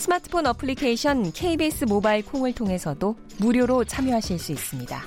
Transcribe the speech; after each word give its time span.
스마트폰 0.00 0.46
어플리케이션 0.46 1.30
KBS 1.30 1.84
모바일 1.84 2.24
콩을 2.24 2.54
통해서도 2.54 3.16
무료로 3.36 3.84
참여하실 3.84 4.38
수 4.38 4.52
있습니다. 4.52 4.98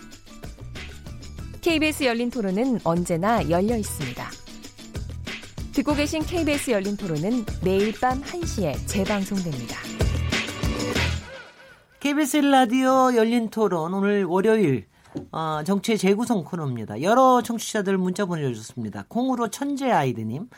KBS 1.61 2.03
열린 2.03 2.29
토론은 2.29 2.79
언제나 2.84 3.49
열려 3.49 3.75
있습니다. 3.75 4.23
듣고 5.73 5.95
계신 5.95 6.21
KBS 6.21 6.70
열린 6.70 6.95
토론은 6.95 7.43
매일 7.63 7.91
밤 7.99 8.21
1시에 8.21 8.75
재방송됩니다. 8.85 9.77
KBS 11.99 12.37
라디오 12.37 13.15
열린 13.15 13.49
토론 13.49 13.95
오늘 13.95 14.25
월요일 14.25 14.85
어, 15.31 15.63
정치의 15.65 15.98
재구성 15.98 16.43
코너입니다. 16.43 17.01
여러 17.01 17.41
청취자들 17.41 17.98
문자 17.98 18.25
보내주셨습니다. 18.25 19.05
콩으로 19.07 19.49
천재 19.49 19.89
아이드님. 19.89 20.49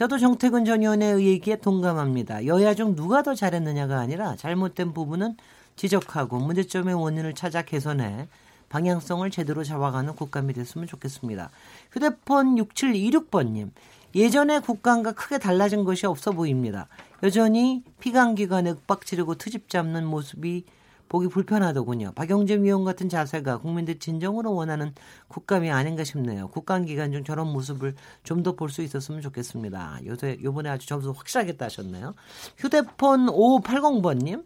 저도 0.00 0.16
정태근 0.16 0.64
전 0.64 0.80
의원의 0.80 1.26
얘기에 1.26 1.56
동감합니다. 1.56 2.46
여야 2.46 2.74
중 2.74 2.96
누가 2.96 3.22
더 3.22 3.34
잘했느냐가 3.34 3.98
아니라 3.98 4.34
잘못된 4.34 4.94
부분은 4.94 5.36
지적하고 5.76 6.38
문제점의 6.38 6.94
원인을 6.94 7.34
찾아 7.34 7.60
개선해 7.60 8.26
방향성을 8.70 9.30
제대로 9.30 9.62
잡아가는 9.62 10.14
국감이 10.14 10.54
됐으면 10.54 10.86
좋겠습니다. 10.86 11.50
휴대폰 11.92 12.54
6726번님. 12.54 13.72
예전에 14.14 14.60
국감과 14.60 15.12
크게 15.12 15.36
달라진 15.36 15.84
것이 15.84 16.06
없어 16.06 16.30
보입니다. 16.30 16.88
여전히 17.22 17.82
피감기관에 18.00 18.70
윽박 18.70 19.04
지르고 19.04 19.34
트집 19.34 19.68
잡는 19.68 20.06
모습이 20.06 20.64
보기 21.10 21.28
불편하더군요. 21.28 22.12
박영재 22.14 22.62
위원 22.62 22.84
같은 22.84 23.08
자세가 23.08 23.58
국민들 23.58 23.98
진정으로 23.98 24.54
원하는 24.54 24.94
국감이 25.28 25.68
아닌가 25.70 26.04
싶네요. 26.04 26.48
국감 26.48 26.84
기간 26.86 27.10
중 27.12 27.24
저런 27.24 27.48
모습을 27.52 27.94
좀 28.22 28.42
더 28.44 28.54
볼 28.56 28.70
수 28.70 28.80
있었으면 28.82 29.20
좋겠습니다. 29.20 30.00
요새 30.06 30.38
요번에 30.42 30.70
아주 30.70 30.86
점수 30.86 31.10
확실하게 31.10 31.56
따셨네요. 31.56 32.14
휴대폰 32.56 33.26
5580번님 33.26 34.44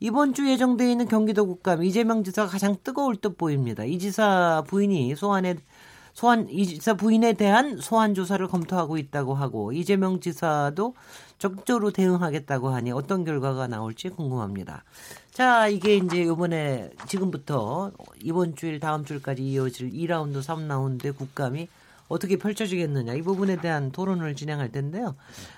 이번 0.00 0.34
주 0.34 0.50
예정되어 0.50 0.88
있는 0.88 1.06
경기도 1.06 1.46
국감 1.46 1.84
이재명 1.84 2.24
지사가 2.24 2.50
가장 2.50 2.76
뜨거울 2.82 3.16
듯 3.16 3.38
보입니다. 3.38 3.84
이 3.84 3.98
지사 4.00 4.64
부인이 4.66 5.14
소환에 5.14 5.54
소환 6.12 6.48
이 6.50 6.66
지사 6.66 6.94
부인에 6.94 7.34
대한 7.34 7.78
소환 7.78 8.14
조사를 8.14 8.44
검토하고 8.48 8.98
있다고 8.98 9.34
하고 9.34 9.72
이재명 9.72 10.18
지사도 10.20 10.94
적극적으로 11.38 11.92
대응하겠다고 11.92 12.68
하니 12.68 12.90
어떤 12.90 13.24
결과가 13.24 13.68
나올지 13.68 14.08
궁금합니다. 14.10 14.84
자, 15.32 15.68
이게 15.68 15.96
이제 15.96 16.24
요번에 16.24 16.90
지금부터 17.06 17.92
이번 18.22 18.56
주일 18.56 18.80
다음 18.80 19.04
주일까지 19.04 19.44
이어질 19.44 19.90
2라운드, 19.92 20.42
3라운드 20.42 21.16
국감이 21.16 21.68
어떻게 22.08 22.36
펼쳐지겠느냐 22.36 23.14
이 23.14 23.22
부분에 23.22 23.56
대한 23.56 23.92
토론을 23.92 24.34
진행할 24.34 24.72
텐데요. 24.72 25.14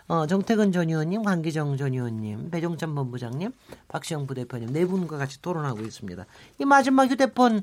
어, 0.09 0.27
정태근 0.27 0.73
전 0.73 0.91
의원님, 0.91 1.23
강기정 1.23 1.79
전 1.79 1.95
의원님, 1.95 2.51
배종찬 2.51 2.95
본부장님, 2.95 3.51
박시영 3.89 4.27
부대표님 4.27 4.75
네 4.75 4.85
분과 4.85 5.17
같이 5.17 5.41
토론하고 5.41 5.81
있습니다. 5.81 6.27
이 6.59 6.65
마지막 6.67 7.11
휴대폰 7.11 7.63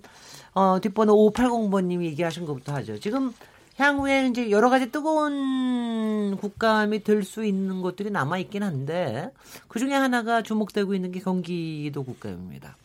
어, 0.56 0.80
뒷번호 0.82 1.32
5580번님이 1.32 2.06
얘기하신 2.06 2.46
것부터 2.48 2.74
하죠. 2.74 3.00
지금 3.00 3.32
향후에 3.80 4.28
이제 4.28 4.52
여러 4.52 4.70
가지 4.70 4.92
뜨거운 4.92 6.36
국감이 6.38 7.04
될 7.04 7.24
수 7.24 7.46
있는 7.46 7.82
것들이 7.82 8.12
남아 8.12 8.38
있긴 8.40 8.64
한데 8.64 9.32
그 9.68 9.80
중에 9.80 9.94
하나가 9.94 10.42
주목되고 10.42 10.94
있는 10.94 11.12
게 11.12 11.20
경기도 11.20 12.04
국감입니다. 12.04 12.76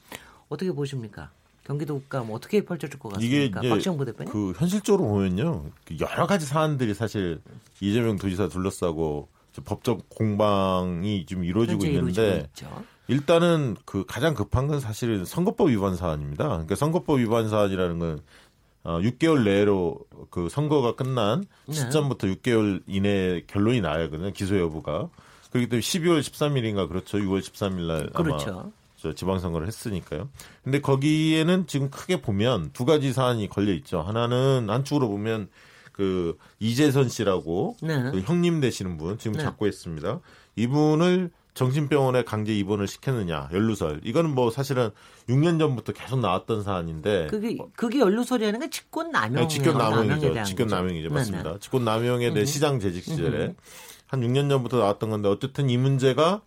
어떻게 0.48 0.70
보십니까? 0.72 1.30
경기도 1.64 1.94
국감 1.94 2.30
어떻게 2.30 2.64
펼쳐질 2.64 2.98
것 2.98 3.12
같습니까? 3.14 3.60
이게 3.60 3.68
박시영 3.70 3.96
부대표님. 3.96 4.32
그 4.32 4.52
현실적으로 4.56 5.08
보면요, 5.08 5.64
그 5.84 5.96
여러 6.00 6.26
가지 6.26 6.46
사안들이 6.46 6.94
사실 6.94 7.40
이재명 7.80 8.16
도지사 8.16 8.48
둘러싸고 8.48 9.28
법적 9.64 10.10
공방이 10.10 11.24
지금 11.26 11.44
이루어지고 11.44 11.86
있는데 11.86 12.48
일단은 13.08 13.76
그 13.84 14.04
가장 14.06 14.34
급한 14.34 14.66
건 14.66 14.80
사실은 14.80 15.24
선거법 15.24 15.68
위반 15.70 15.96
사안입니다. 15.96 16.48
그러니까 16.48 16.74
선거법 16.74 17.20
위반 17.20 17.48
사안이라는 17.48 17.98
건 17.98 18.20
어, 18.84 19.00
6개월 19.00 19.44
내로 19.44 19.98
그 20.30 20.48
선거가 20.48 20.94
끝난 20.94 21.44
네. 21.66 21.74
시점부터 21.74 22.26
6개월 22.28 22.82
이내 22.86 23.42
결론이 23.46 23.80
나야 23.80 24.04
하거든요. 24.04 24.30
기소 24.30 24.58
여부가. 24.58 25.08
그렇기 25.50 25.68
때문에 25.68 25.80
12월 25.80 26.20
13일인가 26.20 26.88
그렇죠. 26.88 27.18
6월 27.18 27.40
13일 27.40 27.86
날 27.86 28.10
그렇죠. 28.10 28.50
아마 28.50 28.70
저 28.96 29.14
지방선거를 29.14 29.66
했으니까요. 29.66 30.28
근데 30.62 30.80
거기에는 30.80 31.66
지금 31.66 31.90
크게 31.90 32.20
보면 32.20 32.70
두 32.72 32.84
가지 32.84 33.12
사안이 33.12 33.48
걸려 33.48 33.72
있죠. 33.74 34.00
하나는 34.00 34.68
한쪽으로 34.68 35.08
보면 35.08 35.48
그 35.92 36.36
이재선 36.58 37.08
씨라고 37.08 37.76
네. 37.82 38.10
그 38.10 38.20
형님 38.20 38.60
되시는 38.60 38.96
분 38.96 39.16
지금 39.18 39.36
네. 39.36 39.44
잡고 39.44 39.66
있습니다. 39.66 40.20
이분을 40.56 41.30
정신병원에 41.54 42.24
강제 42.24 42.52
입원을 42.54 42.86
시켰느냐 42.88 43.48
연루설. 43.52 44.00
이거는 44.04 44.34
뭐 44.34 44.50
사실은 44.50 44.90
6년 45.28 45.58
전부터 45.58 45.92
계속 45.92 46.18
나왔던 46.20 46.62
사안인데. 46.62 47.28
그게 47.30 47.56
그게 47.76 48.00
연루설이라는 48.00 48.60
게 48.60 48.70
직권 48.70 49.10
남용 49.12 49.42
네, 49.42 49.48
직권 49.48 49.78
남용이죠. 49.78 50.42
직권 50.44 50.66
남용이죠. 50.66 51.10
맞습니다. 51.10 51.58
직권 51.60 51.84
남용에 51.84 52.30
대해 52.32 52.42
음. 52.42 52.46
시장 52.46 52.80
재직 52.80 53.04
시절에 53.04 53.46
음. 53.46 53.56
한 54.06 54.20
6년 54.20 54.48
전부터 54.50 54.78
나왔던 54.78 55.10
건데 55.10 55.28
어쨌든 55.28 55.70
이 55.70 55.76
문제가 55.76 56.42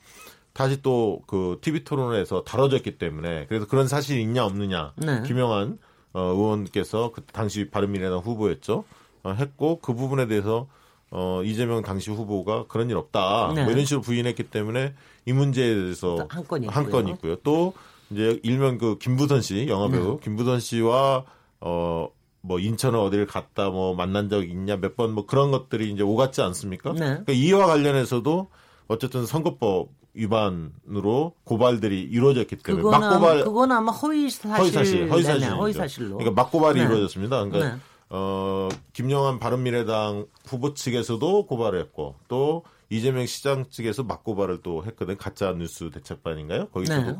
다시 0.53 0.81
또 0.81 1.21
그 1.27 1.59
TV 1.61 1.83
토론에서 1.83 2.43
다뤄졌기 2.43 2.97
때문에 2.97 3.45
그래서 3.47 3.67
그런 3.67 3.87
사실이 3.87 4.21
있냐 4.23 4.45
없느냐. 4.45 4.93
네. 4.97 5.21
김영환 5.25 5.77
어, 6.13 6.21
의원께서 6.21 7.11
그 7.13 7.21
당시 7.31 7.69
바른미래당 7.69 8.19
후보였죠. 8.19 8.83
어, 9.23 9.31
했고 9.31 9.79
그 9.79 9.93
부분에 9.93 10.27
대해서 10.27 10.67
어, 11.11 11.41
이재명 11.43 11.81
당시 11.81 12.11
후보가 12.11 12.65
그런 12.67 12.89
일 12.89 12.97
없다. 12.97 13.53
네. 13.55 13.63
뭐 13.63 13.71
이런 13.71 13.85
식으로 13.85 14.01
부인했기 14.01 14.43
때문에 14.43 14.93
이 15.25 15.33
문제에 15.33 15.73
대해서 15.73 16.27
한 16.29 16.45
건이 16.47 16.67
한건 16.67 17.07
있고요. 17.09 17.35
또 17.37 17.73
이제 18.09 18.39
일명 18.43 18.77
그 18.77 18.97
김부선 18.97 19.41
씨 19.41 19.67
영화 19.67 19.87
배우 19.89 20.13
네. 20.13 20.17
김부선 20.23 20.59
씨와 20.59 21.23
어. 21.61 22.09
뭐 22.41 22.59
인천을 22.59 22.97
어디를 22.99 23.25
갔다 23.25 23.69
뭐 23.69 23.93
만난 23.93 24.29
적 24.29 24.43
있냐 24.47 24.77
몇 24.77 24.95
번 24.95 25.11
뭐 25.11 25.25
그런 25.25 25.51
것들이 25.51 25.91
이제 25.91 26.01
오갔지 26.03 26.41
않습니까? 26.41 26.93
네. 26.93 26.99
그러니까 26.99 27.33
이와 27.33 27.65
관련해서도 27.65 28.47
어쨌든 28.87 29.25
선거법 29.25 29.89
위반으로 30.13 31.33
고발들이 31.43 32.01
이루어졌기 32.03 32.57
때문에 32.57 32.83
그건 32.83 32.99
막고발 33.01 33.43
그건 33.43 33.71
아마 33.71 33.91
허위 33.91 34.29
사실 34.29 34.51
허위 34.57 34.71
사실 34.71 35.11
허위 35.11 35.23
사실 35.23 35.49
허위 35.51 35.73
사실로 35.73 36.17
그러니까 36.17 36.41
막고발이 36.41 36.79
네. 36.79 36.85
이루어졌습니다. 36.85 37.43
그러니까 37.45 37.75
네. 37.75 37.81
어, 38.09 38.69
김영환 38.93 39.39
바른미래당 39.39 40.27
후보 40.45 40.73
측에서도 40.73 41.45
고발을 41.45 41.79
했고 41.79 42.15
또 42.27 42.63
이재명 42.89 43.25
시장 43.25 43.69
측에서 43.69 44.03
맞고발을 44.03 44.61
또 44.63 44.85
했거든 44.85 45.17
가짜 45.17 45.51
뉴스 45.53 45.89
대책반인가요? 45.91 46.69
거기서도 46.69 47.11
네. 47.11 47.17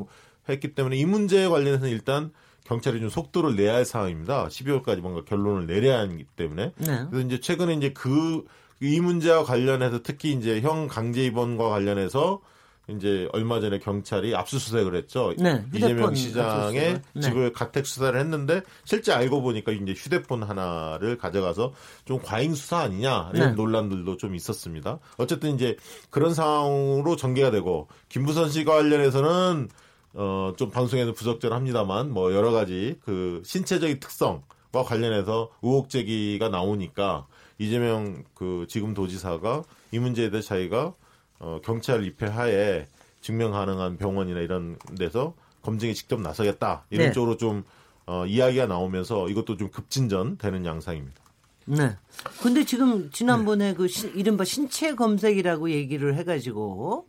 했기 0.48 0.74
때문에 0.74 0.96
이 0.96 1.04
문제에 1.04 1.46
관련해서는 1.46 1.90
일단 1.90 2.32
경찰이 2.64 3.00
좀 3.00 3.08
속도를 3.10 3.56
내야 3.56 3.74
할 3.74 3.84
상황입니다. 3.84 4.48
12월까지 4.48 5.00
뭔가 5.00 5.24
결론을 5.24 5.66
내려야 5.66 6.00
하기 6.00 6.24
때문에 6.36 6.72
네. 6.76 7.06
그래서 7.10 7.26
이제 7.26 7.40
최근에 7.40 7.74
이제 7.74 7.92
그 7.92 8.44
이 8.80 9.00
문제와 9.00 9.44
관련해서 9.44 10.00
특히 10.02 10.32
이제 10.32 10.60
형 10.60 10.86
강제 10.86 11.24
입원과 11.24 11.68
관련해서 11.68 12.40
이제 12.88 13.28
얼마 13.32 13.60
전에 13.60 13.78
경찰이 13.78 14.34
압수수색을 14.34 14.94
했죠. 14.96 15.34
네, 15.38 15.64
이재명 15.74 16.14
시장의 16.14 17.00
네. 17.12 17.20
집을 17.20 17.52
가택 17.52 17.86
수사를 17.86 18.18
했는데 18.18 18.62
실제 18.84 19.12
알고 19.12 19.42
보니까 19.42 19.72
이제 19.72 19.92
휴대폰 19.92 20.42
하나를 20.42 21.18
가져가서 21.18 21.72
좀 22.04 22.20
과잉 22.22 22.54
수사 22.54 22.78
아니냐 22.78 23.30
이런 23.34 23.50
네. 23.50 23.54
논란들도 23.54 24.16
좀 24.16 24.34
있었습니다. 24.34 24.98
어쨌든 25.18 25.54
이제 25.54 25.76
그런 26.10 26.34
상황으로 26.34 27.16
전개가 27.16 27.50
되고 27.50 27.88
김부선 28.08 28.50
씨가 28.50 28.74
관련해서는 28.74 29.68
어 30.14 30.52
좀 30.56 30.70
방송에는 30.70 31.14
부적절합니다만 31.14 32.10
뭐 32.10 32.32
여러 32.34 32.50
가지 32.50 32.98
그 33.04 33.42
신체적인 33.44 34.00
특성과 34.00 34.82
관련해서 34.84 35.50
의혹 35.62 35.90
제기가 35.90 36.48
나오니까 36.48 37.26
이재명 37.58 38.24
그 38.34 38.66
지금 38.68 38.94
도지사가 38.94 39.62
이 39.92 39.98
문제에 39.98 40.30
대해 40.30 40.42
자기가 40.42 40.94
어, 41.40 41.60
경찰 41.64 42.04
입회 42.04 42.26
하에 42.26 42.86
증명 43.20 43.52
가능한 43.52 43.96
병원이나 43.96 44.40
이런 44.40 44.78
데서 44.96 45.34
검증에 45.62 45.92
직접 45.92 46.20
나서겠다 46.20 46.84
이런 46.90 47.08
네. 47.08 47.12
쪽으로 47.12 47.36
좀 47.36 47.64
어, 48.06 48.24
이야기가 48.26 48.66
나오면서 48.66 49.28
이것도 49.28 49.56
좀 49.56 49.70
급진전 49.70 50.38
되는 50.38 50.64
양상입니다. 50.64 51.20
네. 51.66 51.96
근데 52.42 52.64
지금 52.64 53.10
지난번에 53.10 53.68
네. 53.68 53.74
그 53.74 53.86
시, 53.88 54.08
이른바 54.08 54.44
신체 54.44 54.94
검색이라고 54.94 55.70
얘기를 55.70 56.14
해가지고 56.14 57.06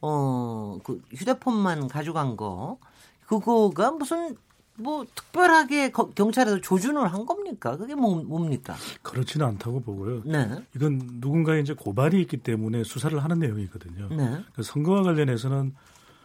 어그 0.00 1.00
휴대폰만 1.14 1.88
가져간 1.88 2.36
거 2.36 2.78
그거가 3.26 3.92
무슨 3.92 4.36
뭐 4.76 5.06
특별하게 5.14 5.90
거, 5.90 6.10
경찰에서 6.10 6.60
조준을 6.60 7.12
한 7.12 7.26
겁니까? 7.26 7.76
그게 7.76 7.94
뭐, 7.94 8.22
뭡니까? 8.22 8.74
그렇지는 9.02 9.46
않다고 9.46 9.80
보고요. 9.82 10.22
네. 10.24 10.64
이건 10.74 11.00
누군가의 11.20 11.62
이제 11.62 11.74
고발이 11.74 12.20
있기 12.22 12.38
때문에 12.38 12.82
수사를 12.82 13.16
하는 13.22 13.38
내용이거든요. 13.38 14.08
네. 14.10 14.44
그 14.54 14.62
선거와 14.62 15.02
관련해서는 15.02 15.74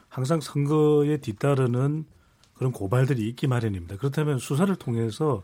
항상 0.07 0.41
선거에 0.41 1.17
뒤따르는 1.17 2.05
그런 2.55 2.71
고발들이 2.71 3.27
있기 3.29 3.47
마련입니다. 3.47 3.97
그렇다면 3.97 4.39
수사를 4.39 4.75
통해서 4.75 5.43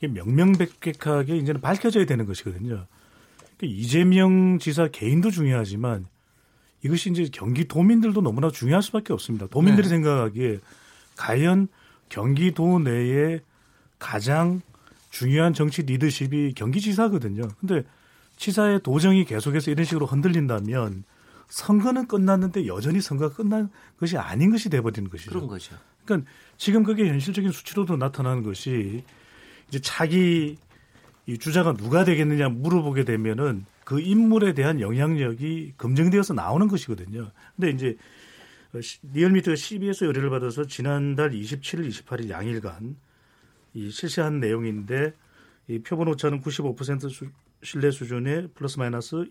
명명백백하게 0.00 1.36
이제는 1.38 1.60
밝혀져야 1.60 2.04
되는 2.06 2.26
것이거든요. 2.26 2.86
그러니까 3.56 3.80
이재명 3.80 4.58
지사 4.58 4.86
개인도 4.88 5.30
중요하지만 5.30 6.06
이것이 6.84 7.10
이제 7.10 7.28
경기도민들도 7.32 8.20
너무나 8.20 8.50
중요할 8.50 8.82
수밖에 8.82 9.12
없습니다. 9.12 9.46
도민들이 9.48 9.88
네. 9.88 9.94
생각하기에 9.94 10.60
과연 11.16 11.68
경기도 12.08 12.78
내에 12.78 13.40
가장 13.98 14.60
중요한 15.10 15.52
정치 15.52 15.82
리더십이 15.82 16.54
경기지사거든요. 16.54 17.48
근데 17.60 17.84
지사의 18.36 18.82
도정이 18.82 19.24
계속해서 19.24 19.70
이런 19.70 19.84
식으로 19.84 20.06
흔들린다면 20.06 21.04
선거는 21.48 22.06
끝났는데 22.06 22.66
여전히 22.66 23.00
선거가 23.00 23.34
끝난 23.34 23.70
것이 23.98 24.16
아닌 24.16 24.50
것이 24.50 24.68
돼버리는 24.68 25.10
것이죠. 25.10 25.30
그런 25.30 25.46
거죠. 25.46 25.76
그러니까 26.04 26.30
지금 26.56 26.84
그게 26.84 27.08
현실적인 27.08 27.50
수치로도 27.50 27.96
나타나는 27.96 28.42
것이 28.42 29.02
이제 29.68 29.80
차기 29.80 30.58
이 31.26 31.38
주자가 31.38 31.74
누가 31.74 32.04
되겠느냐 32.04 32.48
물어보게 32.48 33.04
되면은 33.04 33.66
그 33.84 34.00
인물에 34.00 34.54
대한 34.54 34.80
영향력이 34.80 35.74
검증되어서 35.76 36.34
나오는 36.34 36.68
것이거든요. 36.68 37.30
근데 37.56 37.70
이제 37.70 37.96
리얼미터가 39.12 39.56
CBS 39.56 40.04
의뢰를 40.04 40.30
받아서 40.30 40.64
지난달 40.66 41.30
27일, 41.30 41.88
28일 41.88 42.30
양일간 42.30 42.96
이 43.74 43.90
실시한 43.90 44.40
내용인데 44.40 45.14
이 45.68 45.78
표본 45.80 46.08
오차는 46.08 46.40
95% 46.40 47.10
수, 47.10 47.26
신뢰 47.62 47.90
수준의 47.90 48.48
플러스 48.54 48.78
마이너스 48.78 49.26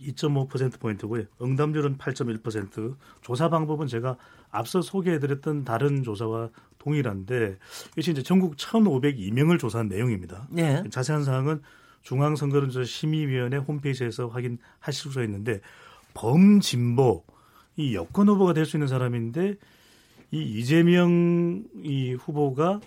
2.5% 0.00 0.78
포인트고요. 0.78 1.24
응답률은 1.40 1.96
8.1%. 1.98 2.96
조사 3.22 3.48
방법은 3.48 3.86
제가 3.86 4.16
앞서 4.50 4.82
소개해드렸던 4.82 5.64
다른 5.64 6.02
조사와 6.02 6.50
동일한데 6.78 7.58
이것이 7.92 8.12
이제 8.12 8.22
전국 8.22 8.56
1,502명을 8.56 9.58
조사한 9.58 9.88
내용입니다. 9.88 10.48
네. 10.50 10.82
자세한 10.90 11.24
사항은 11.24 11.62
중앙선거론조사 12.02 12.84
심의위원회 12.84 13.56
홈페이지에서 13.56 14.28
확인하실 14.28 15.12
수 15.12 15.24
있는데 15.24 15.60
범진보 16.14 17.24
이 17.76 17.94
여권 17.94 18.28
후보가 18.28 18.52
될 18.54 18.66
수 18.66 18.76
있는 18.76 18.88
사람인데 18.88 19.56
이 20.32 20.42
이재명 20.42 21.64
이 21.82 22.12
후보가 22.14 22.80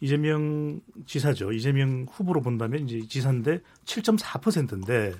이재명 0.00 0.80
지사죠. 1.06 1.52
이재명 1.52 2.06
후보로 2.10 2.40
본다면 2.40 2.88
이제 2.88 3.06
지사인데 3.06 3.60
7.4%인데 3.84 5.14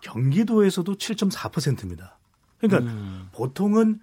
경기도에서도 0.00 0.94
7.4%입니다. 0.94 2.18
그러니까 2.58 2.90
음. 2.90 3.28
보통은 3.32 4.00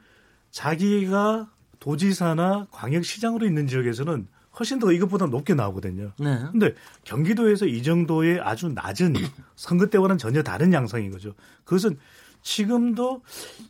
자기가 0.52 1.50
도지사나 1.80 2.68
광역시장으로 2.72 3.46
있는 3.46 3.68
지역에서는 3.68 4.28
훨씬 4.60 4.80
더 4.80 4.92
이것보다 4.92 5.28
높게 5.28 5.54
나오거든요. 5.54 6.12
네. 6.20 6.40
근데 6.52 6.76
경기도에서 7.04 7.66
이 7.66 7.82
정도의 7.82 8.40
아주 8.42 8.70
낮은 8.70 9.16
선거 9.56 9.88
때와는 9.88 10.18
전혀 10.18 10.44
다른 10.44 10.74
양상인 10.74 11.10
거죠. 11.10 11.34
그것은 11.64 11.98
지금도 12.42 13.22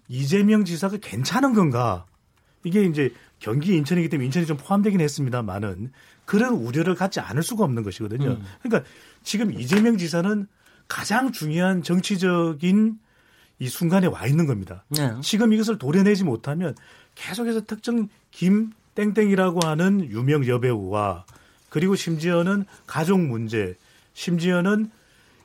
이재명 0.08 0.66
지사가 0.66 0.98
괜찮은 0.98 1.54
건가? 1.54 2.06
이게 2.64 2.84
이제 2.84 3.14
경기 3.40 3.76
인천이기 3.76 4.10
때문에 4.10 4.26
인천이 4.26 4.46
좀 4.46 4.58
포함되긴 4.58 5.02
했습니다만은 5.02 5.92
그런 6.26 6.54
우려를 6.54 6.96
갖지 6.96 7.20
않을 7.20 7.44
수가 7.44 7.64
없는 7.64 7.84
것이거든요. 7.84 8.32
음. 8.32 8.46
그러니까 8.62 8.90
지금 9.24 9.52
이재명 9.52 9.98
지사는 9.98 10.48
가장 10.88 11.32
중요한 11.32 11.84
정치적인 11.84 13.00
이 13.60 13.68
순간에 13.68 14.08
와 14.08 14.26
있는 14.26 14.46
겁니다. 14.48 14.86
네. 14.90 15.14
지금 15.22 15.54
이것을 15.54 15.78
도려내지 15.78 16.24
못하면 16.24 16.76
계속해서 17.16 17.66
특정 17.66 18.10
김 18.32 18.72
땡땡이라고 18.96 19.66
하는 19.66 20.10
유명 20.10 20.46
여배우와 20.46 21.26
그리고 21.70 21.96
심지어는 21.96 22.66
가족 22.86 23.20
문제, 23.22 23.76
심지어는 24.14 24.92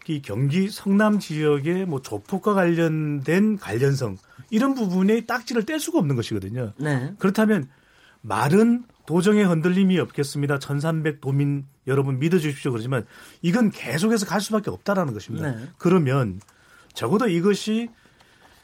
이 0.09 0.23
경기 0.23 0.69
성남 0.69 1.19
지역의 1.19 1.87
뭐 1.87 2.01
조폭과 2.01 2.55
관련된 2.55 3.59
관련성 3.59 4.17
이런 4.51 4.75
부분에 4.75 5.23
딱지를 5.27 5.65
뗄 5.65 5.81
수가 5.81 5.99
없는 5.99 6.15
것이거든요. 6.17 6.73
네. 6.79 7.13
그렇다면 7.19 7.69
말은 8.21 8.85
도정의 9.07 9.45
흔들림이 9.45 9.99
없겠습니다. 9.99 10.59
1300 10.59 11.21
도민 11.21 11.65
여러분 11.87 12.19
믿어주십시오. 12.19 12.73
그러지만 12.73 13.05
이건 13.43 13.71
계속해서 13.71 14.27
갈 14.27 14.41
수밖에 14.41 14.71
없다라는 14.71 15.13
것입니다. 15.13 15.53
네. 15.53 15.65
그러면 15.79 16.41
적어도 16.93 17.29
이것이 17.29 17.89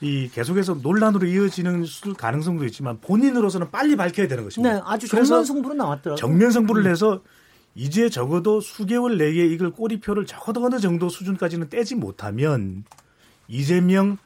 이 0.00 0.28
계속해서 0.32 0.78
논란으로 0.82 1.28
이어지는 1.28 1.84
가능성도 2.18 2.64
있지만 2.66 2.98
본인으로서는 3.00 3.70
빨리 3.70 3.94
밝혀야 3.94 4.26
되는 4.26 4.42
것입니다. 4.42 4.74
네, 4.74 4.80
아주 4.84 5.06
정면 5.06 5.44
승부로 5.44 5.74
나왔더라고요. 5.74 6.16
정면 6.16 6.50
승부를 6.50 6.82
음. 6.82 6.88
내서 6.88 7.22
이제 7.74 8.08
적어도 8.08 8.60
수개월 8.60 9.16
내에 9.19 9.46
이걸 9.46 9.70
꼬리표를 9.70 10.26
적어도 10.26 10.64
어느 10.64 10.78
정도 10.78 11.08
수준까지는 11.08 11.69
떼지 11.69 11.94
못하면 11.94 12.84
이재명 13.48 14.19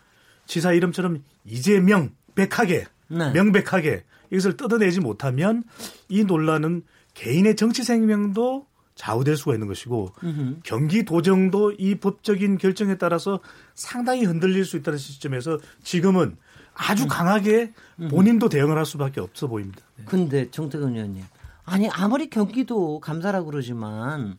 지사 0.47 0.73
이름처럼 0.73 1.23
이재명 1.45 2.11
백하게 2.35 2.87
네. 3.09 3.33
명백하게 3.33 4.05
이것을 4.31 4.57
뜯어내지 4.57 5.01
못하면 5.01 5.63
이 6.09 6.25
논란은 6.25 6.83
개인의 7.15 7.57
정치 7.57 7.85
생명도 7.85 8.67
좌우될 8.95 9.37
수가 9.37 9.55
있는 9.55 9.69
것이고 9.69 10.13
으흠. 10.25 10.61
경기 10.65 11.05
도정도 11.05 11.73
이 11.73 11.97
법적인 11.97 12.59
결정에 12.59 12.97
따라서 12.97 13.41
상당히 13.75 14.25
흔들릴 14.25 14.65
수 14.65 14.77
있다는 14.77 14.99
시점에서 14.99 15.59
지금은 15.85 16.37
아주 16.75 17.05
음. 17.05 17.09
강하게 17.09 17.73
본인도 18.11 18.49
대응을 18.49 18.77
할 18.77 18.85
수밖에 18.85 19.21
없어 19.21 19.47
보입니다. 19.47 19.81
네. 19.97 20.05
근데 20.07 20.51
정태근 20.51 20.95
의원님 20.95 21.23
아니 21.67 21.89
아무리 21.91 22.31
경기도 22.31 23.01
감사라 23.01 23.43
그러지만 23.43 24.39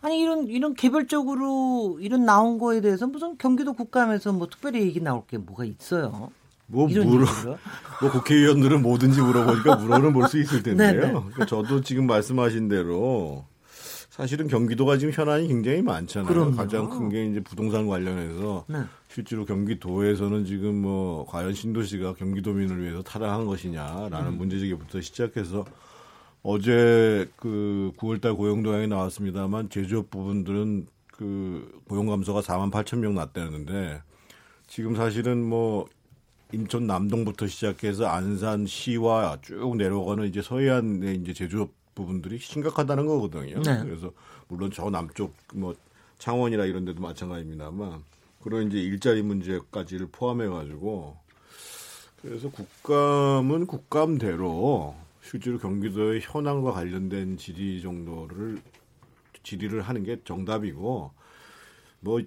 아니 0.00 0.20
이런 0.20 0.46
이런 0.46 0.74
개별적으로 0.74 1.98
이런 2.00 2.24
나온 2.24 2.58
거에 2.58 2.80
대해서 2.80 3.06
무슨 3.06 3.36
경기도 3.38 3.72
국감에서 3.72 4.32
뭐 4.32 4.46
특별히 4.48 4.82
얘기 4.82 5.00
나올 5.00 5.26
게 5.26 5.38
뭐가 5.38 5.64
있어요? 5.64 6.30
뭐 6.66 6.86
물어 6.86 7.24
뭐 8.00 8.10
국회의원들은 8.12 8.82
뭐든지 8.82 9.20
물어보니까 9.22 9.76
물어는 9.76 10.12
볼 10.12 10.28
수 10.28 10.38
있을 10.38 10.62
텐데요. 10.62 11.24
그러니까 11.32 11.46
저도 11.46 11.80
지금 11.80 12.06
말씀하신 12.06 12.68
대로 12.68 13.44
사실은 14.10 14.48
경기도가 14.48 14.98
지금 14.98 15.12
현안이 15.12 15.48
굉장히 15.48 15.80
많잖아요. 15.80 16.28
그럼요. 16.28 16.56
가장 16.56 16.90
큰 16.90 17.08
게 17.08 17.24
이제 17.26 17.40
부동산 17.40 17.86
관련해서 17.86 18.64
네. 18.68 18.80
실제로 19.08 19.44
경기도에서는 19.46 20.44
지금 20.44 20.82
뭐 20.82 21.24
과연 21.26 21.54
신도시가 21.54 22.14
경기도민을 22.14 22.82
위해서 22.82 23.02
타락한 23.02 23.46
것이냐라는 23.46 24.32
음. 24.32 24.36
문제제기부터 24.38 25.00
시작해서 25.00 25.64
어제 26.42 27.28
그 27.36 27.92
9월달 27.96 28.36
고용도양이 28.36 28.86
나왔습니다만 28.86 29.70
제조업 29.70 30.10
부분들은 30.10 30.86
그 31.12 31.80
고용 31.88 32.06
감소가 32.06 32.40
4만 32.40 32.70
8천 32.70 32.98
명 32.98 33.14
났다는데 33.14 34.02
지금 34.66 34.94
사실은 34.94 35.42
뭐 35.44 35.88
인천 36.52 36.86
남동부터 36.86 37.46
시작해서 37.46 38.06
안산 38.06 38.66
시와 38.66 39.38
쭉 39.42 39.76
내려가는 39.76 40.26
이제 40.26 40.40
서해안의 40.40 41.16
이제 41.16 41.32
제조업 41.34 41.70
부분들이 41.94 42.38
심각하다는 42.38 43.06
거거든요. 43.06 43.60
네. 43.62 43.82
그래서 43.82 44.12
물론 44.46 44.70
저 44.72 44.88
남쪽 44.88 45.34
뭐 45.52 45.74
창원이나 46.18 46.64
이런 46.64 46.84
데도 46.84 47.02
마찬가지입니다만 47.02 48.02
그런 48.42 48.68
이제 48.68 48.78
일자리 48.78 49.22
문제까지를 49.22 50.08
포함해 50.12 50.46
가지고 50.46 51.16
그래서 52.22 52.50
국감은 52.50 53.66
국감대로 53.66 54.94
실제로 55.30 55.58
경기도의 55.58 56.20
현황과 56.22 56.72
관련된 56.72 57.36
질의 57.36 57.82
정도를 57.82 58.62
질의를 59.42 59.82
하는 59.82 60.02
게 60.02 60.22
정답이고 60.24 61.12
뭐 62.00 62.20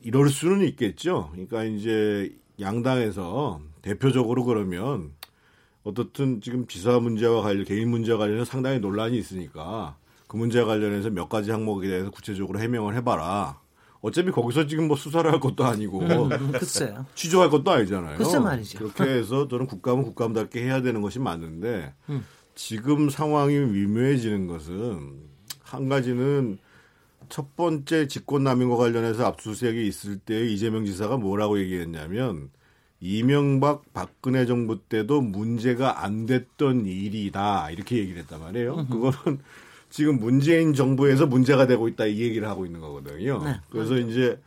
이럴 0.00 0.30
수는 0.30 0.66
있겠죠. 0.68 1.28
그러니까 1.32 1.64
이제 1.64 2.34
양당에서 2.58 3.60
대표적으로 3.82 4.44
그러면 4.44 5.12
어떻든 5.84 6.40
지금 6.40 6.66
지사 6.66 6.98
문제와 7.00 7.42
관련 7.42 7.66
개인 7.66 7.90
문제와 7.90 8.18
관련해서 8.18 8.46
상당히 8.46 8.78
논란이 8.78 9.18
있으니까 9.18 9.98
그 10.26 10.38
문제와 10.38 10.64
관련해서 10.64 11.10
몇 11.10 11.28
가지 11.28 11.50
항목에 11.50 11.86
대해서 11.86 12.10
구체적으로 12.10 12.60
해명을 12.60 12.94
해봐라. 12.96 13.60
어차피 14.02 14.32
거기서 14.32 14.66
지금 14.66 14.88
뭐 14.88 14.96
수사를 14.96 15.30
할 15.30 15.38
것도 15.40 15.64
아니고 15.64 16.00
음, 16.00 16.52
글쎄요. 16.52 17.06
취조할 17.14 17.50
것도 17.50 17.70
아니잖아요. 17.70 18.18
글쎄 18.18 18.38
말이죠. 18.38 18.78
그렇게 18.78 19.04
해서 19.04 19.46
저는 19.48 19.66
국감은 19.66 20.02
국감답게 20.02 20.62
해야 20.62 20.82
되는 20.82 21.00
것이 21.00 21.20
맞는데 21.20 21.94
음. 22.10 22.24
지금 22.54 23.08
상황이 23.10 23.58
미묘해지는 23.58 24.48
것은 24.48 25.20
한 25.62 25.88
가지는 25.88 26.58
첫 27.28 27.56
번째 27.56 28.08
직권남용과 28.08 28.76
관련해서 28.76 29.24
압수수색이 29.24 29.86
있을 29.86 30.18
때 30.18 30.46
이재명 30.46 30.84
지사가 30.84 31.16
뭐라고 31.16 31.58
얘기했냐면 31.60 32.50
이명박 33.00 33.92
박근혜 33.92 34.46
정부 34.46 34.80
때도 34.80 35.20
문제가 35.20 36.04
안 36.04 36.26
됐던 36.26 36.86
일이다 36.86 37.70
이렇게 37.70 37.98
얘기를 37.98 38.20
했단 38.22 38.40
말이에요. 38.40 38.86
그거는 38.90 39.40
지금 39.92 40.18
문재인 40.18 40.72
정부에서 40.72 41.26
문제가 41.26 41.66
되고 41.66 41.86
있다 41.86 42.06
이 42.06 42.18
얘기를 42.20 42.48
하고 42.48 42.64
있는 42.64 42.80
거거든요. 42.80 43.44
네, 43.44 43.60
그래서 43.70 43.92
맞아. 43.92 44.06
이제 44.06 44.40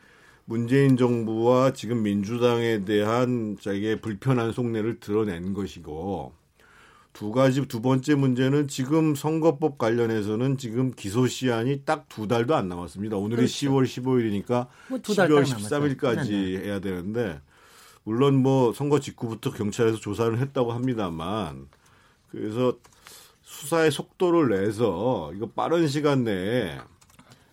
문재인 0.45 0.97
정부와 0.97 1.73
지금 1.73 2.01
민주당에 2.01 2.83
대한 2.83 3.55
자기의 3.61 4.01
불편한 4.01 4.51
속내를 4.51 4.99
드러낸 4.99 5.53
것이고 5.53 6.33
두 7.13 7.31
가지 7.31 7.63
두 7.67 7.79
번째 7.79 8.15
문제는 8.15 8.67
지금 8.67 9.13
선거법 9.13 9.77
관련해서는 9.77 10.57
지금 10.57 10.91
기소 10.91 11.27
시한이 11.27 11.83
딱 11.85 12.07
두 12.09 12.27
달도 12.27 12.55
안 12.55 12.67
남았습니다. 12.67 13.15
오늘이 13.15 13.37
그렇죠. 13.37 13.53
10월 13.67 13.83
15일이니까 13.85 14.67
뭐 14.89 14.97
10월 14.97 15.43
13일까지 15.45 16.29
네 16.31 16.57
네. 16.57 16.65
해야 16.65 16.79
되는데 16.79 17.39
물론 18.03 18.35
뭐 18.35 18.73
선거 18.73 18.99
직후부터 18.99 19.51
경찰에서 19.51 19.97
조사를 19.99 20.39
했다고 20.39 20.71
합니다만 20.73 21.67
그래서 22.31 22.77
수사의 23.55 23.89
속도를 23.91 24.49
내서 24.49 25.31
이거 25.33 25.47
빠른 25.47 25.87
시간 25.87 26.23
내에 26.25 26.77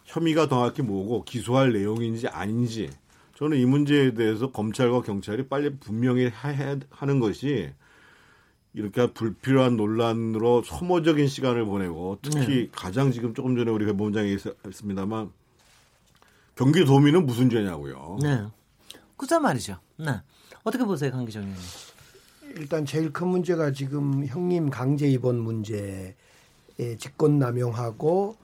혐의가 0.04 0.48
정확히 0.48 0.82
뭐고 0.82 1.24
기소할 1.24 1.72
내용인지 1.72 2.26
아닌지 2.28 2.90
저는 3.36 3.58
이 3.58 3.64
문제에 3.64 4.12
대해서 4.12 4.50
검찰과 4.50 5.02
경찰이 5.02 5.46
빨리 5.48 5.74
분명히 5.76 6.26
해, 6.26 6.78
하는 6.90 7.20
것이 7.20 7.70
이렇게 8.74 9.12
불필요한 9.12 9.76
논란으로 9.76 10.62
소모적인 10.62 11.28
시간을 11.28 11.64
보내고 11.66 12.18
특히 12.20 12.46
네. 12.46 12.68
가장 12.72 13.12
지금 13.12 13.32
조금 13.32 13.56
전에 13.56 13.70
우리 13.70 13.86
법원장이 13.86 14.36
했습니다만 14.66 15.30
경기도민은 16.56 17.26
무슨 17.26 17.48
죄냐고요. 17.48 18.18
네. 18.22 18.44
그자 19.16 19.38
말이죠. 19.38 19.78
네. 19.96 20.20
어떻게 20.64 20.84
보세요, 20.84 21.10
강기정 21.12 21.42
의원님? 21.42 21.91
일단 22.56 22.84
제일 22.84 23.12
큰 23.12 23.28
문제가 23.28 23.72
지금 23.72 24.26
형님 24.26 24.70
강제 24.70 25.08
입원 25.08 25.38
문제에 25.38 26.14
직권 26.98 27.38
남용하고 27.38 28.36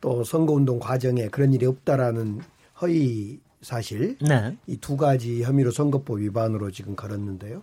또 0.00 0.24
선거운동 0.24 0.78
과정에 0.78 1.28
그런 1.28 1.52
일이 1.52 1.66
없다라는 1.66 2.40
허위 2.80 3.40
사실 3.60 4.16
네. 4.20 4.56
이두 4.66 4.96
가지 4.96 5.42
혐의로 5.42 5.70
선거법 5.70 6.18
위반으로 6.20 6.70
지금 6.70 6.94
걸었는데요. 6.94 7.62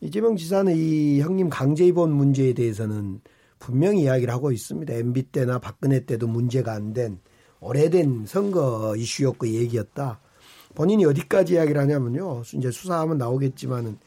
이재명 0.00 0.36
지사는 0.36 0.74
이 0.76 1.20
형님 1.20 1.48
강제 1.48 1.86
입원 1.86 2.12
문제에 2.12 2.52
대해서는 2.52 3.20
분명히 3.58 4.02
이야기를 4.02 4.32
하고 4.32 4.52
있습니다. 4.52 4.92
MB 4.92 5.22
때나 5.24 5.58
박근혜 5.58 6.04
때도 6.04 6.26
문제가 6.26 6.72
안 6.72 6.92
된 6.92 7.18
오래된 7.60 8.24
선거 8.26 8.94
이슈였고 8.96 9.46
얘기였다. 9.46 10.18
본인이 10.74 11.04
어디까지 11.04 11.54
이야기를 11.54 11.80
하냐면요. 11.80 12.42
이제 12.54 12.70
수사하면 12.70 13.18
나오겠지만은 13.18 13.98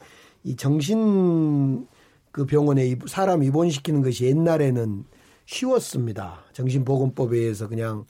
이 0.43 0.55
정신 0.55 1.87
그 2.31 2.45
병원에 2.45 2.97
사람 3.07 3.43
입원시키는 3.43 4.01
것이 4.01 4.25
옛날에는 4.25 5.05
쉬웠습니다. 5.45 6.43
정신보건법에 6.53 7.37
의해서 7.37 7.67
그냥 7.67 8.05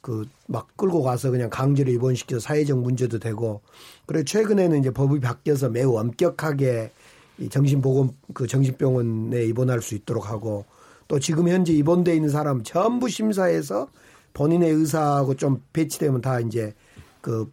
그 0.00 0.24
막 0.46 0.76
끌고 0.76 1.02
가서 1.02 1.30
그냥 1.30 1.48
강제로 1.50 1.90
입원시켜서 1.90 2.40
사회적 2.40 2.78
문제도 2.78 3.18
되고 3.18 3.62
그래 4.06 4.22
최근에는 4.24 4.80
이제 4.80 4.90
법이 4.90 5.20
바뀌어서 5.20 5.70
매우 5.70 5.96
엄격하게 5.96 6.90
이 7.38 7.48
정신보건 7.48 8.10
그 8.34 8.46
정신병원에 8.46 9.44
입원할 9.44 9.82
수 9.82 9.94
있도록 9.94 10.30
하고 10.30 10.64
또 11.08 11.18
지금 11.18 11.48
현재 11.48 11.72
입원돼 11.72 12.14
있는 12.14 12.28
사람 12.28 12.62
전부 12.62 13.08
심사해서 13.08 13.88
본인의 14.34 14.70
의사하고 14.70 15.34
좀 15.34 15.62
배치되면 15.72 16.20
다 16.20 16.40
이제 16.40 16.74
그 17.20 17.50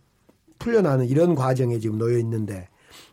풀려나는 0.59 1.07
이런 1.07 1.33
과정에 1.35 1.79
지금 1.79 1.97
놓여 1.97 2.17
있는데 2.19 2.67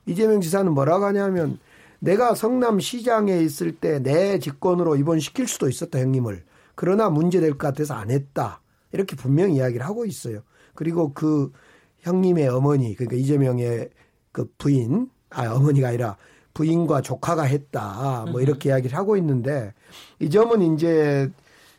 이재명 0.09 0.41
지사는 0.41 0.73
뭐라고 0.73 1.05
하냐면 1.05 1.59
내가 2.00 2.35
성남시장에 2.35 3.38
있을 3.41 3.73
때 3.73 4.00
내 4.00 4.38
직권으로 4.38 4.97
입원시킬 4.97 5.47
수도 5.47 5.69
있었다 5.69 5.99
형님을 5.99 6.45
그러나 6.75 7.11
문제될 7.11 7.53
것 7.53 7.59
같아서 7.59 7.95
안 7.95 8.11
했다 8.11 8.61
이렇게 8.93 9.17
분명히 9.17 9.57
이야기를 9.57 9.85
하고 9.85 10.07
있어요. 10.07 10.41
그리고 10.75 11.12
그 11.12 11.53
형님의 12.00 12.49
어머니 12.49 12.95
그러니까 12.95 13.17
이재명의 13.17 13.91
그 14.33 14.49
부인 14.59 15.11
아 15.31 15.53
어머니가 15.53 15.88
아니라 15.88 16.17
부인과 16.55 17.03
조카가 17.03 17.43
했다 17.43 18.27
뭐 18.31 18.41
이렇게 18.41 18.71
이야기를 18.71 18.97
하고 18.97 19.17
있는데 19.17 19.75
이 20.21 20.31
점은 20.31 20.75
이제 20.75 21.31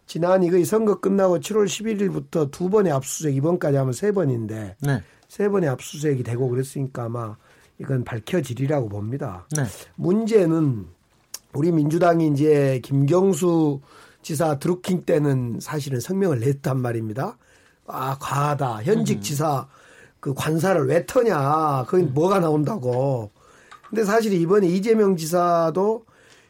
지난 0.05 0.43
이거 0.43 0.63
선거 0.65 0.99
끝나고 0.99 1.39
7월 1.39 1.65
11일부터 1.65 2.51
두 2.51 2.69
번의 2.69 2.91
압수수색 2.91 3.35
이번까지 3.37 3.77
하면 3.77 3.93
세 3.93 4.11
번인데 4.11 4.75
네. 4.81 5.01
세 5.27 5.47
번의 5.47 5.69
압수수색이 5.69 6.23
되고 6.23 6.49
그랬으니까 6.49 7.03
아마 7.05 7.37
이건 7.79 8.03
밝혀지리라고 8.03 8.89
봅니다. 8.89 9.47
네. 9.55 9.63
문제는 9.95 10.87
우리 11.53 11.71
민주당이 11.71 12.27
이제 12.27 12.79
김경수 12.83 13.81
지사 14.21 14.59
드루킹 14.59 15.05
때는 15.05 15.59
사실은 15.61 15.99
성명을 15.99 16.39
냈단 16.39 16.79
말입니다. 16.79 17.37
아, 17.87 18.17
과하다. 18.19 18.83
현직 18.83 19.17
음. 19.17 19.21
지사 19.21 19.67
그 20.19 20.33
관사를 20.33 20.87
왜 20.87 21.05
터냐. 21.05 21.85
거기 21.87 22.03
음. 22.03 22.13
뭐가 22.13 22.39
나온다고. 22.39 23.31
근데 23.89 24.03
사실 24.03 24.33
이번에 24.33 24.67
이재명 24.67 25.15
지사도 25.15 26.05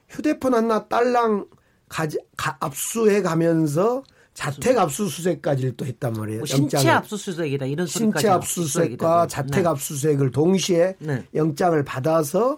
휴대폰 0.10 0.56
하나 0.56 0.88
딸랑 0.88 1.46
가지, 1.88 2.18
가, 2.36 2.58
압수해 2.60 3.22
가면서 3.22 4.04
자택 4.40 4.78
압수수색까지를 4.78 5.74
또 5.76 5.86
했단 5.86 6.14
말이에요. 6.14 6.40
뭐 6.40 6.46
신체 6.46 6.90
압수수색이다 6.90 7.66
이런 7.66 7.86
신체 7.86 8.30
압수수색과 8.30 9.28
자택 9.28 9.64
네. 9.64 9.68
압수수색을 9.68 10.32
동시에 10.32 10.96
네. 11.00 11.26
영장을 11.36 11.84
받아서 11.84 12.58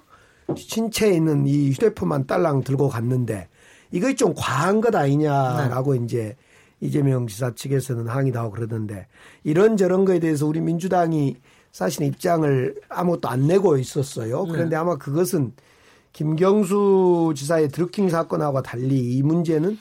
신체에 0.56 1.16
있는 1.16 1.48
이 1.48 1.72
휴대폰만 1.72 2.28
딸랑 2.28 2.64
들고 2.64 2.88
갔는데 2.88 3.48
이거 3.90 4.14
좀 4.14 4.36
과한 4.38 4.80
것 4.80 4.94
아니냐라고 4.94 5.96
네. 5.96 6.02
이제 6.04 6.36
이재명 6.82 7.26
지사 7.26 7.56
측에서는 7.56 8.08
항의도 8.08 8.38
하고 8.38 8.52
그러던데 8.52 9.08
이런 9.44 9.76
저런 9.76 10.06
거에 10.06 10.20
대해서 10.20 10.46
우리 10.46 10.62
민주당이 10.62 11.38
사실 11.72 12.04
입장을 12.04 12.76
아무것도 12.90 13.28
안 13.28 13.48
내고 13.48 13.80
있었어요. 13.80 14.44
네. 14.46 14.52
그런데 14.52 14.76
아마 14.76 14.98
그것은 14.98 15.54
김경수 16.14 17.34
지사의 17.36 17.70
드루킹 17.70 18.10
사건하고 18.10 18.62
달리 18.62 19.16
이 19.16 19.24
문제는 19.24 19.80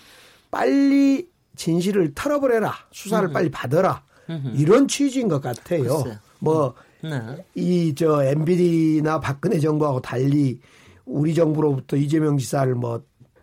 빨리 0.50 1.29
진실을 1.60 2.14
털어버려라. 2.14 2.74
수사를 2.90 3.26
음흠. 3.26 3.34
빨리 3.34 3.50
받아라. 3.50 4.02
음흠. 4.30 4.52
이런 4.56 4.88
취지인 4.88 5.28
것 5.28 5.42
같아요. 5.42 6.02
뭐, 6.38 6.74
네. 7.02 7.44
이저 7.54 8.24
MBD나 8.24 9.20
박근혜 9.20 9.60
정부하고 9.60 10.00
달리 10.00 10.58
우리 11.04 11.34
정부로부터 11.34 11.98
이재명 11.98 12.38
지사를 12.38 12.74
뭐 12.74 13.02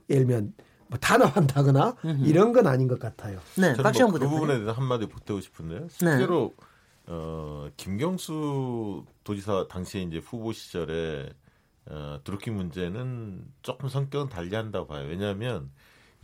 예를 0.09 0.25
들면 0.25 0.53
뭐 0.87 0.97
탄압한다거나 0.97 1.95
이런 2.23 2.53
건 2.53 2.65
아닌 2.65 2.87
것 2.87 2.97
같아요. 2.97 3.39
네, 3.55 3.75
박시영 3.75 4.09
뭐, 4.09 4.19
그 4.19 4.27
부분에 4.27 4.53
대해서 4.53 4.71
한마디 4.71 5.05
보태고 5.07 5.39
싶은데요. 5.39 5.81
네. 5.81 5.87
실제로 5.89 6.55
네. 6.57 6.65
어, 7.07 7.69
김경수 7.77 9.05
도지사 9.23 9.67
당시에 9.69 10.01
이제 10.01 10.17
후보 10.17 10.53
시절에 10.53 11.29
어, 11.85 12.19
드루킹 12.23 12.55
문제는 12.55 13.43
조금 13.61 13.89
성격은 13.89 14.29
달리한다고 14.29 14.87
봐요. 14.87 15.05
왜냐하면 15.07 15.69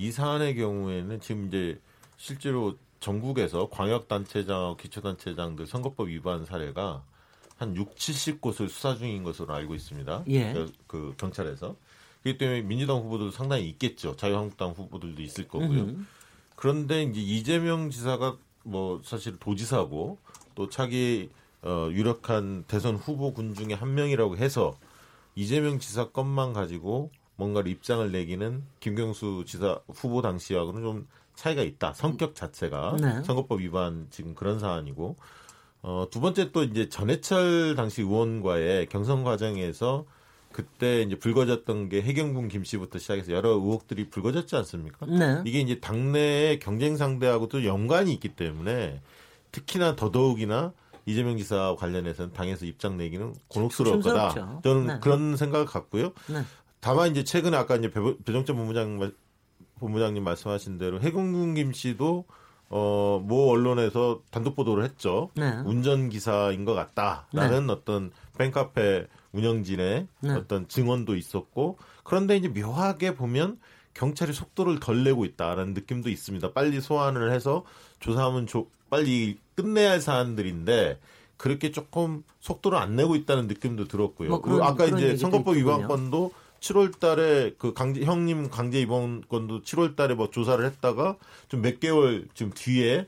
이 0.03 0.11
사안의 0.11 0.55
경우에는 0.55 1.21
지금 1.21 1.47
이제 1.47 1.79
실제로 2.17 2.77
전국에서 2.99 3.69
광역단체장, 3.69 4.75
기초단체장들 4.77 5.65
선거법 5.65 6.09
위반 6.09 6.43
사례가 6.43 7.03
한 7.55 7.75
6, 7.75 7.95
70곳을 7.95 8.67
수사 8.67 8.95
중인 8.95 9.23
것으로 9.23 9.53
알고 9.53 9.75
있습니다. 9.75 10.25
예. 10.27 10.51
그, 10.51 10.71
그 10.87 11.13
경찰에서. 11.17 11.77
그렇기 12.21 12.37
때문에 12.37 12.61
민주당 12.63 12.97
후보들도 12.97 13.31
상당히 13.31 13.69
있겠죠. 13.69 14.17
자유한국당 14.17 14.71
후보들도 14.71 15.21
있을 15.21 15.47
거고요. 15.47 15.83
음흠. 15.83 16.05
그런데 16.55 17.03
이제 17.03 17.21
이재명 17.21 17.89
지사가 17.89 18.37
뭐 18.63 19.01
사실 19.05 19.37
도지사고 19.37 20.17
또 20.55 20.69
차기 20.69 21.29
어, 21.61 21.87
유력한 21.91 22.65
대선 22.67 22.97
후보군 22.97 23.55
중에 23.55 23.73
한 23.73 23.93
명이라고 23.93 24.35
해서 24.35 24.77
이재명 25.35 25.79
지사 25.79 26.09
것만 26.09 26.51
가지고 26.51 27.09
뭔가를 27.35 27.71
입장을 27.71 28.11
내기는 28.11 28.63
김경수 28.79 29.43
지사 29.47 29.79
후보 29.87 30.21
당시하고는 30.21 30.81
좀 30.81 31.07
차이가 31.35 31.63
있다. 31.63 31.93
성격 31.93 32.35
자체가 32.35 32.97
네. 33.01 33.23
선거법 33.23 33.61
위반 33.61 34.07
지금 34.11 34.35
그런 34.35 34.59
사안이고 34.59 35.15
어, 35.81 36.07
두 36.09 36.21
번째 36.21 36.51
또 36.51 36.63
이제 36.63 36.89
전해철 36.89 37.75
당시 37.75 38.01
의원과의 38.01 38.87
경선 38.87 39.23
과정에서 39.23 40.05
그때 40.53 41.01
이제 41.01 41.17
불거졌던 41.17 41.89
게 41.89 42.01
해경군 42.01 42.47
김 42.47 42.63
씨부터 42.63 42.99
시작해서 42.99 43.33
여러 43.33 43.49
의혹들이 43.49 44.09
불거졌지 44.09 44.55
않습니까? 44.55 45.05
네. 45.07 45.41
이게 45.45 45.59
이제 45.59 45.79
당내의 45.79 46.59
경쟁 46.59 46.95
상대하고도 46.95 47.65
연관이 47.65 48.13
있기 48.13 48.29
때문에 48.29 49.01
특히나 49.51 49.95
더더욱이나 49.95 50.71
이재명 51.05 51.37
지사 51.37 51.75
관련해서는 51.77 52.31
당에서 52.33 52.65
입장 52.65 52.97
내기는 52.97 53.33
곤혹스러울 53.49 54.01
거다. 54.01 54.61
저는 54.63 54.87
네. 54.87 54.99
그런 55.01 55.35
생각을 55.35 55.65
갖고요. 55.65 56.13
네. 56.27 56.43
다만 56.83 57.11
이제 57.11 57.23
최근에 57.23 57.55
아까 57.55 57.77
이제 57.77 57.89
배정재 57.89 58.51
본부장 58.51 59.13
본부장님 59.79 60.21
말씀하신 60.21 60.77
대로 60.77 60.99
해공군 60.99 61.53
김 61.53 61.71
씨도 61.71 62.25
어모 62.67 63.51
언론에서 63.51 64.21
단독 64.31 64.57
보도를 64.57 64.83
했죠. 64.83 65.29
네. 65.35 65.49
운전 65.65 66.09
기사인 66.09 66.65
것 66.65 66.73
같다라는 66.73 67.67
네. 67.67 67.73
어떤 67.73 68.11
팬카페 68.37 69.07
운영진의 69.31 70.07
네. 70.19 70.33
어떤 70.33 70.67
증언도 70.67 71.15
있었고 71.15 71.77
그런데 72.03 72.35
이제 72.35 72.49
묘하게 72.49 73.15
보면 73.15 73.59
경찰이 73.93 74.33
속도를 74.33 74.81
덜 74.81 75.05
내고 75.05 75.23
있다라는 75.23 75.73
느낌도 75.73 76.09
있습니다. 76.09 76.51
빨리 76.51 76.81
소환을 76.81 77.31
해서 77.31 77.63
조사하면 78.01 78.45
조, 78.45 78.67
빨리 78.89 79.39
끝내야 79.55 79.91
할 79.91 80.01
사안들인데 80.01 80.99
그렇게 81.37 81.71
조금 81.71 82.23
속도를 82.41 82.77
안 82.77 82.97
내고 82.97 83.15
있다는 83.15 83.47
느낌도 83.47 83.87
들었고요. 83.87 84.29
뭐 84.29 84.41
그런, 84.41 84.57
그리고 84.57 84.69
아까 84.69 84.85
이제 84.85 85.15
선거법 85.15 85.55
위반 85.55 85.87
건도 85.87 86.33
7월 86.63 86.97
달에 86.97 87.51
그 87.57 87.73
강제, 87.73 88.03
형님 88.03 88.49
강제 88.49 88.79
입원 88.79 89.21
건도 89.27 89.61
7월 89.61 89.95
달에 89.97 90.15
뭐 90.15 90.29
조사를 90.29 90.63
했다가 90.65 91.17
좀 91.49 91.61
몇 91.61 91.79
개월 91.79 92.25
지금 92.33 92.51
뒤에 92.55 93.07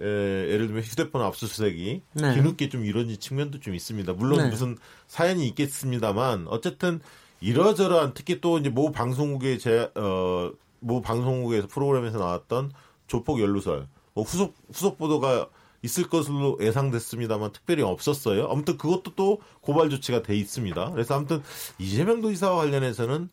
에, 0.00 0.04
예를 0.04 0.66
들면 0.66 0.82
휴대폰 0.82 1.22
압수수색이 1.22 2.02
네. 2.14 2.34
뒤늦게 2.34 2.68
좀 2.68 2.84
이런 2.84 3.08
측면도 3.18 3.60
좀 3.60 3.74
있습니다. 3.74 4.12
물론 4.14 4.38
네. 4.38 4.48
무슨 4.50 4.76
사연이 5.06 5.46
있겠습니다만 5.48 6.46
어쨌든 6.48 7.00
이러저러한 7.40 8.12
특히 8.14 8.40
또 8.40 8.58
이제 8.58 8.68
모 8.70 8.90
방송국의 8.90 9.58
제, 9.58 9.90
어, 9.94 10.52
모 10.80 11.00
방송국에서 11.00 11.68
프로그램에서 11.68 12.18
나왔던 12.18 12.72
조폭 13.06 13.40
연루설, 13.40 13.86
뭐 14.14 14.24
후속, 14.24 14.54
후속 14.72 14.98
보도가 14.98 15.48
있을 15.86 16.08
것으로 16.08 16.58
예상됐습니다만 16.60 17.52
특별히 17.52 17.82
없었어요. 17.82 18.48
아무튼 18.50 18.76
그것도 18.76 19.14
또 19.14 19.40
고발 19.60 19.88
조치가 19.88 20.22
돼 20.22 20.36
있습니다. 20.36 20.90
그래서 20.90 21.14
아무튼 21.14 21.42
이재명 21.78 22.20
도지사와 22.20 22.56
관련해서는 22.56 23.30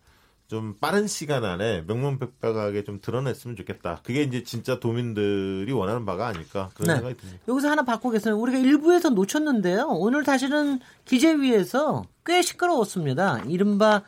좀 0.48 0.76
빠른 0.80 1.08
시간 1.08 1.46
안에 1.46 1.84
명문백백하게 1.88 2.84
좀 2.84 3.00
드러냈으면 3.02 3.56
좋겠다. 3.56 4.02
그게 4.04 4.24
이제 4.24 4.44
진짜 4.44 4.80
도민들이 4.80 5.72
원하는 5.72 6.06
바가 6.06 6.28
아닐까 6.28 6.70
그런 6.76 6.88
네. 6.88 6.96
생각이 6.96 7.18
듭니다. 7.18 7.42
여기서 7.48 7.70
하나 7.70 7.84
바꾸겠습니다. 7.84 8.40
우리가 8.40 8.60
일부에서 8.60 9.10
놓쳤는데요. 9.10 9.88
오늘 9.88 10.24
사실은 10.24 10.80
기재위에서 11.06 12.04
꽤 12.26 12.42
시끄러웠습니다. 12.42 13.40
이른바 13.48 14.04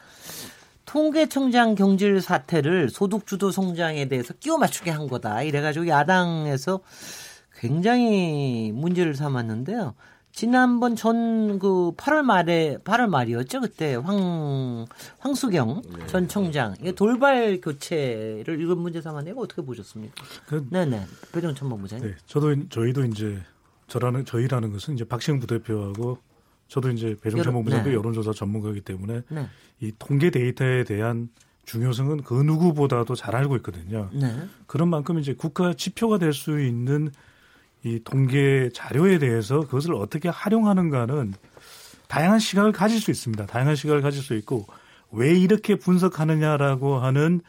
통계청장 0.85 1.73
경질 1.73 2.21
사태를 2.21 2.89
소득주도 2.89 3.49
성장에 3.49 4.07
대해서 4.07 4.33
끼워 4.35 4.57
맞추게 4.57 4.91
한 4.91 5.07
거다. 5.07 5.41
이래가지고 5.41 5.87
야당에서 5.87 6.79
굉장히 7.57 8.71
문제를 8.73 9.15
삼았는데요. 9.15 9.95
지난번 10.31 10.95
전 10.97 11.57
그 11.59 11.93
8월 11.95 12.23
말에 12.23 12.77
8월 12.83 13.07
말이었죠 13.07 13.61
그때 13.61 13.95
황 13.95 14.85
황수경 15.19 15.81
네. 15.97 16.07
전 16.07 16.27
총장 16.27 16.75
이 16.83 16.91
돌발 16.91 17.61
교체를 17.61 18.59
이건 18.61 18.79
문제 18.79 19.01
삼아내고 19.01 19.43
어떻게 19.43 19.61
보셨습니까? 19.61 20.13
그, 20.47 20.67
네네 20.69 21.05
배정천 21.31 21.69
본부장님. 21.69 22.09
네, 22.09 22.15
저도 22.25 22.67
저희도 22.67 23.05
이제 23.05 23.39
저라는 23.87 24.25
저희라는 24.25 24.73
것은 24.73 24.95
이제 24.95 25.05
박시영 25.05 25.39
부대표하고 25.39 26.17
저도 26.67 26.89
이제 26.91 27.15
배정천 27.21 27.53
본부장도 27.53 27.89
네. 27.89 27.95
여론조사 27.95 28.33
전문가이기 28.33 28.81
때문에 28.81 29.21
네. 29.29 29.47
이 29.79 29.93
통계 29.97 30.31
데이터에 30.31 30.83
대한 30.83 31.29
중요성은 31.65 32.23
그 32.23 32.33
누구보다도 32.33 33.15
잘 33.15 33.35
알고 33.37 33.55
있거든요. 33.57 34.09
네. 34.13 34.35
그런 34.67 34.89
만큼 34.89 35.17
이제 35.19 35.33
국가 35.33 35.73
지표가 35.73 36.17
될 36.17 36.33
수 36.33 36.59
있는 36.59 37.11
이 37.85 37.99
통계 38.03 38.69
자료에 38.73 39.19
대해서 39.19 39.59
그것을 39.59 39.93
어떻게 39.93 40.27
활용하는가는 40.27 41.33
다양한 42.07 42.39
시각을 42.39 42.71
가질 42.71 42.99
수 42.99 43.11
있습니다. 43.11 43.45
다양한 43.45 43.75
시각을 43.75 44.01
가질 44.01 44.23
수 44.23 44.33
있고 44.35 44.65
왜 45.11 45.33
이렇게 45.33 45.75
분석하느냐라고 45.75 46.97
하는 46.97 47.41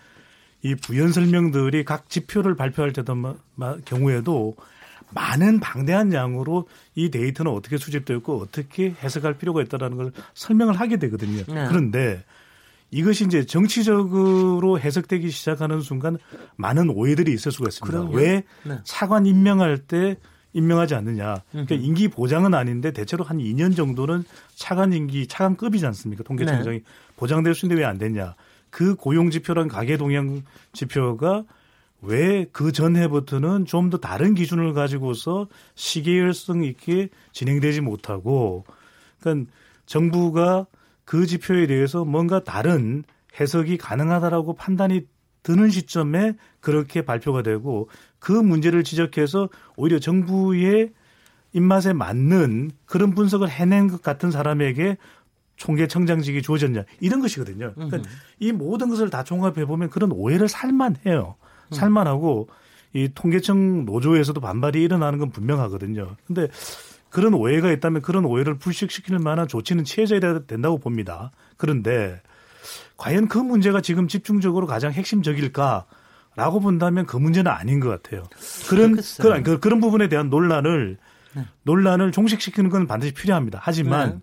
이 0.63 0.75
부연 0.75 1.13
설명들이 1.13 1.85
각 1.85 2.11
지표를 2.11 2.55
발표할 2.55 2.93
때도 2.93 3.37
경우에도 3.87 4.57
많은 5.15 5.59
방대한 5.61 6.13
양으로 6.13 6.69
이 6.95 7.11
데이터는 7.11 7.51
어떻게 7.51 7.79
수집되었고 7.79 8.39
어떻게 8.39 8.95
해석할 9.03 9.39
필요가 9.39 9.63
있다라는 9.63 9.97
걸 9.97 10.13
설명을 10.35 10.79
하게 10.79 10.99
되거든요. 10.99 11.45
네. 11.49 11.67
그런데 11.69 12.25
이것이 12.91 13.25
이제 13.25 13.45
정치적으로 13.45 14.79
해석되기 14.79 15.31
시작하는 15.31 15.81
순간 15.81 16.19
많은 16.57 16.91
오해들이 16.91 17.33
있을 17.33 17.53
수가 17.53 17.69
있습니다. 17.69 17.99
그럼요. 17.99 18.17
왜 18.17 18.45
네. 18.65 18.79
차관 18.85 19.27
임명할 19.27 19.79
때 19.79 20.17
임명하지 20.53 20.95
않느냐. 20.95 21.43
그러니까 21.51 21.75
임기 21.75 22.09
보장은 22.09 22.55
아닌데 22.55 22.93
대체로 22.93 23.25
한 23.25 23.39
2년 23.39 23.77
정도는 23.77 24.25
차관 24.55 24.93
임기 24.93 25.27
차관급이지 25.27 25.85
않습니까? 25.87 26.23
통계청장이 26.25 26.79
네. 26.79 26.85
보장될 27.17 27.55
수 27.55 27.67
있는데 27.67 27.83
왜 27.83 27.87
안 27.87 27.99
됐냐. 27.99 28.35
그 28.71 28.95
고용 28.95 29.31
지표란 29.31 29.69
가계 29.69 29.97
동향 29.97 30.43
지표가 30.73 31.45
왜 32.03 32.47
그 32.53 32.73
전해부터는 32.73 33.65
좀 33.67 33.91
더 33.91 33.99
다른 33.99 34.35
기준을 34.35 34.73
가지고서 34.75 35.49
시계열성 35.75 36.63
있게 36.65 37.09
진행되지 37.33 37.81
못하고 37.81 38.65
그러니까 39.21 39.51
정부가 39.87 40.67
그 41.07 41.25
지표에 41.25 41.67
대해서 41.67 42.05
뭔가 42.05 42.45
다른 42.45 43.05
해석이 43.41 43.79
가능하다라고 43.79 44.55
판단이 44.55 45.07
드는 45.43 45.71
시점에 45.71 46.35
그렇게 46.61 47.03
발표가 47.03 47.43
되고 47.43 47.89
그 48.19 48.33
문제를 48.33 48.85
지적해서 48.85 49.49
오히려 49.77 49.99
정부의 50.01 50.91
입맛에 51.53 51.93
맞는 51.93 52.73
그런 52.85 53.15
분석을 53.15 53.49
해낸 53.49 53.89
것 53.89 54.03
같은 54.03 54.31
사람에게 54.31 54.99
총계청장직이 55.57 56.43
주어졌냐 56.43 56.85
이런 57.01 57.21
것이거든요. 57.21 57.73
그러니까 57.75 58.03
이 58.41 58.53
모든 58.53 58.89
것을 58.91 59.09
다 59.09 59.23
종합해 59.23 59.65
보면 59.65 59.89
그런 59.89 60.13
오해를 60.13 60.49
살만해요. 60.49 61.37
살만하고 61.71 62.49
이 62.93 63.09
통계청 63.15 63.85
노조에서도 63.85 64.41
반발이 64.41 64.83
일어나는 64.83 65.19
건 65.19 65.31
분명하거든요. 65.31 66.17
근데 66.27 66.49
그런 67.11 67.35
오해가 67.35 67.71
있다면 67.71 68.03
그런 68.03 68.25
오해를 68.25 68.59
불식시킬 68.59 69.19
만한 69.19 69.49
조치는 69.49 69.85
취해져야 69.85 70.41
된다고 70.47 70.79
봅니다. 70.79 71.31
그런데 71.57 72.21
과연 72.97 73.29
그 73.29 73.39
문제가 73.39 73.81
지금 73.81 74.09
집중적으로 74.09 74.67
가장 74.67 74.93
핵심적일까? 74.93 75.87
라고 76.37 76.61
본다면 76.61 77.07
그 77.07 77.17
문제는 77.17 77.51
아닌 77.51 77.81
것 77.81 77.89
같아요. 77.89 78.23
그런, 78.69 78.97
그런, 79.19 79.43
그, 79.43 79.59
그런 79.59 79.81
부분에 79.81 80.09
대한 80.09 80.29
논란을, 80.29 80.99
네. 81.35 81.47
논란을 81.63 82.13
종식시키는 82.13 82.69
건 82.69 82.87
반드시 82.87 83.15
필요합니다. 83.15 83.59
하지만 83.63 84.11
네. 84.11 84.19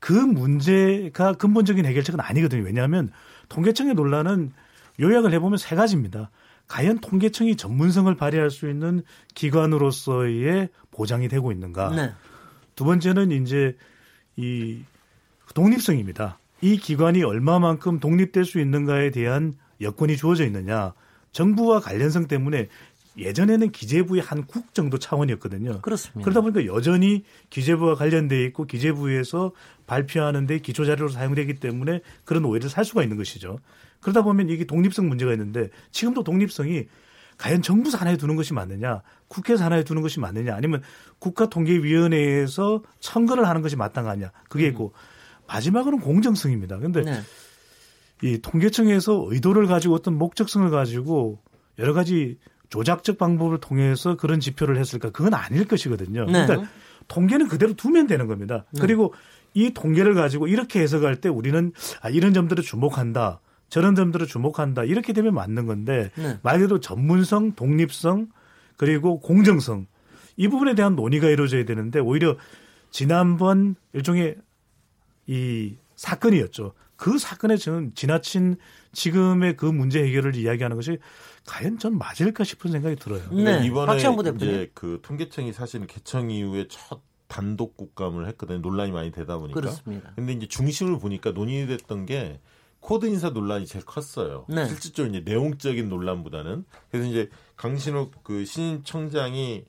그 0.00 0.12
문제가 0.12 1.32
근본적인 1.32 1.86
해결책은 1.86 2.20
아니거든요. 2.20 2.62
왜냐하면 2.62 3.10
통계청의 3.48 3.94
논란은 3.94 4.52
요약을 5.00 5.32
해보면 5.32 5.56
세 5.56 5.74
가지입니다. 5.76 6.30
과연 6.68 6.98
통계청이 7.00 7.56
전문성을 7.56 8.14
발휘할 8.14 8.50
수 8.50 8.68
있는 8.68 9.02
기관으로서의 9.34 10.68
보장이 10.90 11.28
되고 11.28 11.52
있는가. 11.52 11.94
네. 11.94 12.12
두 12.74 12.84
번째는 12.84 13.30
이제 13.32 13.76
이 14.36 14.82
독립성입니다. 15.54 16.38
이 16.62 16.76
기관이 16.76 17.22
얼마만큼 17.22 18.00
독립될 18.00 18.44
수 18.44 18.60
있는가에 18.60 19.10
대한 19.10 19.54
여건이 19.80 20.16
주어져 20.16 20.44
있느냐. 20.46 20.92
정부와 21.32 21.80
관련성 21.80 22.26
때문에 22.26 22.68
예전에는 23.18 23.70
기재부의 23.72 24.22
한 24.22 24.46
국 24.46 24.72
정도 24.74 24.98
차원이었거든요. 24.98 25.80
그렇습니다. 25.82 26.22
그러다 26.22 26.40
보니까 26.40 26.64
여전히 26.66 27.24
기재부와 27.50 27.94
관련돼 27.96 28.44
있고 28.46 28.64
기재부에서 28.66 29.52
발표하는데 29.86 30.58
기초 30.60 30.84
자료로 30.84 31.08
사용되기 31.08 31.54
때문에 31.54 32.00
그런 32.24 32.44
오해를 32.44 32.70
살 32.70 32.84
수가 32.84 33.02
있는 33.02 33.16
것이죠. 33.16 33.58
그러다 34.00 34.22
보면 34.22 34.48
이게 34.48 34.64
독립성 34.64 35.08
문제가 35.08 35.32
있는데 35.32 35.70
지금도 35.90 36.22
독립성이 36.24 36.86
과연 37.40 37.62
정부 37.62 37.90
산하에 37.90 38.18
두는 38.18 38.36
것이 38.36 38.52
맞느냐, 38.52 39.00
국회 39.28 39.56
산하에 39.56 39.82
두는 39.82 40.02
것이 40.02 40.20
맞느냐, 40.20 40.54
아니면 40.54 40.82
국가통계위원회에서 41.20 42.82
청구를 43.00 43.48
하는 43.48 43.62
것이 43.62 43.76
마땅하냐, 43.76 44.30
그게 44.50 44.66
있고 44.68 44.92
마지막으로는 45.48 46.04
공정성입니다. 46.04 46.78
근데 46.78 47.02
네. 47.02 47.20
이 48.22 48.38
통계청에서 48.42 49.28
의도를 49.30 49.66
가지고 49.66 49.94
어떤 49.94 50.18
목적성을 50.18 50.68
가지고 50.68 51.40
여러 51.78 51.94
가지 51.94 52.36
조작적 52.68 53.16
방법을 53.16 53.58
통해서 53.58 54.16
그런 54.16 54.38
지표를 54.38 54.76
했을까? 54.76 55.08
그건 55.08 55.32
아닐 55.32 55.66
것이거든요. 55.66 56.26
네. 56.26 56.44
그러니까 56.44 56.70
통계는 57.08 57.48
그대로 57.48 57.72
두면 57.72 58.06
되는 58.06 58.26
겁니다. 58.26 58.66
네. 58.70 58.82
그리고 58.82 59.14
이 59.54 59.72
통계를 59.72 60.12
가지고 60.12 60.46
이렇게 60.46 60.80
해석할 60.80 61.16
때 61.22 61.30
우리는 61.30 61.72
아, 62.02 62.10
이런 62.10 62.34
점들을 62.34 62.62
주목한다. 62.62 63.40
저런 63.70 63.94
점들을 63.94 64.26
주목한다. 64.26 64.84
이렇게 64.84 65.12
되면 65.12 65.32
맞는 65.32 65.66
건데 65.66 66.10
네. 66.16 66.38
말 66.42 66.58
그대로 66.58 66.80
전문성, 66.80 67.52
독립성 67.52 68.28
그리고 68.76 69.20
공정성 69.20 69.86
이 70.36 70.48
부분에 70.48 70.74
대한 70.74 70.96
논의가 70.96 71.28
이루어져야 71.28 71.64
되는데 71.64 72.00
오히려 72.00 72.36
지난번 72.90 73.76
일종의 73.92 74.36
이 75.26 75.76
사건이었죠. 75.96 76.74
그 76.96 77.18
사건에 77.18 77.56
저는 77.56 77.92
지나친 77.94 78.56
지금의 78.92 79.56
그 79.56 79.64
문제 79.64 80.02
해결을 80.02 80.36
이야기하는 80.36 80.76
것이 80.76 80.98
과연 81.46 81.78
전 81.78 81.96
맞을까 81.96 82.44
싶은 82.44 82.72
생각이 82.72 82.96
들어요. 82.96 83.22
네. 83.30 83.64
이번에 83.64 83.98
이제 84.36 84.70
그 84.74 84.98
통계청이 85.02 85.52
사실은 85.52 85.86
개청 85.86 86.30
이후에 86.30 86.66
첫 86.68 87.00
단독 87.26 87.76
국감을 87.76 88.26
했거든요. 88.28 88.58
논란이 88.58 88.90
많이 88.90 89.12
되다 89.12 89.38
보니까. 89.38 89.60
그렇습니다. 89.60 90.12
근데 90.16 90.32
이제 90.32 90.48
중심을 90.48 90.98
보니까 90.98 91.30
논의됐던 91.30 92.06
게 92.06 92.40
코드 92.80 93.06
인사 93.06 93.30
논란이 93.30 93.66
제일 93.66 93.84
컸어요. 93.84 94.46
네. 94.48 94.66
실질적으로 94.66 95.14
이제 95.14 95.22
내용적인 95.24 95.88
논란보다는 95.88 96.64
그래서 96.90 97.08
이제 97.08 97.30
강신욱 97.56 98.24
그 98.24 98.44
신임 98.44 98.82
청장이 98.82 99.64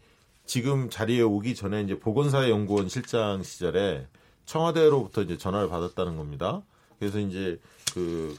지금 0.45 0.89
자리에 0.89 1.21
오기 1.21 1.56
전에 1.56 1.82
이제 1.82 2.00
보건사회연구원 1.99 2.89
실장 2.89 3.43
시절에 3.43 4.08
청와대로부터 4.45 5.21
이제 5.21 5.38
전화를 5.38 5.69
받았다는 5.69 6.17
겁니다. 6.17 6.62
그래서 7.00 7.19
이제 7.19 7.60
그, 7.93 8.36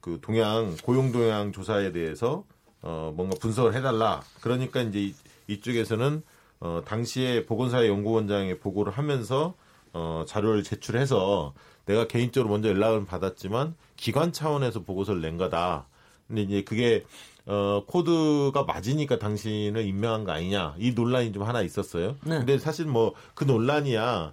그 0.00 0.18
동양 0.20 0.76
고용 0.82 1.12
동양 1.12 1.52
조사에 1.52 1.92
대해서 1.92 2.44
어 2.82 3.12
뭔가 3.14 3.36
분석을 3.40 3.74
해달라. 3.74 4.22
그러니까 4.40 4.82
이제 4.82 5.00
이, 5.00 5.14
이쪽에서는 5.48 6.22
어 6.60 6.82
당시에 6.84 7.46
보건사회 7.46 7.88
연구원장에 7.88 8.58
보고를 8.58 8.92
하면서 8.92 9.54
어 9.92 10.24
자료를 10.26 10.62
제출해서 10.62 11.54
내가 11.86 12.06
개인적으로 12.06 12.50
먼저 12.50 12.68
연락을 12.68 13.04
받았지만 13.06 13.74
기관 13.98 14.32
차원에서 14.32 14.84
보고서를 14.84 15.20
낸 15.20 15.36
거다. 15.36 15.86
근데 16.26 16.42
이제 16.42 16.62
그게 16.62 17.04
어 17.44 17.82
코드가 17.86 18.64
맞으니까 18.64 19.18
당신을 19.18 19.84
임명한 19.86 20.24
거 20.24 20.32
아니냐 20.32 20.74
이 20.78 20.92
논란이 20.92 21.32
좀 21.32 21.42
하나 21.42 21.60
있었어요. 21.62 22.16
네. 22.24 22.38
근데 22.38 22.58
사실 22.58 22.86
뭐 22.86 23.14
그 23.34 23.44
논란이야 23.44 24.32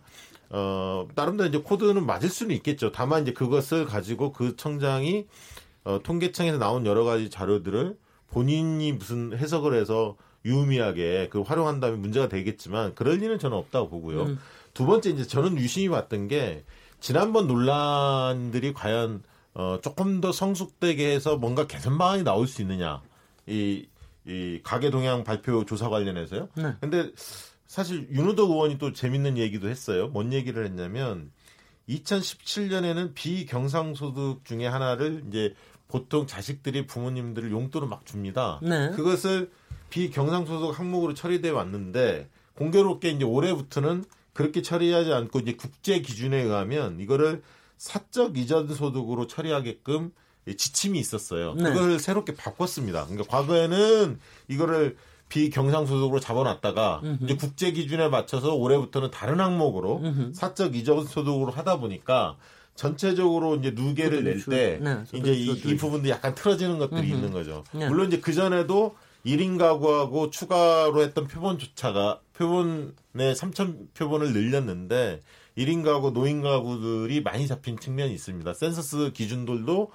어 0.51 1.07
나름대로 1.15 1.49
이제 1.49 1.57
코드는 1.57 2.05
맞을 2.05 2.29
수는 2.29 2.55
있겠죠. 2.57 2.91
다만 2.91 3.23
이제 3.23 3.33
그것을 3.33 3.85
가지고 3.85 4.31
그 4.31 4.55
청장이 4.55 5.25
어 5.83 5.99
통계청에서 6.03 6.57
나온 6.57 6.85
여러 6.85 7.03
가지 7.03 7.29
자료들을 7.29 7.97
본인이 8.31 8.91
무슨 8.91 9.35
해석을 9.37 9.73
해서 9.73 10.15
유의미하게 10.43 11.29
그 11.31 11.41
활용한다면 11.41 12.01
문제가 12.01 12.27
되겠지만 12.27 12.93
그럴 12.95 13.15
리는 13.15 13.39
저는 13.39 13.57
없다고 13.57 13.89
보고요. 13.89 14.23
음. 14.23 14.39
두 14.73 14.85
번째 14.85 15.09
이제 15.11 15.25
저는 15.25 15.57
유심히 15.57 15.89
봤던 15.89 16.27
게 16.27 16.63
지난번 16.99 17.47
논란들이 17.47 18.73
과연 18.73 19.23
어, 19.55 19.79
조금 19.81 20.21
더 20.21 20.31
성숙되게 20.31 21.13
해서 21.13 21.37
뭔가 21.37 21.65
개선 21.65 21.97
방안이 21.97 22.23
나올 22.23 22.45
수 22.45 22.61
있느냐. 22.61 23.01
이, 23.47 23.87
이 24.27 24.59
가계 24.63 24.89
동향 24.89 25.23
발표 25.23 25.65
조사 25.65 25.89
관련해서요. 25.89 26.49
네. 26.55 26.75
근데 26.81 27.11
사실 27.65 28.07
윤호덕 28.11 28.51
의원이 28.51 28.77
또 28.77 28.91
재밌는 28.91 29.37
얘기도 29.37 29.69
했어요. 29.69 30.09
뭔 30.09 30.33
얘기를 30.33 30.65
했냐면 30.65 31.31
2017년에는 31.87 33.13
비경상소득 33.13 34.43
중에 34.43 34.67
하나를 34.67 35.23
이제 35.29 35.55
보통 35.87 36.27
자식들이 36.27 36.85
부모님들을 36.85 37.51
용돈을 37.51 37.87
막 37.87 38.05
줍니다. 38.05 38.59
네. 38.61 38.91
그것을 38.91 39.51
비경상소득 39.89 40.77
항목으로 40.77 41.13
처리돼 41.13 41.49
왔는데 41.49 42.27
공교롭게 42.55 43.11
이제 43.11 43.23
올해부터는 43.23 44.03
그렇게 44.33 44.61
처리하지 44.61 45.13
않고 45.13 45.39
이제 45.39 45.53
국제 45.53 46.01
기준에 46.01 46.41
의하면 46.41 46.99
이거를 46.99 47.41
사적 47.77 48.37
이전 48.37 48.73
소득으로 48.73 49.27
처리하게끔 49.27 50.11
지침이 50.57 50.99
있었어요. 50.99 51.55
네. 51.55 51.63
그걸 51.73 51.99
새롭게 51.99 52.35
바꿨습니다. 52.35 53.05
그러니까 53.05 53.27
과거에는 53.29 54.19
이거를 54.47 54.95
비경상소득으로 55.29 56.19
잡아놨다가 56.19 57.01
음흠. 57.03 57.23
이제 57.23 57.35
국제 57.35 57.71
기준에 57.71 58.09
맞춰서 58.09 58.53
올해부터는 58.53 59.11
다른 59.11 59.39
항목으로 59.39 60.01
음흠. 60.03 60.33
사적 60.33 60.75
이전 60.75 61.05
소득으로 61.05 61.51
하다 61.51 61.79
보니까 61.79 62.37
전체적으로 62.75 63.55
이제 63.55 63.71
누계를 63.71 64.23
낼때 64.23 64.79
네, 64.81 65.03
이제 65.13 65.33
이, 65.33 65.49
이, 65.51 65.77
부분도 65.77 66.09
약간 66.09 66.35
틀어지는 66.35 66.77
것들이 66.77 67.07
음흠. 67.07 67.15
있는 67.15 67.31
거죠. 67.31 67.63
네. 67.71 67.87
물론 67.87 68.07
이제 68.07 68.19
그 68.19 68.33
전에도 68.33 68.95
1인 69.25 69.57
가구하고 69.57 70.29
추가로 70.29 71.01
했던 71.01 71.27
표본 71.27 71.57
조차가 71.57 72.19
표본의 72.37 72.93
3천 73.15 73.87
표본을 73.95 74.33
늘렸는데 74.33 75.21
1인 75.57 75.83
가구, 75.83 76.11
노인 76.11 76.41
가구들이 76.41 77.21
많이 77.21 77.47
잡힌 77.47 77.79
측면이 77.79 78.13
있습니다. 78.13 78.53
센서스 78.53 79.11
기준들도 79.13 79.91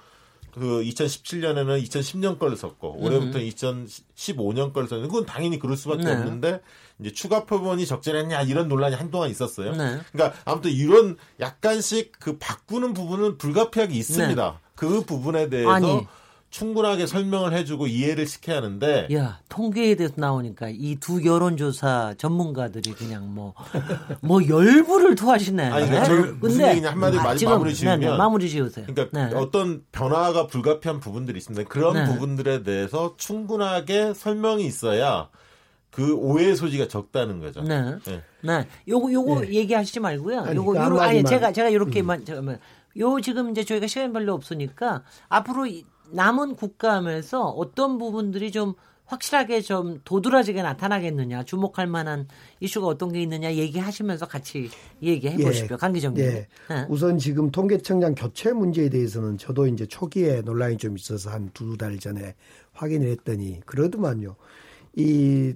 그 0.53 0.81
2017년에는 0.83 1.81
2010년 1.83 2.37
걸 2.37 2.55
썼고 2.57 2.97
올해부터 2.99 3.39
음. 3.39 3.45
2015년 3.45 4.73
걸 4.73 4.87
썼는데 4.87 5.07
그건 5.07 5.25
당연히 5.25 5.59
그럴 5.59 5.77
수밖에 5.77 6.03
네. 6.03 6.11
없는데 6.11 6.61
이제 6.99 7.11
추가 7.13 7.45
표본이 7.45 7.85
적절했냐 7.85 8.41
이런 8.41 8.67
논란이 8.67 8.95
한동안 8.95 9.29
있었어요. 9.29 9.71
네. 9.71 9.99
그러니까 10.11 10.37
아무튼 10.45 10.71
이런 10.71 11.17
약간씩 11.39 12.13
그 12.19 12.37
바꾸는 12.37 12.93
부분은 12.93 13.37
불가피하게 13.37 13.95
있습니다. 13.95 14.51
네. 14.51 14.71
그 14.75 15.01
부분에 15.01 15.49
대해서 15.49 15.71
아니. 15.71 16.05
충분하게 16.51 17.07
설명을 17.07 17.53
해주고 17.53 17.87
이해를 17.87 18.27
시켜야 18.27 18.57
하는데. 18.57 19.07
야 19.13 19.39
통계에 19.49 19.95
대해서 19.95 20.13
나오니까 20.17 20.67
이 20.69 20.97
두 20.99 21.25
여론조사 21.25 22.15
전문가들이 22.17 22.91
그냥 22.93 23.33
뭐뭐 23.33 24.47
열불을 24.47 25.15
토하시네. 25.15 25.63
아니 25.63 25.87
그러니까 25.87 26.03
저 26.03 26.33
무슨 26.39 26.67
얘기냐 26.69 26.91
한마디 26.91 27.17
아, 27.17 27.33
지금, 27.35 27.53
마무리 27.53 27.73
지으면 27.73 27.99
네 28.01 28.09
네, 28.11 28.17
마무리 28.17 28.49
지으세요. 28.49 28.85
그러니까 28.85 29.29
네. 29.29 29.35
어떤 29.35 29.83
변화가 29.93 30.47
불가피한 30.47 30.99
부분들이 30.99 31.37
있습니다. 31.39 31.67
그런 31.69 31.93
네. 31.93 32.05
부분들에 32.05 32.63
대해서 32.63 33.15
충분하게 33.17 34.13
설명이 34.13 34.65
있어야 34.65 35.29
그 35.89 36.13
오해 36.15 36.53
소지가 36.55 36.89
적다는 36.89 37.39
거죠. 37.39 37.61
네. 37.61 37.95
네. 38.05 38.21
네. 38.41 38.67
요거 38.89 39.11
요거 39.11 39.41
네. 39.41 39.53
얘기하시지 39.53 40.01
말고요. 40.01 40.41
아니, 40.41 40.55
요거 40.57 40.75
요거 40.75 41.01
아니 41.01 41.23
제가 41.23 41.53
제가 41.53 41.69
이렇게만 41.69 42.19
음. 42.19 42.25
잠깐만. 42.25 42.59
요 42.97 43.21
지금 43.21 43.51
이제 43.51 43.63
저희가 43.63 43.87
시간이 43.87 44.11
별로 44.11 44.33
없으니까 44.33 45.03
앞으로 45.29 45.65
남은 46.13 46.55
국감에서 46.55 47.43
어떤 47.45 47.97
부분들이 47.97 48.51
좀 48.51 48.73
확실하게 49.05 49.59
좀 49.61 49.99
도드라지게 50.05 50.61
나타나겠느냐 50.61 51.43
주목할 51.43 51.85
만한 51.85 52.27
이슈가 52.61 52.87
어떤 52.87 53.11
게 53.11 53.21
있느냐 53.21 53.53
얘기하시면서 53.53 54.25
같이 54.25 54.69
얘기해 55.01 55.35
예. 55.37 55.43
보십시오. 55.43 55.73
예, 55.73 55.77
강기정 55.77 56.13
님. 56.13 56.23
예. 56.23 56.47
네. 56.69 56.85
우선 56.87 57.17
지금 57.17 57.51
통계청장 57.51 58.15
교체 58.15 58.53
문제에 58.53 58.87
대해서는 58.89 59.37
저도 59.37 59.67
이제 59.67 59.85
초기에 59.85 60.41
논란이 60.43 60.77
좀 60.77 60.95
있어서 60.97 61.29
한 61.29 61.49
두 61.53 61.75
달 61.75 61.99
전에 61.99 62.35
확인을 62.73 63.09
했더니 63.09 63.59
그러더만요. 63.65 64.35
이 64.95 65.53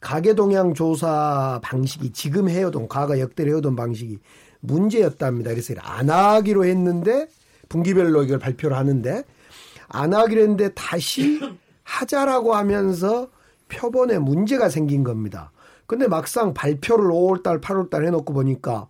가계 0.00 0.34
동향 0.34 0.74
조사 0.74 1.58
방식이 1.62 2.12
지금 2.12 2.50
해오던 2.50 2.88
과거 2.88 3.18
역대로 3.18 3.50
해오던 3.52 3.76
방식이 3.76 4.18
문제였답니다. 4.60 5.50
그래서 5.50 5.72
안 5.78 6.10
하기로 6.10 6.66
했는데 6.66 7.28
분기별로 7.70 8.24
이걸 8.24 8.38
발표를 8.38 8.76
하는데 8.76 9.24
안 9.90 10.14
하기로 10.14 10.40
했는데 10.40 10.72
다시 10.74 11.40
하자라고 11.82 12.54
하면서 12.54 13.28
표본에 13.68 14.18
문제가 14.18 14.68
생긴 14.68 15.04
겁니다. 15.04 15.52
근데 15.86 16.06
막상 16.06 16.54
발표를 16.54 17.10
5월달, 17.10 17.60
8월달 17.60 18.06
해놓고 18.06 18.32
보니까 18.32 18.88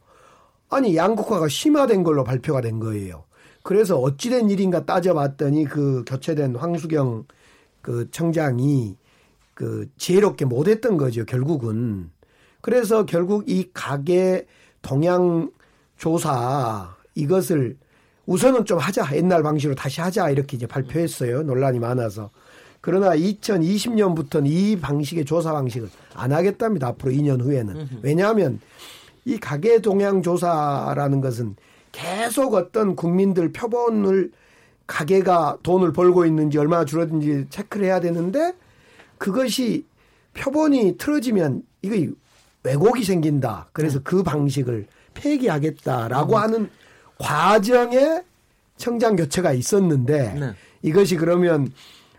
아니 0.69 0.95
양극화가 0.97 1.49
심화된 1.49 2.03
걸로 2.03 2.23
발표가 2.23 2.61
된 2.61 2.79
거예요. 2.79 3.25
그래서 3.63 3.99
어찌된 3.99 4.51
일인가 4.51 4.85
따져봤더니 4.85 5.65
그 5.65 6.05
교체된 6.07 6.57
황수경 6.57 7.25
그 7.81 8.11
청장이 8.11 8.97
그 9.55 9.89
지혜롭게 9.97 10.45
못했던 10.45 10.97
거죠 10.97 11.25
결국은. 11.25 12.11
그래서 12.61 13.07
결국 13.07 13.49
이 13.49 13.71
가계 13.73 14.47
동향 14.83 15.51
조사 15.97 16.95
이것을 17.15 17.79
우선은 18.31 18.65
좀 18.65 18.79
하자. 18.79 19.17
옛날 19.17 19.43
방식으로 19.43 19.75
다시 19.75 20.01
하자. 20.01 20.31
이렇게 20.31 20.57
이제 20.57 20.65
발표했어요. 20.65 21.43
논란이 21.43 21.81
많아서. 21.81 22.31
그러나 22.81 23.11
2020년부터는 23.17 24.47
이 24.47 24.79
방식의 24.79 25.25
조사 25.25 25.53
방식을 25.53 25.91
안 26.15 26.33
하겠답니다. 26.33 26.87
앞으로 26.89 27.11
2년 27.11 27.43
후에는. 27.43 27.89
왜냐하면 28.03 28.61
이 29.25 29.37
가계 29.37 29.81
동향 29.81 30.23
조사라는 30.23 31.21
것은 31.21 31.57
계속 31.91 32.55
어떤 32.55 32.95
국민들 32.95 33.51
표본을 33.51 34.31
가게가 34.87 35.59
돈을 35.65 35.93
벌고 35.93 36.25
있는지 36.25 36.57
얼마나 36.57 36.85
줄었는지 36.85 37.47
체크를 37.51 37.87
해야 37.87 37.99
되는데 37.99 38.55
그것이 39.19 39.85
표본이 40.35 40.99
틀어지면 40.99 41.65
이거 41.83 42.13
왜곡이 42.63 43.03
생긴다. 43.03 43.71
그래서 43.73 43.99
네. 43.99 44.05
그 44.05 44.23
방식을 44.23 44.87
폐기하겠다라고 45.15 46.37
음. 46.37 46.41
하는 46.41 46.71
과정에 47.21 48.23
청장 48.77 49.15
교체가 49.15 49.53
있었는데 49.53 50.35
네. 50.35 50.53
이것이 50.83 51.17
그러면 51.17 51.73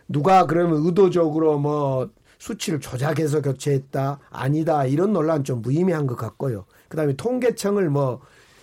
누가 0.07 0.45
그러면 0.45 0.85
의도적으로 0.85 1.57
뭐 1.59 2.09
수치를 2.37 2.79
조작해서 2.79 3.41
교체했다 3.41 4.19
아니다 4.29 4.85
이런 4.85 5.13
논란 5.13 5.43
좀 5.43 5.61
무의미한 5.61 6.07
것 6.07 6.15
같고요. 6.15 6.65
그다음에 6.87 7.13
통계청을 7.13 7.89
뭐 7.89 8.21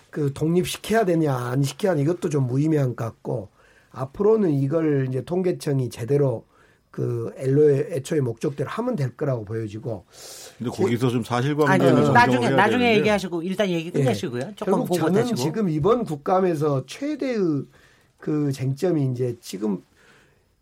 그 0.09 0.33
독립시켜야 0.33 1.05
되냐 1.05 1.35
안 1.35 1.63
시켜야 1.63 1.91
하냐 1.91 2.01
이것도 2.01 2.29
좀 2.29 2.47
무의미한 2.47 2.95
것 2.95 3.05
같고 3.05 3.49
앞으로는 3.91 4.51
이걸 4.51 5.07
이제 5.09 5.23
통계청이 5.23 5.89
제대로 5.89 6.45
그 6.99 7.31
엘로의 7.37 7.87
애초의 7.91 8.19
목적대로 8.19 8.69
하면 8.69 8.97
될 8.97 9.15
거라고 9.15 9.45
보여지고. 9.45 10.03
근데 10.57 10.69
거기서 10.69 11.09
좀 11.09 11.23
사실관계를 11.23 12.11
나중에 12.11 12.49
나중에 12.49 12.79
되는데. 12.79 12.97
얘기하시고 12.97 13.41
일단 13.43 13.69
얘기 13.69 13.89
끝내시고요. 13.89 14.47
예. 14.49 14.53
조금 14.57 14.73
결국 14.73 14.95
저는 14.95 15.21
하시고. 15.21 15.37
지금 15.37 15.69
이번 15.69 16.03
국감에서 16.03 16.85
최대의 16.87 17.63
그 18.17 18.51
쟁점이 18.51 19.11
이제 19.13 19.37
지금 19.39 19.81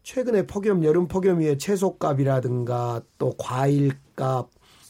최근에 0.04 0.46
폭염 0.46 0.84
여름 0.84 1.08
폭염 1.08 1.42
에 1.42 1.58
채소값이라든가 1.58 3.02
또 3.18 3.34
과일값 3.40 4.48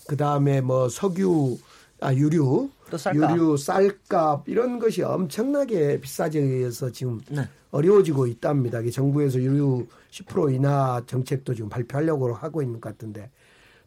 그다음에 0.09 0.59
뭐 0.59 0.89
석유 0.89 1.57
아 2.01 2.13
유류 2.13 2.69
유류 3.13 3.57
쌀값 3.57 4.47
이런 4.47 4.79
것이 4.79 5.03
엄청나게 5.03 5.99
비싸져서 6.01 6.91
지금 6.91 7.19
네. 7.29 7.47
어려워지고 7.71 8.27
있답니다. 8.27 8.79
정부에서 8.89 9.39
유류 9.39 9.87
10% 10.11 10.53
인하 10.53 11.01
정책도 11.05 11.53
지금 11.53 11.69
발표하려고 11.69 12.33
하고 12.33 12.61
있는 12.61 12.79
것 12.79 12.89
같은데 12.91 13.29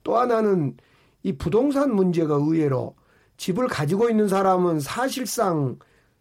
또 0.03 0.17
하나는 0.17 0.77
이 1.23 1.33
부동산 1.33 1.95
문제가 1.95 2.35
의외로 2.35 2.95
집을 3.37 3.69
가지고 3.69 4.11
있는 4.11 4.29
사람은 4.29 4.81
사실상 4.81 5.79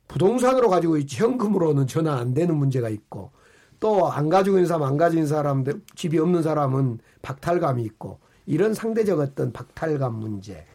부동산으로 0.08 0.70
가지고 0.70 0.98
있지 0.98 1.18
현금으로는 1.18 1.88
전화 1.88 2.18
안 2.18 2.34
되는 2.34 2.56
문제가 2.56 2.90
있고 2.90 3.32
또 3.80 4.08
안 4.10 4.30
가지고 4.30 4.58
있는 4.58 4.68
사람 4.68 4.84
안 4.84 4.98
가지고 4.98 5.20
있는 5.20 5.28
사람들 5.28 5.82
집이 5.96 6.18
없는 6.20 6.44
사람은 6.44 7.00
박탈감이 7.22 7.84
있고 7.84 8.20
이런 8.46 8.74
상대적 8.74 9.20
어떤 9.20 9.54
박탈감 9.54 10.16
문제. 10.16 10.66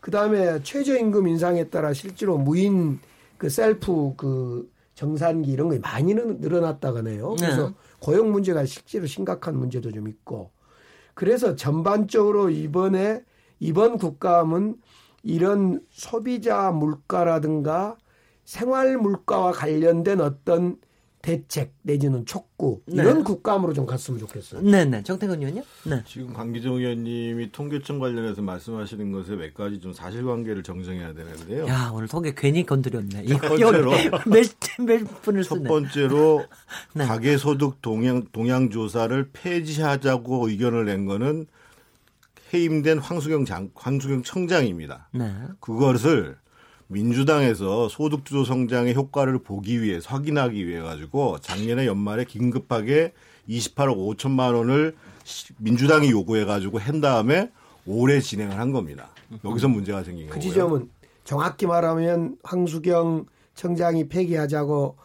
그 0.00 0.10
다음에 0.10 0.62
최저임금 0.62 1.28
인상에 1.28 1.68
따라 1.68 1.92
실제로 1.92 2.38
무인 2.38 2.98
그 3.38 3.48
셀프 3.48 4.14
그 4.16 4.70
정산기 4.94 5.50
이런 5.50 5.70
게 5.70 5.78
많이 5.78 6.14
늘어났다가네요. 6.14 7.36
그래서 7.38 7.68
네. 7.68 7.74
고용 8.00 8.32
문제가 8.32 8.64
실제로 8.64 9.06
심각한 9.06 9.56
문제도 9.56 9.90
좀 9.92 10.08
있고 10.08 10.50
그래서 11.14 11.56
전반적으로 11.56 12.50
이번에 12.50 13.22
이번 13.58 13.98
국감은 13.98 14.76
이런 15.22 15.80
소비자 15.90 16.70
물가라든가 16.70 17.96
생활 18.44 18.96
물가와 18.96 19.52
관련된 19.52 20.20
어떤 20.20 20.78
대책 21.22 21.74
내지는 21.82 22.24
촉구 22.24 22.82
네. 22.86 23.02
이런 23.02 23.22
국감으로 23.24 23.74
좀 23.74 23.84
갔으면 23.84 24.18
좋겠어요. 24.20 24.62
네, 24.62 24.86
네. 24.86 25.02
정태근 25.02 25.38
의원님. 25.38 25.62
네. 25.84 26.02
지금 26.06 26.32
강기정 26.32 26.76
의원님이 26.76 27.52
통계청 27.52 27.98
관련해서 27.98 28.40
말씀하시는 28.40 29.12
것에 29.12 29.36
몇 29.36 29.52
가지 29.52 29.80
좀 29.80 29.92
사실관계를 29.92 30.62
정정해야 30.62 31.12
되는데요. 31.12 31.66
야, 31.66 31.90
오늘 31.92 32.08
통계 32.08 32.32
괜히 32.34 32.64
건드렸네. 32.64 33.26
첫 33.26 33.38
번째로 33.38 33.90
몇, 34.26 34.46
몇 34.78 35.22
분을 35.22 35.44
쓰네. 35.44 35.62
첫 35.62 35.68
번째로 35.68 36.46
네. 36.94 37.04
가계소득 37.04 37.82
동향 37.82 38.24
동향 38.32 38.70
조사를 38.70 39.30
폐지하자고 39.32 40.48
의견을 40.48 40.86
낸 40.86 41.04
거는 41.04 41.46
해임된 42.54 42.98
황수경 42.98 43.44
장 43.44 43.70
황수경 43.74 44.22
청장입니다. 44.22 45.08
네. 45.12 45.30
그것을 45.60 46.38
민주당에서 46.90 47.88
소득주도 47.88 48.44
성장의 48.44 48.94
효과를 48.94 49.38
보기 49.38 49.80
위해 49.80 50.00
확인하기 50.04 50.66
위해 50.66 50.80
가지고 50.80 51.38
작년에 51.40 51.86
연말에 51.86 52.24
긴급하게 52.24 53.12
28억 53.48 54.16
5천만 54.16 54.54
원을 54.56 54.96
민주당이 55.58 56.10
요구해 56.10 56.44
가지고 56.44 56.78
한 56.78 57.00
다음에 57.00 57.50
올해 57.86 58.20
진행을 58.20 58.58
한 58.58 58.72
겁니다. 58.72 59.10
여기서 59.44 59.68
문제가 59.68 60.02
생긴 60.02 60.26
그 60.26 60.34
거고요. 60.34 60.42
그 60.42 60.48
지점은 60.48 60.90
정확히 61.22 61.66
말하면 61.66 62.36
황수경 62.42 63.26
청장이 63.54 64.08
폐기하자고 64.08 64.96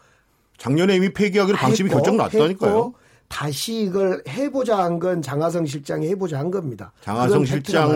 작년에 0.57 0.95
이미 0.95 1.13
폐기하기로 1.13 1.57
방침이 1.57 1.89
결정 1.89 2.17
났다니까요. 2.17 2.93
다시 3.27 3.81
이걸 3.81 4.23
해보자 4.27 4.77
한 4.77 4.99
건 4.99 5.21
장하성 5.21 5.65
실장이 5.65 6.07
해보자 6.09 6.39
한 6.39 6.51
겁니다. 6.51 6.93
장하성 7.01 7.45
실장 7.45 7.89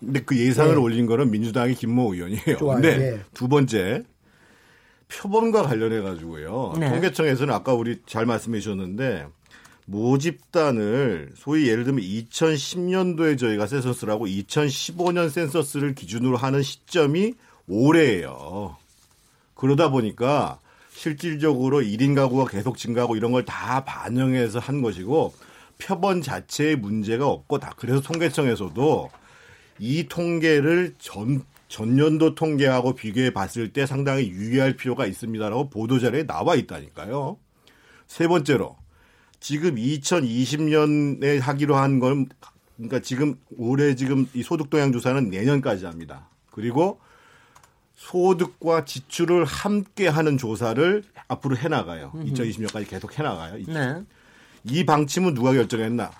근데 0.00 0.20
그 0.20 0.36
예산을 0.38 0.74
네. 0.74 0.80
올린 0.80 1.06
거는 1.06 1.30
민주당의 1.30 1.74
김모 1.74 2.14
의원이에요. 2.14 2.56
좋아요. 2.58 2.80
근데 2.80 2.96
네. 2.98 3.20
두 3.32 3.48
번째 3.48 4.02
표본과 5.08 5.62
관련해 5.62 6.00
가지고요. 6.00 6.74
네. 6.78 6.90
통계청에서는 6.90 7.52
아까 7.54 7.74
우리 7.74 8.00
잘 8.06 8.26
말씀해 8.26 8.60
주셨는데 8.60 9.26
모집단을 9.86 11.32
소위 11.36 11.68
예를 11.68 11.84
들면 11.84 12.02
2010년도에 12.02 13.38
저희가 13.38 13.66
센서스를 13.66 14.12
하고 14.12 14.26
2015년 14.26 15.30
센서스를 15.30 15.94
기준으로 15.94 16.36
하는 16.36 16.62
시점이 16.62 17.34
올해예요. 17.68 18.76
그러다 19.54 19.90
보니까 19.90 20.58
실질적으로 20.94 21.80
1인 21.80 22.14
가구가 22.14 22.50
계속 22.50 22.78
증가하고 22.78 23.16
이런 23.16 23.32
걸 23.32 23.44
다 23.44 23.84
반영해서 23.84 24.58
한 24.58 24.82
것이고 24.82 25.34
표본 25.78 26.22
자체에 26.22 26.76
문제가 26.76 27.26
없고 27.26 27.58
다 27.58 27.72
그래서 27.76 28.00
통계청에서도 28.00 29.10
이 29.80 30.06
통계를 30.08 30.94
전 30.98 31.42
전년도 31.68 32.34
통계하고 32.34 32.94
비교해 32.94 33.30
봤을 33.32 33.72
때 33.72 33.86
상당히 33.86 34.28
유의할 34.28 34.76
필요가 34.76 35.06
있습니다라고 35.06 35.70
보도자료에 35.70 36.26
나와 36.26 36.54
있다니까요. 36.54 37.38
세 38.06 38.28
번째로 38.28 38.76
지금 39.40 39.76
2020년에 39.76 41.40
하기로 41.40 41.74
한 41.76 41.98
건 41.98 42.28
그러니까 42.76 43.00
지금 43.00 43.36
올해 43.56 43.94
지금 43.94 44.26
이 44.34 44.42
소득 44.42 44.68
동향 44.70 44.92
조사는 44.92 45.30
내년까지 45.30 45.86
합니다. 45.86 46.28
그리고 46.50 47.00
소득과 48.02 48.84
지출을 48.84 49.44
함께 49.44 50.08
하는 50.08 50.36
조사를 50.36 51.04
앞으로 51.28 51.56
해나가요. 51.56 52.10
2020년까지 52.14 52.88
계속 52.88 53.16
해나가요. 53.16 53.64
네. 53.68 54.02
이 54.64 54.84
방침은 54.84 55.34
누가 55.34 55.52
결정했나? 55.52 56.10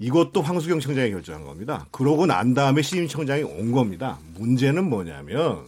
이것도 0.00 0.42
황수경 0.42 0.80
청장이 0.80 1.10
결정한 1.12 1.44
겁니다. 1.44 1.86
그러고 1.92 2.26
난 2.26 2.52
다음에 2.52 2.82
시임청장이 2.82 3.42
온 3.44 3.72
겁니다. 3.72 4.18
문제는 4.34 4.88
뭐냐면 4.88 5.66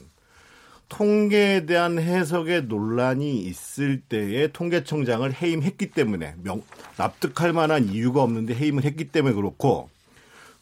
통계에 0.89 1.65
대한 1.65 1.99
해석에 1.99 2.63
논란이 2.63 3.43
있을 3.43 4.01
때에 4.01 4.49
통계청장을 4.49 5.33
해임했기 5.33 5.93
때문에 5.93 6.35
명, 6.43 6.63
납득할 6.97 7.53
만한 7.53 7.89
이유가 7.89 8.23
없는데 8.23 8.55
해임을 8.55 8.85
했기 8.85 9.05
때문에 9.05 9.35
그렇고 9.35 9.91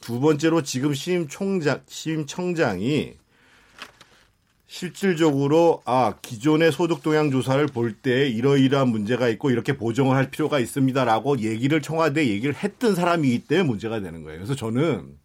두 0.01 0.21
번째로 0.21 0.63
지금 0.63 0.93
시임총장, 0.93 1.81
시임청장이 1.87 3.15
실질적으로 4.69 5.81
아 5.87 6.15
기존의 6.21 6.73
소득 6.73 7.03
동향 7.03 7.31
조사를 7.31 7.67
볼 7.69 7.89
때 8.03 8.29
이러이러한 8.29 8.89
문제가 8.89 9.29
있고 9.31 9.51
이렇게 9.51 9.77
보정을 9.77 10.15
할 10.15 10.31
필요가 10.31 10.59
있습니다라고 10.61 11.39
얘기를 11.41 11.81
청와대 11.81 12.29
얘기를 12.29 12.55
했던 12.55 12.95
사람이기 12.95 13.45
때문에 13.47 13.67
문제가 13.67 14.01
되는 14.01 14.23
거예요. 14.23 14.39
그래서 14.39 14.55
저는 14.55 15.17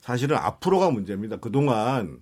사실은 0.00 0.36
앞으로가 0.36 0.90
문제입니다. 0.90 1.36
그동안 1.36 2.18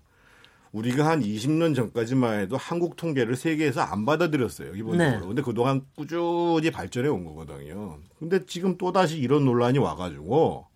우리가 0.72 1.06
한 1.06 1.22
20년 1.22 1.74
전까지만 1.74 2.40
해도 2.40 2.58
한국 2.58 2.96
통계를 2.96 3.34
세계에서 3.34 3.80
안 3.80 4.04
받아들였어요. 4.04 4.72
기본적으로. 4.72 5.20
네. 5.20 5.26
근데 5.26 5.40
그동안 5.42 5.80
꾸준히 5.96 6.70
발전해 6.70 7.08
온 7.08 7.24
거거든요. 7.24 7.98
근데 8.18 8.44
지금 8.44 8.76
또다시 8.76 9.16
이런 9.16 9.46
논란이 9.46 9.78
와가지고 9.78 10.66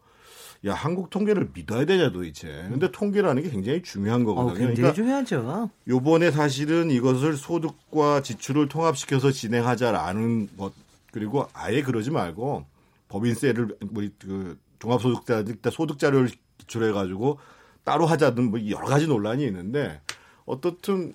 야 0.64 0.75
한국 0.75 1.11
통계를 1.11 1.51
믿어야 1.53 1.85
되냐 1.85 2.12
도대체. 2.12 2.46
근데 2.68 2.90
통계라는 2.90 3.42
게 3.42 3.51
굉장히 3.51 3.83
중요한 3.83 4.25
거거든요. 4.25 4.53
어, 4.53 4.55
굉장히 4.55 4.77
그러니까 4.77 4.94
중요하죠. 4.94 5.70
요번에 5.88 6.31
사실은 6.31 6.90
이것을 6.90 7.37
소득과 7.37 8.22
지출을 8.22 8.68
통합시켜서 8.68 9.33
진행하자라는 9.33 10.57
것 10.57 10.72
그리고 11.11 11.46
아예 11.53 11.83
그러지 11.83 12.11
말고 12.11 12.64
법인세를 13.09 13.77
뭐그 13.90 14.59
종합소득자 14.79 15.44
소득 15.70 15.98
자료를 15.98 16.31
기출해 16.59 16.92
가지고 16.92 17.38
따로 17.85 18.07
하자든 18.07 18.51
뭐 18.51 18.61
여러 18.68 18.87
가지 18.87 19.07
논란이 19.07 19.44
있는데 19.46 20.01
어떻든 20.46 21.14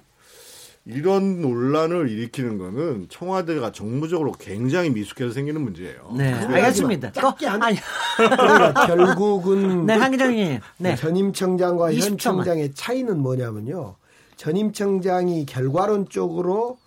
이런 0.90 1.42
논란을 1.42 2.10
일으키는 2.10 2.58
거는 2.58 3.08
청와대가 3.10 3.74
정무적으로 3.74 4.32
굉장히 4.32 4.90
미숙해서 4.90 5.34
생기는 5.34 5.60
문제예요. 5.62 6.14
네, 6.16 6.32
알겠습니다. 6.34 7.12
또 7.12 7.34
아니 7.48 7.78
그러니까 8.16 8.88
결국은 8.88 9.86
네, 9.86 9.94
한기정님. 9.96 10.60
네. 10.78 10.96
전임 10.96 11.34
청장과 11.34 11.94
현 11.94 12.18
청장의 12.18 12.74
차이는 12.74 13.20
뭐냐면요. 13.20 13.96
전임 14.38 14.72
청장이 14.72 15.46
결과론 15.46 16.08
쪽으로 16.08 16.78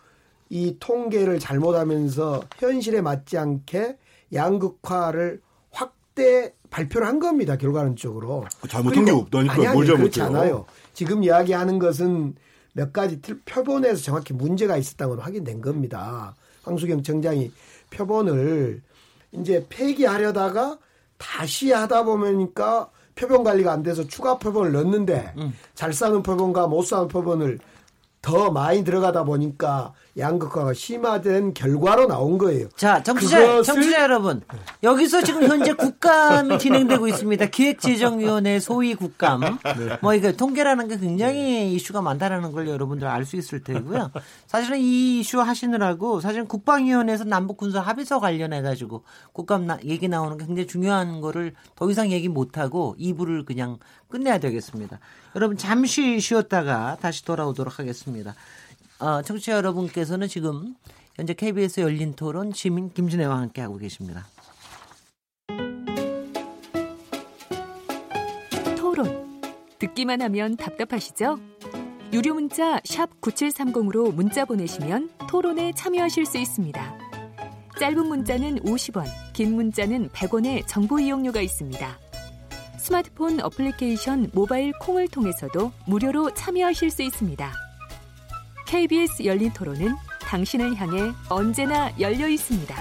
이 0.48 0.76
통계를 0.80 1.38
잘못하면서 1.38 2.44
현실에 2.56 3.02
맞지 3.02 3.36
않게 3.36 3.98
양극화를 4.32 5.42
확대 5.70 6.54
발표를 6.70 7.06
한 7.06 7.18
겁니다. 7.18 7.56
결과론적으로. 7.56 8.46
잘못한 8.66 9.04
게 9.04 9.10
없다니까. 9.10 9.74
뭘 9.74 9.86
그렇지 9.86 10.22
않아요. 10.22 10.64
지금 10.94 11.22
이야기하는 11.22 11.78
것은 11.78 12.34
몇 12.80 12.94
가지 12.94 13.20
표본에서 13.20 14.02
정확히 14.02 14.32
문제가 14.32 14.78
있었다는 14.78 15.16
건 15.16 15.22
확인된 15.22 15.60
겁니다. 15.60 16.34
황수경 16.62 17.02
청장이 17.02 17.52
표본을 17.90 18.80
이제 19.32 19.66
폐기하려다가 19.68 20.78
다시 21.18 21.72
하다 21.72 22.04
보니까 22.04 22.88
표본 23.14 23.44
관리가 23.44 23.70
안 23.70 23.82
돼서 23.82 24.06
추가 24.06 24.38
표본을 24.38 24.72
넣는데 24.72 25.34
음. 25.36 25.52
잘 25.74 25.92
싸는 25.92 26.22
표본과 26.22 26.68
못 26.68 26.80
싸는 26.80 27.08
표본을 27.08 27.58
더 28.22 28.50
많이 28.50 28.82
들어가다 28.82 29.24
보니까 29.24 29.92
양극화가 30.18 30.74
심화된 30.74 31.54
결과로 31.54 32.06
나온 32.06 32.36
거예요. 32.36 32.68
자, 32.76 33.02
정치자, 33.02 33.62
정치자 33.62 34.02
여러분. 34.02 34.42
여기서 34.82 35.22
지금 35.22 35.44
현재 35.44 35.72
국감이 35.72 36.58
진행되고 36.58 37.08
있습니다. 37.08 37.46
기획재정위원회 37.46 38.60
소위 38.60 38.94
국감. 38.94 39.40
네. 39.40 39.98
뭐, 40.02 40.14
이거 40.14 40.32
통계라는 40.32 40.88
게 40.88 40.98
굉장히 40.98 41.38
네. 41.40 41.70
이슈가 41.70 42.02
많다라는 42.02 42.52
걸 42.52 42.68
여러분들 42.68 43.06
알 43.06 43.24
수 43.30 43.36
있을 43.36 43.62
테고요. 43.62 44.10
사실은 44.46 44.78
이 44.78 45.20
이슈 45.20 45.40
하시느라고 45.40 46.20
사실은 46.20 46.48
국방위원회에서 46.48 47.24
남북군사 47.24 47.80
합의서 47.80 48.18
관련해가지고 48.18 49.04
국감 49.32 49.66
나, 49.66 49.78
얘기 49.84 50.08
나오는 50.08 50.36
게 50.36 50.46
굉장히 50.46 50.66
중요한 50.66 51.20
거를 51.20 51.54
더 51.76 51.88
이상 51.90 52.10
얘기 52.10 52.28
못하고 52.28 52.96
2부를 52.98 53.46
그냥 53.46 53.78
끝내야 54.08 54.38
되겠습니다. 54.38 54.98
여러분 55.36 55.56
잠시 55.56 56.18
쉬었다가 56.18 56.96
다시 57.00 57.24
돌아오도록 57.24 57.78
하겠습니다. 57.78 58.34
어, 59.00 59.22
청취자 59.22 59.52
여러분께서는 59.52 60.28
지금 60.28 60.74
현재 61.14 61.32
KBS 61.32 61.80
열린 61.80 62.14
토론 62.14 62.52
시민 62.52 62.92
김준혜와 62.92 63.38
함께 63.38 63.62
하고 63.62 63.78
계십니다. 63.78 64.26
토론. 68.76 69.40
듣기만 69.78 70.20
하면 70.22 70.56
답답하시죠? 70.56 71.38
유료 72.12 72.34
문자 72.34 72.78
9730으로 72.80 74.12
문자 74.14 74.44
보내시면 74.44 75.10
토론에 75.28 75.72
참여하실 75.72 76.26
수 76.26 76.38
있습니다. 76.38 76.98
짧은 77.78 78.06
문자는 78.06 78.60
50원, 78.60 79.06
긴 79.32 79.54
문자는 79.54 80.10
100원의 80.10 80.66
정보 80.66 80.98
이용료가 80.98 81.40
있습니다. 81.40 81.98
스마트폰 82.78 83.40
어플리케이션 83.40 84.30
모바일 84.34 84.72
콩을 84.80 85.08
통해서도 85.08 85.72
무료로 85.86 86.34
참여하실 86.34 86.90
수 86.90 87.02
있습니다. 87.02 87.69
KBS 88.70 89.24
열린 89.24 89.52
토론은 89.52 89.96
당신을 90.20 90.76
향해 90.76 91.12
언제나 91.28 91.90
열려 91.98 92.28
있습니다. 92.28 92.74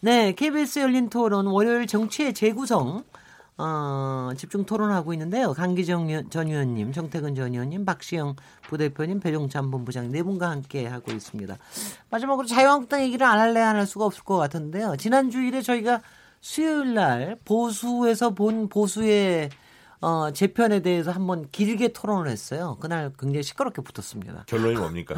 네, 0.00 0.32
KBS 0.32 0.80
열린 0.80 1.08
토론 1.08 1.46
월요일 1.46 1.86
정치의 1.86 2.34
재구성 2.34 3.04
어, 3.58 4.30
집중 4.36 4.64
토론하고 4.64 5.12
있는데요. 5.12 5.52
강기정 5.52 6.30
전 6.30 6.48
의원님, 6.48 6.92
정태근 6.92 7.34
전 7.36 7.52
의원님, 7.52 7.84
박시영 7.84 8.34
부대표님, 8.62 9.20
배종찬 9.20 9.70
본부장 9.70 10.10
네 10.10 10.22
분과 10.24 10.50
함께 10.50 10.86
하고 10.86 11.12
있습니다. 11.12 11.56
마지막으로 12.10 12.46
자유한국당 12.48 13.02
얘기를 13.02 13.24
안 13.26 13.38
할래 13.38 13.60
안 13.60 13.76
할 13.76 13.86
수가 13.86 14.06
없을 14.06 14.24
것 14.24 14.36
같은데요. 14.36 14.96
지난 14.96 15.30
주일에 15.30 15.62
저희가 15.62 16.00
수요일 16.40 16.94
날 16.94 17.36
보수에서 17.44 18.30
본 18.30 18.68
보수의 18.68 19.50
어, 20.02 20.30
재편에 20.32 20.80
대해서 20.80 21.10
한번 21.10 21.46
길게 21.52 21.88
토론을 21.92 22.30
했어요. 22.30 22.78
그날 22.80 23.12
굉장히 23.18 23.42
시끄럽게 23.42 23.82
붙었습니다. 23.82 24.44
결론이 24.46 24.78
뭡니까? 24.78 25.16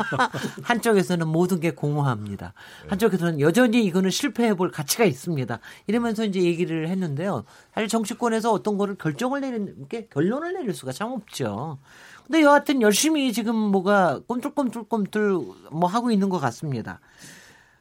한쪽에서는 0.64 1.28
모든 1.28 1.60
게 1.60 1.72
공허합니다. 1.72 2.54
한쪽에서는 2.88 3.40
여전히 3.40 3.84
이거는 3.84 4.08
실패해 4.08 4.54
볼 4.54 4.70
가치가 4.70 5.04
있습니다. 5.04 5.58
이러면서 5.86 6.24
이제 6.24 6.40
얘기를 6.42 6.88
했는데요. 6.88 7.44
사실 7.74 7.88
정치권에서 7.88 8.50
어떤 8.50 8.78
거를 8.78 8.94
결정을 8.94 9.42
내리는 9.42 9.88
게 9.88 10.06
결론을 10.06 10.54
내릴 10.54 10.72
수가 10.72 10.92
참 10.92 11.12
없죠. 11.12 11.78
근데 12.26 12.40
여하튼 12.40 12.80
열심히 12.80 13.30
지금 13.34 13.54
뭐가 13.54 14.20
꼼틀꼼틀꼼틀 14.26 15.32
뭐 15.70 15.86
하고 15.86 16.10
있는 16.10 16.30
것 16.30 16.38
같습니다. 16.38 17.00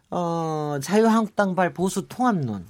어, 0.09 0.77
자유한국당발 0.81 1.73
보수 1.73 2.09
통합론. 2.09 2.65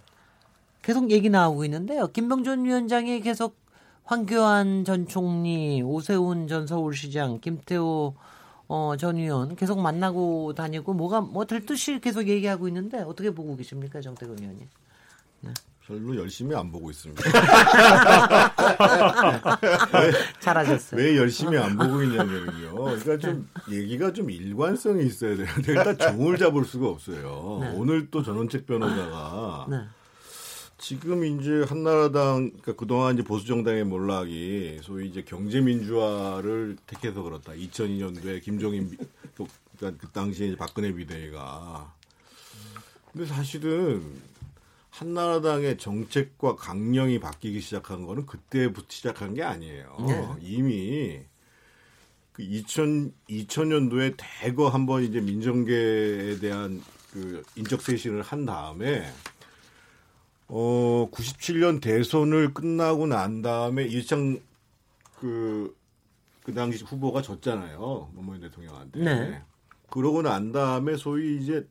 계속 0.84 1.10
얘기 1.10 1.30
나오고 1.30 1.66
있는데요. 1.66 2.08
김병준 2.08 2.66
위원장이 2.66 3.22
계속 3.22 3.63
황교안 4.06 4.86
전 4.86 5.08
총리, 5.08 5.82
오세훈 5.82 6.48
전 6.48 6.68
서울시장, 6.68 7.40
김태호 7.40 8.16
어, 8.68 8.96
전 8.98 9.18
의원 9.18 9.56
계속 9.56 9.80
만나고 9.80 10.54
다니고 10.56 10.94
뭐가 10.94 11.22
뭐 11.22 11.46
들듯이 11.46 12.00
계속 12.00 12.28
얘기하고 12.28 12.68
있는데 12.68 13.00
어떻게 13.00 13.32
보고 13.32 13.56
계십니까, 13.56 14.02
정태근 14.02 14.40
의원님? 14.40 14.68
네. 15.42 15.54
별로 15.86 16.16
열심히 16.16 16.56
안 16.56 16.72
보고 16.72 16.90
있습니다. 16.90 17.22
왜, 20.02 20.12
잘하셨어요. 20.40 21.02
왜 21.02 21.18
열심히 21.18 21.58
안 21.58 21.78
보고 21.78 22.02
있냐면요. 22.02 22.74
그러니까 22.74 23.18
좀 23.18 23.50
얘기가 23.70 24.14
좀 24.14 24.30
일관성이 24.32 25.06
있어야 25.06 25.36
되는데 25.36 25.74
일단 25.74 25.98
종을 25.98 26.38
잡을 26.38 26.64
수가 26.64 26.88
없어요. 26.88 27.60
네. 27.62 27.74
오늘 27.76 28.10
또 28.10 28.24
전원책 28.24 28.66
변호사가 28.66 29.68
네. 29.70 29.78
지금 30.84 31.24
이제 31.24 31.64
한나라당 31.66 32.50
그러니까 32.50 32.74
그동안 32.74 33.14
이제 33.14 33.24
보수 33.24 33.46
정당의 33.46 33.86
몰락이 33.86 34.80
소위 34.84 35.08
이제 35.08 35.24
경제 35.26 35.62
민주화를 35.62 36.76
택해서 36.86 37.24
그렇다. 37.24 37.54
2002년도에 37.54 38.44
김종인 38.44 38.98
그러니까 39.78 40.06
그 40.06 40.12
당시에 40.12 40.48
이제 40.48 40.58
박근혜 40.58 40.94
비대위가 40.94 41.90
근데 43.10 43.26
사실은 43.26 44.04
한나라당의 44.90 45.78
정책과 45.78 46.58
강령이 46.58 47.22
바뀌기 47.22 47.62
시작한 47.62 48.06
거는 48.06 48.26
그때부터 48.26 48.88
시작한 48.90 49.34
게 49.34 49.42
아니에요. 49.42 49.96
네. 50.06 50.36
이미 50.42 51.22
그 52.34 52.42
2000, 52.42 53.14
2000년도에 53.30 54.16
대거 54.18 54.68
한번 54.68 55.04
이제 55.04 55.22
민정계에 55.22 56.40
대한 56.40 56.84
그 57.14 57.42
인적 57.56 57.82
쇄신을 57.82 58.22
한 58.22 58.46
다음에 58.46 59.10
어 60.48 61.10
97년 61.12 61.82
대선을 61.82 62.54
끝나고 62.54 63.08
난 63.08 63.42
다음에 63.42 63.86
이창 63.86 64.40
그, 65.20 65.76
그 66.44 66.54
당시 66.54 66.84
후보가 66.84 67.22
졌잖아요. 67.22 68.10
노무현 68.14 68.42
대통령한테. 68.42 69.00
네. 69.00 69.42
그러고 69.90 70.22
난 70.22 70.52
다음에 70.52 70.98
소위 70.98 71.38
이제 71.38 71.68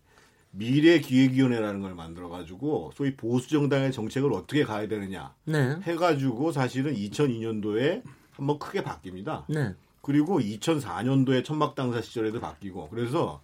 미래 0.53 1.01
기획위원회라는 1.01 1.81
걸 1.81 1.95
만들어 1.95 2.29
가지고 2.29 2.93
소위 2.95 3.17
보수 3.17 3.49
정당의 3.49 3.93
정책을 3.93 4.33
어떻게 4.33 4.65
가야 4.65 4.87
되느냐 4.87 5.35
네. 5.45 5.77
해 5.87 5.95
가지고 5.95 6.53
사실은 6.53 6.95
2002년도에 6.95 8.03
한번 8.33 8.59
크게 8.59 8.83
바뀝니다. 8.83 9.45
네. 9.49 9.75
그리고 10.03 10.41
2004년도에 10.41 11.45
천막 11.45 11.75
당사 11.75 12.01
시절에도 12.01 12.41
바뀌고 12.41 12.89
그래서 12.91 13.41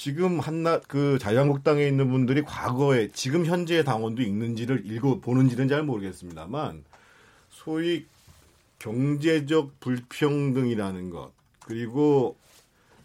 지금 0.00 0.40
한나 0.40 0.80
그 0.88 1.18
자유한국당에 1.18 1.86
있는 1.86 2.10
분들이 2.10 2.40
과거에 2.40 3.10
지금 3.12 3.44
현재의 3.44 3.84
당원도 3.84 4.22
읽는지를 4.22 4.90
읽어 4.90 5.20
보는지는 5.20 5.68
잘 5.68 5.82
모르겠습니다만 5.82 6.84
소위 7.50 8.06
경제적 8.78 9.78
불평등이라는 9.80 11.10
것 11.10 11.32
그리고 11.58 12.34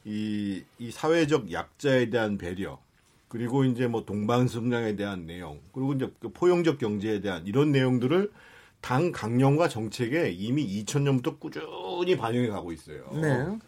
이, 0.05 0.63
이 0.79 0.89
사회적 0.89 1.51
약자에 1.51 2.09
대한 2.09 2.37
배려 2.37 2.79
그리고 3.27 3.65
이제 3.65 3.87
뭐 3.87 4.05
동방성장에 4.05 4.95
대한 4.95 5.25
내용 5.25 5.59
그리고 5.73 5.91
이제 5.95 6.09
그 6.21 6.29
포용적 6.29 6.77
경제에 6.77 7.19
대한 7.19 7.45
이런 7.45 7.73
내용들을 7.73 8.31
당 8.79 9.11
강령과 9.11 9.67
정책에 9.67 10.29
이미 10.29 10.65
2000년부터 10.85 11.41
꾸준히 11.41 12.15
반영해 12.15 12.47
가고 12.47 12.71
있어요. 12.71 13.09
네. 13.21 13.59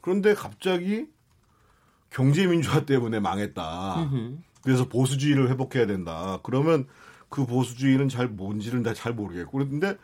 그런데 0.00 0.32
갑자기 0.34 1.08
경제 2.10 2.46
민주화 2.46 2.84
때문에 2.84 3.20
망했다. 3.20 4.10
그래서 4.62 4.88
보수주의를 4.88 5.50
회복해야 5.50 5.86
된다. 5.86 6.40
그러면 6.42 6.86
그 7.28 7.46
보수주의는 7.46 8.08
잘 8.08 8.28
뭔지는 8.28 8.82
다잘 8.82 9.12
모르겠고 9.12 9.52
그런데 9.52 9.96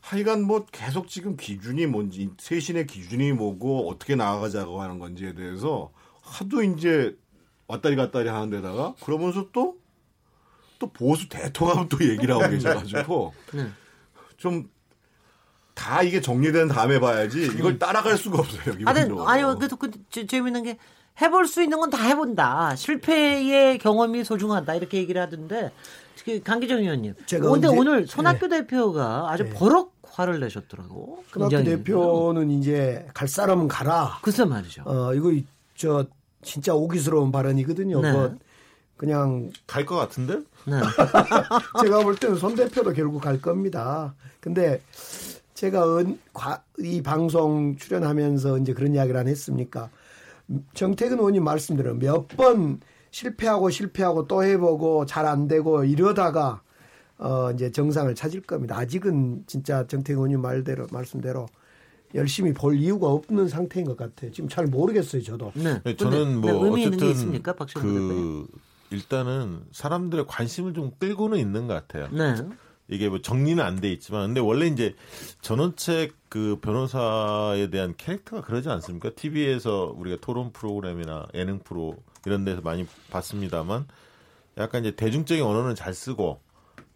하여간 0.00 0.42
뭐 0.42 0.66
계속 0.70 1.08
지금 1.08 1.36
기준이 1.36 1.86
뭔지 1.86 2.30
쇄신의 2.38 2.86
기준이 2.86 3.32
뭐고 3.32 3.88
어떻게 3.88 4.16
나아가자고 4.16 4.82
하는 4.82 4.98
건지에 4.98 5.34
대해서 5.34 5.90
하도 6.20 6.62
이제 6.62 7.16
왔다리 7.68 7.96
갔다리 7.96 8.28
하는 8.28 8.50
데다가 8.50 8.94
그러면서 9.02 9.48
또또 9.50 10.92
보수 10.92 11.28
대통합 11.28 11.88
또 11.88 12.04
얘기를 12.04 12.34
하고 12.34 12.50
계셔가지고 12.50 13.34
네. 13.54 13.70
좀다 14.36 16.02
이게 16.04 16.20
정리된 16.20 16.68
다음에 16.68 17.00
봐야지 17.00 17.46
이걸 17.46 17.78
따라갈 17.78 18.18
수가 18.18 18.40
없어요. 18.40 18.76
기본적으로. 18.76 19.26
아니, 19.26 19.42
아니 19.42 19.56
그래도 19.56 19.76
그 19.76 19.90
재밌는 20.10 20.64
게 20.64 20.78
해볼 21.20 21.46
수 21.46 21.62
있는 21.62 21.78
건 21.78 21.90
다 21.90 22.02
해본다. 22.02 22.74
실패의 22.76 23.78
경험이 23.78 24.24
소중하다. 24.24 24.74
이렇게 24.74 24.98
얘기를 24.98 25.20
하던데, 25.20 25.70
강기정 26.42 26.78
의원님. 26.80 27.14
제가 27.26 27.50
근데 27.50 27.68
오늘 27.68 28.06
손학규 28.06 28.48
네. 28.48 28.60
대표가 28.60 29.30
아주 29.30 29.44
네. 29.44 29.50
버럭 29.50 29.92
화를 30.02 30.40
내셨더라고. 30.40 31.24
손학규 31.32 31.62
대표는 31.64 32.50
이제 32.50 33.06
갈 33.14 33.28
사람은 33.28 33.68
가라. 33.68 34.18
글쎄 34.22 34.44
말이죠. 34.44 34.82
어, 34.86 35.14
이거 35.14 35.30
저 35.76 36.04
진짜 36.42 36.74
오기스러운 36.74 37.30
발언이거든요. 37.32 38.00
네. 38.00 38.12
뭐 38.12 38.34
그냥 38.96 39.50
갈 39.66 39.84
것 39.84 39.96
같은데? 39.96 40.34
네. 40.66 40.80
제가 41.82 42.02
볼 42.02 42.16
때는 42.16 42.36
손 42.36 42.54
대표도 42.54 42.92
결국 42.92 43.20
갈 43.20 43.40
겁니다. 43.40 44.14
근데 44.40 44.80
제가 45.54 45.98
은, 45.98 46.18
과, 46.32 46.62
이 46.78 47.02
방송 47.02 47.76
출연하면서 47.76 48.58
이제 48.58 48.72
그런 48.72 48.94
이야기를 48.94 49.18
안 49.18 49.28
했습니까? 49.28 49.90
정태근 50.74 51.18
의원님 51.18 51.44
말씀대로 51.44 51.94
몇 51.94 52.28
번 52.28 52.80
실패하고 53.10 53.70
실패하고 53.70 54.26
또 54.26 54.42
해보고 54.44 55.06
잘 55.06 55.24
안 55.26 55.46
되고 55.48 55.84
이러다가 55.84 56.62
어 57.18 57.50
이제 57.52 57.70
정상을 57.70 58.12
찾을 58.14 58.42
겁니다. 58.42 58.76
아직은 58.76 59.44
진짜 59.46 59.86
정태근 59.86 60.16
의원님 60.16 60.40
말대로 60.42 60.86
말씀대로 60.90 61.46
열심히 62.14 62.52
볼 62.52 62.76
이유가 62.76 63.08
없는 63.08 63.48
상태인 63.48 63.86
것 63.86 63.96
같아요. 63.96 64.30
지금 64.32 64.48
잘 64.48 64.66
모르겠어요, 64.66 65.22
저도. 65.22 65.52
네. 65.54 65.80
네 65.84 65.96
저는 65.96 66.40
뭐 66.40 66.64
의미 66.64 66.86
어쨌든 66.86 67.08
있습니까, 67.10 67.54
그 67.54 68.46
일단은 68.90 69.62
사람들의 69.72 70.26
관심을 70.28 70.74
좀 70.74 70.92
끌고는 70.98 71.38
있는 71.38 71.66
것 71.66 71.74
같아요. 71.74 72.08
네. 72.12 72.34
이게 72.88 73.08
뭐 73.08 73.20
정리는 73.20 73.62
안 73.64 73.76
돼 73.80 73.90
있지만 73.92 74.26
근데 74.26 74.40
원래 74.40 74.66
이제 74.66 74.94
전원책 75.40 76.14
그 76.28 76.58
변호사에 76.60 77.70
대한 77.70 77.94
캐릭터가 77.96 78.42
그러지 78.42 78.68
않습니까? 78.68 79.10
TV에서 79.10 79.94
우리가 79.96 80.18
토론 80.20 80.52
프로그램이나 80.52 81.26
예능 81.34 81.60
프로 81.60 81.96
이런 82.26 82.44
데서 82.44 82.60
많이 82.60 82.86
봤습니다만 83.10 83.86
약간 84.58 84.84
이제 84.84 84.94
대중적인 84.94 85.42
언어는 85.42 85.74
잘 85.74 85.94
쓰고 85.94 86.40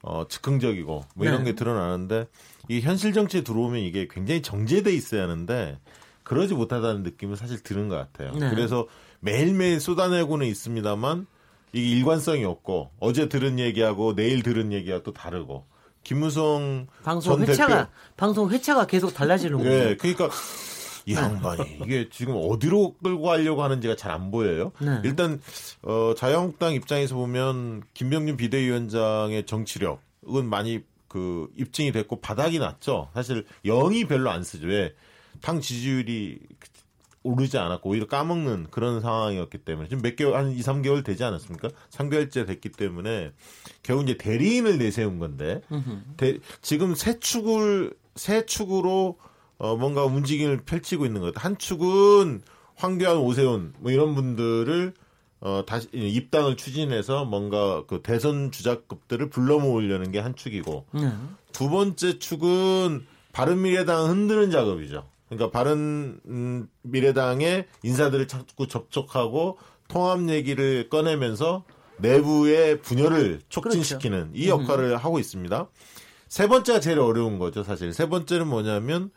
어 0.02 0.26
즉흥적이고 0.28 1.04
뭐 1.14 1.26
이런 1.26 1.42
네. 1.44 1.50
게 1.50 1.54
드러나는데 1.56 2.28
이 2.68 2.80
현실 2.80 3.12
정치에 3.12 3.42
들어오면 3.42 3.80
이게 3.80 4.06
굉장히 4.10 4.42
정제돼 4.42 4.92
있어야 4.92 5.22
하는데 5.24 5.78
그러지 6.22 6.54
못하다는 6.54 7.02
느낌은 7.02 7.36
사실 7.36 7.62
드는 7.62 7.88
것 7.88 7.96
같아요. 7.96 8.32
네. 8.32 8.50
그래서 8.50 8.86
매일매일 9.20 9.80
쏟아내고는 9.80 10.46
있습니다만 10.46 11.26
이게 11.72 11.88
일관성이 11.96 12.44
없고 12.44 12.90
어제 13.00 13.28
들은 13.28 13.58
얘기하고 13.58 14.14
내일 14.14 14.42
들은 14.42 14.72
얘기가 14.72 15.02
또 15.02 15.12
다르고 15.12 15.64
김무성 16.08 16.86
방송 17.04 17.42
회차가 17.42 17.76
대표. 17.84 17.90
방송 18.16 18.50
회차가 18.50 18.86
계속 18.86 19.12
달라지는 19.12 19.58
거예요. 19.58 19.88
네, 19.90 19.96
그러니까 19.98 20.30
이 21.04 21.12
양반이 21.14 21.80
이게 21.84 22.08
지금 22.10 22.34
어디로 22.34 22.94
끌고 23.02 23.22
가려고 23.24 23.62
하는지가 23.62 23.94
잘 23.96 24.08
안 24.12 24.30
보여요. 24.30 24.72
네. 24.78 25.02
일단 25.04 25.38
어, 25.82 26.14
자유한국당 26.16 26.72
입장에서 26.72 27.14
보면 27.14 27.82
김병준 27.92 28.38
비대위원장의 28.38 29.44
정치력은 29.44 30.48
많이 30.48 30.80
그 31.08 31.48
입증이 31.58 31.92
됐고 31.92 32.20
바닥이 32.22 32.58
났죠. 32.58 33.10
사실 33.12 33.44
영이 33.66 34.06
별로 34.06 34.30
안 34.30 34.42
쓰죠. 34.42 34.66
왜? 34.66 34.94
당 35.42 35.60
지지율이 35.60 36.38
오르지 37.22 37.58
않았고 37.58 37.90
오히려 37.90 38.06
까먹는 38.06 38.68
그런 38.70 39.00
상황이었기 39.00 39.58
때문에 39.58 39.88
지금 39.88 40.02
몇 40.02 40.16
개월 40.16 40.36
한 40.36 40.52
2, 40.52 40.60
3개월 40.60 41.04
되지 41.04 41.24
않았습니까? 41.24 41.68
3개월째 41.90 42.46
됐기 42.46 42.70
때문에 42.70 43.32
결국 43.82 44.04
이제 44.04 44.16
대리인을 44.16 44.78
내세운 44.78 45.18
건데 45.18 45.60
대, 46.16 46.38
지금 46.62 46.94
새 46.94 47.18
축을 47.18 47.92
새 48.14 48.46
축으로 48.46 49.18
어 49.58 49.76
뭔가 49.76 50.04
움직임을 50.04 50.58
펼치고 50.64 51.04
있는 51.06 51.20
것. 51.20 51.34
한 51.36 51.58
축은 51.58 52.42
황교안, 52.76 53.16
오세훈 53.18 53.72
뭐 53.80 53.90
이런 53.90 54.14
분들을 54.14 54.94
어 55.40 55.62
다시 55.66 55.88
입당을 55.92 56.56
추진해서 56.56 57.24
뭔가 57.24 57.84
그 57.86 58.00
대선 58.02 58.50
주자급들을 58.52 59.30
불러 59.30 59.58
모으려는 59.58 60.12
게 60.12 60.20
한 60.20 60.34
축이고 60.36 60.86
네. 60.94 61.12
두 61.52 61.68
번째 61.68 62.18
축은 62.20 63.06
바른미래당 63.32 64.08
흔드는 64.08 64.50
작업이죠. 64.52 65.04
그러니까 65.28 65.50
바른 65.50 66.20
음, 66.26 66.68
미래당의 66.82 67.66
인사들을 67.82 68.28
자꾸 68.28 68.66
접촉하고 68.66 69.58
통합 69.88 70.28
얘기를 70.28 70.88
꺼내면서 70.88 71.64
내부의 71.98 72.80
분열을 72.80 73.40
촉진시키는 73.48 74.32
그렇죠. 74.32 74.32
이 74.34 74.48
역할을 74.48 74.92
음. 74.92 74.96
하고 74.96 75.18
있습니다. 75.18 75.68
세 76.28 76.46
번째가 76.46 76.80
제일 76.80 77.00
어려운 77.00 77.38
거죠, 77.38 77.62
사실. 77.62 77.92
세 77.92 78.08
번째는 78.08 78.46
뭐냐면 78.46 79.10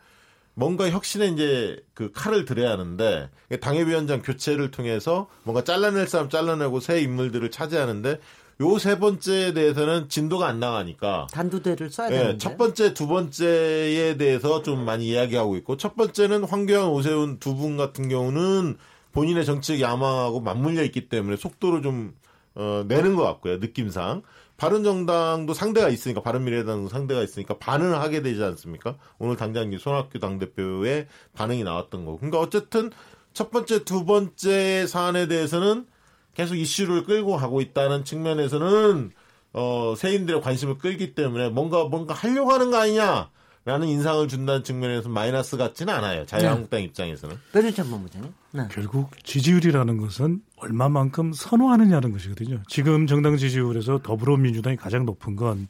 뭔가 0.54 0.90
혁신에 0.90 1.28
이제 1.28 1.82
그 1.94 2.10
칼을 2.12 2.44
들여야 2.44 2.70
하는데 2.72 3.30
당협위원장 3.60 4.22
교체를 4.22 4.70
통해서 4.70 5.28
뭔가 5.44 5.64
잘라낼 5.64 6.06
사람 6.08 6.28
잘라내고 6.28 6.80
새 6.80 7.00
인물들을 7.00 7.50
차지하는데 7.50 8.18
요 8.62 8.78
세 8.78 8.98
번째에 8.98 9.52
대해서는 9.52 10.08
진도가 10.08 10.46
안 10.46 10.60
나가니까. 10.60 11.26
단두대를 11.32 11.90
써야 11.90 12.08
예, 12.08 12.16
되는데. 12.18 12.38
첫 12.38 12.56
번째, 12.56 12.94
두 12.94 13.06
번째에 13.06 14.16
대해서 14.16 14.62
좀 14.62 14.84
많이 14.84 15.06
이야기하고 15.08 15.56
있고 15.56 15.76
첫 15.76 15.96
번째는 15.96 16.44
황교안, 16.44 16.88
오세훈 16.88 17.38
두 17.38 17.54
분 17.56 17.76
같은 17.76 18.08
경우는 18.08 18.76
본인의 19.12 19.44
정치적 19.44 19.80
야망하고 19.80 20.40
맞물려 20.40 20.82
있기 20.84 21.08
때문에 21.08 21.36
속도를 21.36 21.82
좀 21.82 22.14
어, 22.54 22.84
내는 22.86 23.16
것 23.16 23.22
같고요 23.24 23.58
느낌상. 23.58 24.22
바른정당도 24.58 25.54
상대가 25.54 25.88
있으니까 25.88 26.22
바른미래당도 26.22 26.88
상대가 26.88 27.22
있으니까 27.22 27.58
반응을 27.58 27.98
하게 28.00 28.22
되지 28.22 28.42
않습니까? 28.44 28.96
오늘 29.18 29.36
당장 29.36 29.76
손학규 29.76 30.18
당대표의 30.20 31.08
반응이 31.34 31.64
나왔던 31.64 32.04
거고 32.04 32.18
그러니까 32.18 32.38
어쨌든 32.38 32.90
첫 33.32 33.50
번째, 33.50 33.82
두 33.84 34.04
번째 34.04 34.86
사안에 34.86 35.26
대해서는 35.26 35.86
계속 36.34 36.56
이슈를 36.56 37.04
끌고 37.04 37.36
가고 37.36 37.60
있다는 37.60 38.04
측면에서는 38.04 39.10
어, 39.54 39.94
세인들의 39.96 40.40
관심을 40.40 40.78
끌기 40.78 41.14
때문에 41.14 41.50
뭔가 41.50 41.84
뭔가 41.84 42.14
하려고 42.14 42.52
하는 42.52 42.70
거 42.70 42.78
아니냐. 42.78 43.30
라는 43.64 43.86
인상을 43.86 44.26
준다는 44.26 44.64
측면에서 44.64 45.08
마이너스 45.08 45.56
같지는 45.56 45.94
않아요. 45.94 46.26
자유한국당 46.26 46.80
네. 46.80 46.84
입장에서는. 46.84 47.36
변희찬 47.52 47.90
본부장님. 47.90 48.32
네. 48.54 48.62
결국 48.72 49.10
지지율이라는 49.22 49.98
것은 49.98 50.40
얼마만큼 50.56 51.32
선호하느냐는 51.32 52.10
것이거든요. 52.10 52.60
지금 52.66 53.06
정당 53.06 53.36
지지율에서 53.36 54.00
더불어민주당이 54.02 54.76
가장 54.76 55.06
높은 55.06 55.36
건 55.36 55.68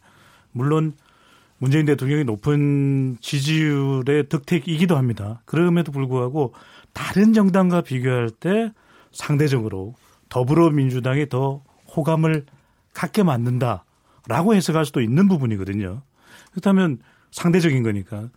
물론 0.53 0.95
문재인 1.59 1.85
대통령이 1.85 2.25
높은 2.25 3.19
지지율의 3.21 4.31
득택이기도 4.31 4.97
합니다. 4.97 5.43
그럼에도 5.45 5.93
불구하고 5.93 6.55
다른 6.95 7.35
정당과 7.35 7.83
비교할 7.83 8.31
때 8.31 8.73
상대적으로 9.13 9.95
더불어민주당이 10.33 11.29
더 11.29 11.63
호감을 11.95 12.47
갖게 12.95 13.23
만든다라고 13.23 14.55
해석할 14.55 14.87
수도 14.87 15.03
있는 15.03 15.29
부분이거든요. 15.29 16.01
그렇다면 16.53 17.01
상대적인 17.33 17.83
거니까. 17.83 18.31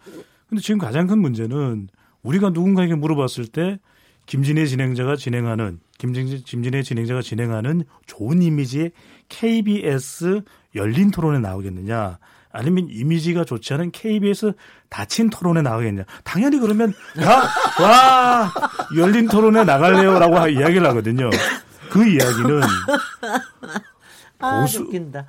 근데 0.49 0.61
지금 0.61 0.77
가장 0.77 1.07
큰 1.07 1.19
문제는 1.19 1.87
우리가 2.21 2.49
누군가에게 2.49 2.95
물어봤을 2.95 3.47
때 3.47 3.79
김진애 4.25 4.65
진행자가 4.65 5.15
진행하는 5.15 5.79
김진애, 5.97 6.41
김진애 6.45 6.83
진행자가 6.83 7.21
진행하는 7.21 7.85
좋은 8.07 8.41
이미지의 8.41 8.91
KBS 9.29 10.41
열린 10.75 11.11
토론에 11.11 11.39
나오겠느냐 11.39 12.19
아니면 12.51 12.87
이미지가 12.89 13.45
좋지 13.45 13.73
않은 13.73 13.91
KBS 13.91 14.51
닫힌 14.89 15.29
토론에 15.29 15.61
나가겠냐. 15.61 16.03
당연히 16.25 16.59
그러면 16.59 16.93
야, 17.21 17.49
와 17.81 18.51
열린 18.97 19.27
토론에 19.27 19.63
나갈래요라고 19.63 20.49
이야기를 20.49 20.85
하거든요. 20.87 21.29
그 21.95 22.05
이야기는 22.05 22.61
아, 24.39 24.61
보수 24.61 24.81
웃긴다. 24.83 25.25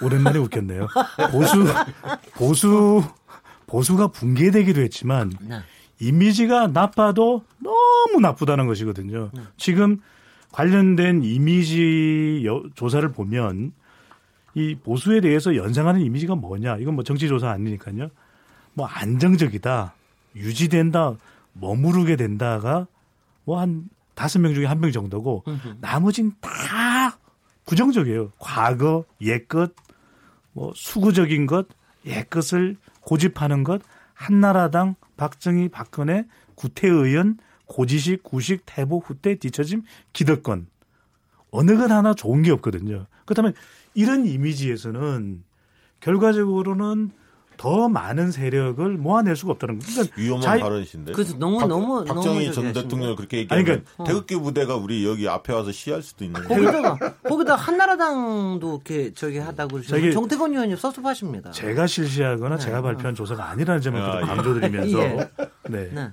오랜만에 0.00 0.38
웃겼네요. 0.38 0.88
보수 1.30 1.66
보수 2.36 3.02
보수가 3.66 4.08
붕괴되기도 4.08 4.80
했지만 4.80 5.30
네. 5.42 5.60
이미지가 6.00 6.68
나빠도 6.68 7.44
너무 7.58 8.20
나쁘다는 8.20 8.66
것이거든요. 8.66 9.30
네. 9.34 9.42
지금 9.58 10.00
관련된 10.52 11.22
이미지 11.22 12.46
조사를 12.76 13.06
보면 13.12 13.72
이 14.54 14.76
보수에 14.76 15.20
대해서 15.20 15.54
연상하는 15.54 16.00
이미지가 16.00 16.34
뭐냐? 16.36 16.78
이건 16.78 16.94
뭐 16.94 17.04
정치 17.04 17.28
조사 17.28 17.50
아니니까요. 17.50 18.08
뭐 18.72 18.86
안정적이다, 18.86 19.94
유지된다, 20.36 21.14
머무르게 21.52 22.16
된다가 22.16 22.86
뭐 23.44 23.60
한 23.60 23.88
다섯 24.14 24.38
명 24.38 24.54
중에 24.54 24.66
한 24.66 24.80
명 24.80 24.92
정도고 24.92 25.44
나머진 25.80 26.32
다 26.40 27.18
부정적이에요. 27.66 28.32
과거, 28.38 29.04
옛것, 29.20 29.74
뭐 30.52 30.72
수구적인 30.74 31.46
것, 31.46 31.66
옛것을 32.06 32.76
고집하는 33.00 33.64
것, 33.64 33.82
한나라당, 34.12 34.94
박정희, 35.16 35.68
박근혜, 35.70 36.26
구태의원, 36.54 37.38
고지식, 37.66 38.22
구식, 38.22 38.62
태보, 38.66 38.98
후퇴, 38.98 39.36
뒤처짐, 39.36 39.82
기득권. 40.12 40.66
어느 41.50 41.76
것 41.76 41.90
하나 41.90 42.14
좋은 42.14 42.42
게 42.42 42.50
없거든요. 42.52 43.06
그렇다면 43.24 43.54
이런 43.94 44.26
이미지에서는 44.26 45.42
결과적으로는 46.00 47.10
더 47.56 47.88
많은 47.88 48.32
세력을 48.32 48.88
모아낼 48.96 49.36
수가 49.36 49.52
없다는 49.52 49.78
거죠. 49.78 49.92
그러니까 49.92 50.14
위험한 50.16 50.42
자이... 50.42 50.60
발언이신데. 50.60 51.12
그래서 51.12 51.36
너무 51.38 51.58
박, 51.58 51.66
너무 51.68 52.04
박정희 52.04 52.52
전 52.52 52.72
대통령 52.72 53.16
그렇게 53.16 53.38
얘기하면 53.38 53.64
그러니까, 53.64 53.90
어. 53.96 54.04
태극기 54.04 54.36
부대가 54.36 54.76
우리 54.76 55.06
여기 55.06 55.28
앞에 55.28 55.52
와서 55.52 55.72
시할 55.72 56.02
수도 56.02 56.24
있는 56.24 56.42
거기다가 56.42 56.98
거기다 57.22 57.54
한나라당도 57.56 58.74
이렇게 58.74 59.12
저기 59.14 59.38
하다고 59.38 59.80
그러시고 59.82 60.12
정태건 60.12 60.52
의원님 60.52 60.76
섭섭하십니다. 60.76 61.50
제가 61.52 61.86
실시하거나 61.86 62.56
네. 62.56 62.64
제가 62.64 62.82
발표한 62.82 63.14
조사가 63.14 63.50
아니라는 63.50 63.80
점을 63.80 64.00
아, 64.00 64.20
예. 64.20 64.26
강조드리면서 64.26 64.98
예. 65.02 65.30
네. 65.68 65.90
네. 65.92 66.10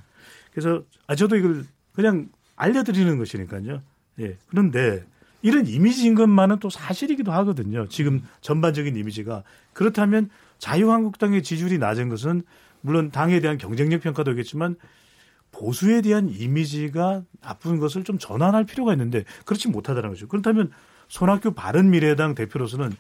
그래서 0.52 0.84
아 1.08 1.16
저도 1.16 1.36
이걸 1.36 1.66
그냥 1.94 2.30
알려드리는 2.56 3.18
것이니까요. 3.18 3.82
예. 4.20 4.38
그런데 4.50 5.04
이런 5.42 5.66
이미지인 5.66 6.16
것만은 6.16 6.60
또 6.60 6.70
사실이기도 6.70 7.32
하거든요. 7.32 7.88
지금 7.88 8.22
전반적인 8.42 8.96
이미지가 8.96 9.44
그렇다면 9.74 10.30
자유한국당의 10.62 11.42
지지율이 11.42 11.80
낮은 11.80 12.08
것은 12.10 12.44
물론 12.82 13.10
당에 13.10 13.40
대한 13.40 13.58
경쟁력 13.58 14.02
평가도 14.02 14.32
있겠지만 14.32 14.76
보수에 15.52 16.02
대한 16.02 16.30
이미지가 16.30 17.24
나쁜 17.42 17.80
것을 17.80 18.04
좀 18.04 18.20
전환할 18.20 18.66
필요가 18.66 18.94
있는데 18.94 19.26
그렇지 19.46 19.70
못하다는 19.70 20.10
거죠. 20.10 20.28
그렇다면 20.28 20.72
손학규 21.08 21.54
바른미래당 21.54 22.36
대표로서는 22.36 22.94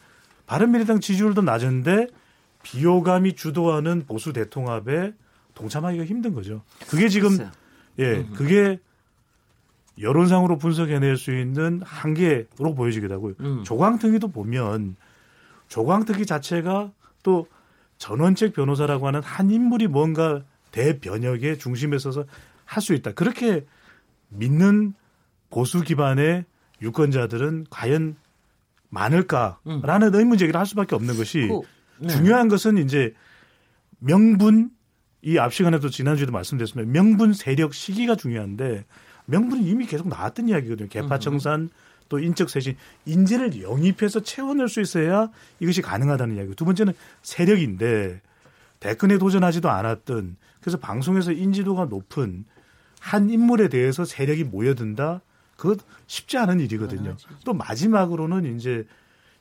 바른미래당 0.47 0.99
지지율도 0.99 1.43
낮은데 1.43 2.07
비호감이 2.63 3.35
주도하는 3.35 4.05
보수 4.07 4.33
대통합에 4.33 5.13
동참하기가 5.53 6.03
힘든 6.05 6.33
거죠. 6.33 6.63
그게 6.89 7.09
지금 7.09 7.37
예, 7.99 8.25
그게 8.33 8.79
여론상으로 9.99 10.57
분석해낼 10.57 11.15
수 11.15 11.31
있는 11.31 11.81
한계로 11.83 12.73
보여지기도 12.75 13.13
하고요. 13.13 13.35
음. 13.41 13.63
조광특위도 13.63 14.29
보면 14.29 14.95
조광특위 15.67 16.25
자체가 16.25 16.91
또 17.23 17.47
전원책 17.97 18.53
변호사라고 18.53 19.07
하는 19.07 19.21
한 19.21 19.51
인물이 19.51 19.87
뭔가 19.87 20.43
대변혁의 20.71 21.59
중심에 21.59 21.97
서서 21.97 22.25
할 22.65 22.81
수 22.81 22.93
있다. 22.93 23.11
그렇게 23.11 23.65
믿는 24.29 24.93
보수 25.49 25.81
기반의 25.81 26.45
유권자들은 26.81 27.67
과연 27.69 28.15
많을까라는 28.89 30.07
음. 30.07 30.15
의문 30.15 30.37
제기를 30.37 30.57
할 30.57 30.65
수밖에 30.65 30.95
없는 30.95 31.17
것이 31.17 31.47
그, 31.47 31.61
네. 31.99 32.07
중요한 32.07 32.47
것은 32.47 32.77
이제 32.77 33.13
명분 33.99 34.71
이 35.23 35.37
앞 35.37 35.53
시간에도 35.53 35.89
지난주에도 35.89 36.31
말씀드렸지만 36.31 36.91
명분 36.91 37.33
세력 37.33 37.73
시기가 37.73 38.15
중요한데 38.15 38.85
명분은 39.25 39.63
이미 39.63 39.85
계속 39.85 40.07
나왔던 40.07 40.49
이야기거든요. 40.49 40.89
개파 40.89 41.19
청산 41.19 41.69
또 42.11 42.19
인적 42.19 42.49
쇄신 42.49 42.75
인재를 43.05 43.61
영입해서 43.63 44.19
채워낼 44.19 44.67
수 44.67 44.81
있어야 44.81 45.29
이것이 45.61 45.81
가능하다는 45.81 46.35
이야기고 46.35 46.55
두 46.55 46.65
번째는 46.65 46.91
세력인데 47.21 48.19
대권에 48.81 49.17
도전하지도 49.17 49.69
않았던 49.69 50.35
그래서 50.59 50.77
방송에서 50.77 51.31
인지도가 51.31 51.85
높은 51.85 52.43
한 52.99 53.29
인물에 53.29 53.69
대해서 53.69 54.03
세력이 54.03 54.43
모여든다. 54.43 55.21
그것 55.55 55.79
쉽지 56.07 56.37
않은 56.37 56.59
일이거든요. 56.59 57.15
또 57.45 57.53
마지막으로는 57.53 58.57
이제 58.57 58.85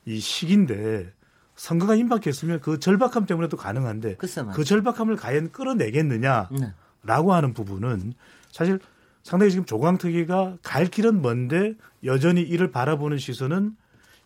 이 0.05 0.19
시기인데 0.19 1.11
선거가 1.55 1.95
임박했으면 1.95 2.61
그 2.61 2.79
절박함 2.79 3.25
때문에도 3.25 3.57
가능한데 3.57 4.15
그 4.55 4.63
절박함을 4.63 5.17
과연 5.17 5.51
끌어내겠느냐라고 5.51 6.49
네. 6.57 6.73
하는 7.05 7.53
부분은 7.53 8.13
사실 8.49 8.79
상당히 9.23 9.51
지금 9.51 9.65
조광특위가 9.65 10.57
갈 10.63 10.87
길은 10.87 11.21
먼데 11.21 11.75
여전히 12.03 12.41
이를 12.41 12.71
바라보는 12.71 13.17
시선은 13.17 13.75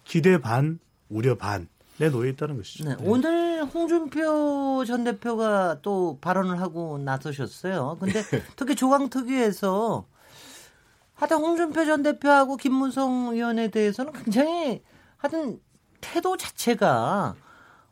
기대 0.03 0.39
반, 0.39 0.79
우려 1.09 1.35
반에 1.35 1.65
놓여 2.11 2.29
있다는 2.29 2.57
것이죠. 2.57 2.85
네. 2.85 2.95
네. 2.95 3.03
오늘 3.05 3.63
홍준표 3.65 4.85
전 4.85 5.03
대표가 5.03 5.79
또 5.81 6.17
발언을 6.21 6.59
하고 6.61 6.97
나서셨어요. 6.97 7.97
근데 7.99 8.21
특히 8.55 8.75
조광특위에서 8.75 10.05
하여튼 11.13 11.37
홍준표 11.37 11.85
전 11.85 12.03
대표하고 12.03 12.57
김문성 12.57 13.29
의원에 13.33 13.69
대해서는 13.69 14.13
굉장히 14.13 14.81
하여튼 15.17 15.59
태도 16.01 16.37
자체가 16.37 17.35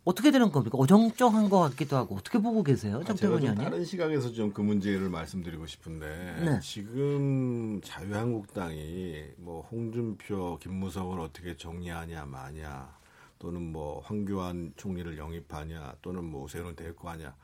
어떻게 0.06 0.32
되는 0.32 0.52
겁니까? 0.52 0.78
어정쩡한 0.78 1.50
것 1.50 1.60
같기도 1.60 1.96
하고 1.96 2.16
어떻게 2.16 2.38
보고 2.40 2.62
계세요, 2.64 3.02
정태근 3.06 3.38
의원님? 3.40 3.64
다른 3.64 3.86
시각에서 3.86 4.32
좀 4.34 4.54
그 4.54 4.62
문제를 4.62 5.10
말씀드리고 5.10 5.66
싶은데 5.66 6.42
네. 6.44 6.60
지금 6.62 7.80
자유한국당이 7.84 9.24
뭐 9.38 9.62
홍준표, 9.72 10.60
김무성을 10.62 11.20
어떻게 11.20 11.56
정리하냐 11.56 12.26
마냐 12.26 12.98
또는 13.40 13.62
뭐 13.72 14.02
황교안 14.02 14.74
총리를 14.76 15.18
영입하냐 15.18 15.96
또는 16.02 16.24
뭐 16.26 16.44
오세훈을 16.44 16.76
데리고 16.76 17.10
하냐 17.10 17.36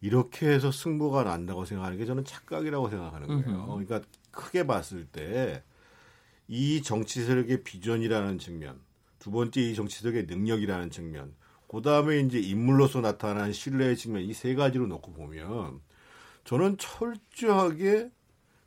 이렇게 0.00 0.48
해서 0.48 0.70
승부가 0.72 1.24
난다고 1.24 1.64
생각하는 1.64 1.98
게 1.98 2.06
저는 2.06 2.24
착각이라고 2.24 2.88
생각하는 2.88 3.26
거예요. 3.28 3.64
음흠. 3.64 3.84
그러니까 3.84 4.00
크게 4.30 4.66
봤을 4.66 5.04
때 5.06 5.62
이 6.48 6.80
정치 6.82 7.24
세력의 7.24 7.64
비전이라는 7.64 8.38
측면, 8.38 8.78
두 9.18 9.32
번째 9.32 9.60
이 9.60 9.74
정치 9.74 10.00
세력의 10.00 10.26
능력이라는 10.26 10.90
측면, 10.90 11.34
그 11.76 11.82
다음에 11.82 12.20
이제 12.20 12.38
인물로서 12.40 13.02
나타난 13.02 13.52
신뢰의 13.52 13.98
측면 13.98 14.22
이 14.22 14.32
세 14.32 14.54
가지로 14.54 14.86
놓고 14.86 15.12
보면 15.12 15.80
저는 16.44 16.78
철저하게 16.78 18.08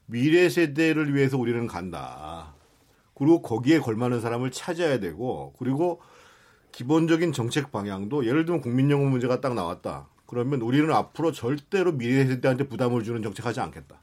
미래 0.06 0.48
세대를 0.48 1.16
위해서 1.16 1.36
우리는 1.36 1.66
간다. 1.66 2.54
그리고 3.16 3.42
거기에 3.42 3.80
걸맞는 3.80 4.22
사람을 4.22 4.52
찾아야 4.52 5.00
되고 5.00 5.56
그리고 5.58 6.02
기본적인 6.72 7.34
정책 7.34 7.72
방향도 7.72 8.28
예를 8.28 8.46
들면 8.46 8.62
국민연금 8.62 9.10
문제가 9.10 9.42
딱 9.42 9.56
나왔다. 9.56 10.08
그러면 10.28 10.62
우리는 10.62 10.92
앞으로 10.92 11.32
절대로 11.32 11.94
미래 11.94 12.28
세대한테 12.28 12.68
부담을 12.68 13.02
주는 13.04 13.24
정책하지 13.24 13.60
않겠다. 13.60 14.02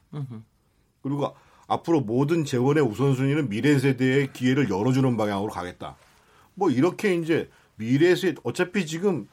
그리고 1.01 1.33
앞으로 1.67 2.01
모든 2.01 2.43
재원의 2.43 2.83
우선순위는 2.83 3.47
미래 3.47 3.79
세대의 3.79 4.33
기회를 4.33 4.69
열어주는 4.69 5.15
방향으로 5.15 5.49
가겠다. 5.49 5.95
뭐 6.55 6.69
이렇게 6.69 7.15
이제 7.15 7.49
미래에서 7.77 8.27
어차피 8.43 8.85
지금 8.85 9.27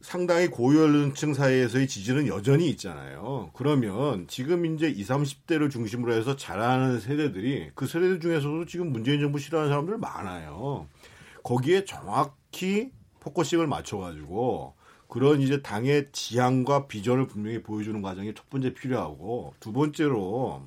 상당히 0.00 0.48
고연령층 0.48 1.32
사이에서의 1.32 1.86
지지는 1.86 2.26
여전히 2.26 2.68
있잖아요. 2.70 3.50
그러면 3.54 4.26
지금 4.26 4.66
이제 4.66 4.88
20, 4.88 5.08
30대를 5.08 5.70
중심으로 5.70 6.12
해서 6.12 6.34
자라는 6.34 6.98
세대들이 6.98 7.70
그 7.74 7.86
세대들 7.86 8.18
중에서도 8.20 8.64
지금 8.66 8.92
문재인 8.92 9.20
정부 9.20 9.38
싫어하는 9.38 9.70
사람들 9.70 9.98
많아요. 9.98 10.88
거기에 11.44 11.84
정확히 11.84 12.90
focusing을 13.20 13.68
맞춰가지고 13.68 14.74
그런 15.06 15.40
이제 15.40 15.62
당의 15.62 16.08
지향과 16.10 16.88
비전을 16.88 17.28
분명히 17.28 17.62
보여주는 17.62 18.00
과정이 18.02 18.34
첫 18.34 18.50
번째 18.50 18.74
필요하고 18.74 19.54
두 19.60 19.72
번째로 19.72 20.62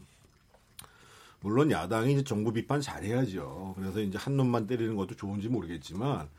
물론 1.41 1.71
야당이 1.71 2.13
이제 2.13 2.23
정부 2.23 2.53
비판 2.53 2.79
잘해야죠. 2.79 3.73
그래서 3.77 3.99
이제 3.99 4.17
한 4.17 4.37
놈만 4.37 4.65
때리는 4.67 4.95
것도 4.95 5.15
좋은지 5.15 5.49
모르겠지만 5.49 6.29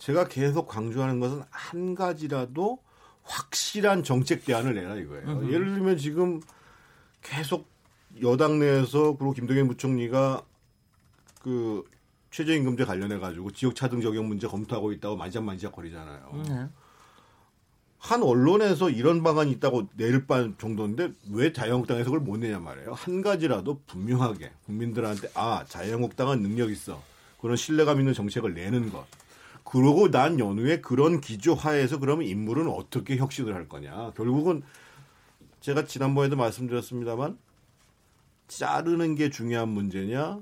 제가 0.00 0.28
계속 0.28 0.66
강조하는 0.66 1.20
것은 1.20 1.42
한 1.50 1.94
가지라도 1.94 2.78
확실한 3.22 4.02
정책 4.02 4.44
대안을 4.44 4.74
내라 4.74 4.96
이거예요. 4.96 5.28
으흠. 5.28 5.52
예를 5.52 5.74
들면 5.74 5.98
지금 5.98 6.40
계속 7.22 7.68
여당 8.22 8.58
내에서 8.58 9.16
그리고 9.16 9.32
김동연 9.32 9.68
부총리가 9.68 10.42
그 11.42 11.84
최저임금제 12.30 12.86
관련해 12.86 13.18
가지고 13.18 13.50
지역 13.50 13.76
차등 13.76 14.00
적용 14.00 14.26
문제 14.26 14.46
검토하고 14.46 14.92
있다고 14.92 15.16
만지작만지작 15.16 15.72
거리잖아요. 15.72 16.42
네. 16.48 16.66
한 17.98 18.22
언론에서 18.22 18.88
이런 18.88 19.22
방안이 19.22 19.50
있다고 19.52 19.88
내릴 19.96 20.26
바 20.26 20.48
정도인데 20.56 21.12
왜 21.30 21.52
자유한국당에서 21.52 22.06
그걸 22.06 22.20
못 22.20 22.38
내냐 22.38 22.58
말이에요. 22.58 22.94
한 22.94 23.20
가지라도 23.20 23.82
분명하게 23.86 24.50
국민들한테 24.64 25.28
아 25.34 25.66
자유한국당은 25.68 26.40
능력 26.40 26.70
있어 26.70 27.02
그런 27.38 27.56
신뢰감 27.56 27.98
있는 27.98 28.14
정책을 28.14 28.54
내는 28.54 28.90
것. 28.90 29.04
그러고 29.70 30.10
난 30.10 30.40
연후에 30.40 30.80
그런 30.80 31.20
기조하에서 31.20 32.00
그러면 32.00 32.26
인물은 32.26 32.68
어떻게 32.68 33.16
혁신을 33.16 33.54
할 33.54 33.68
거냐. 33.68 34.10
결국은 34.16 34.62
제가 35.60 35.84
지난번에도 35.84 36.34
말씀드렸습니다만 36.34 37.38
자르는 38.48 39.14
게 39.14 39.30
중요한 39.30 39.68
문제냐 39.68 40.40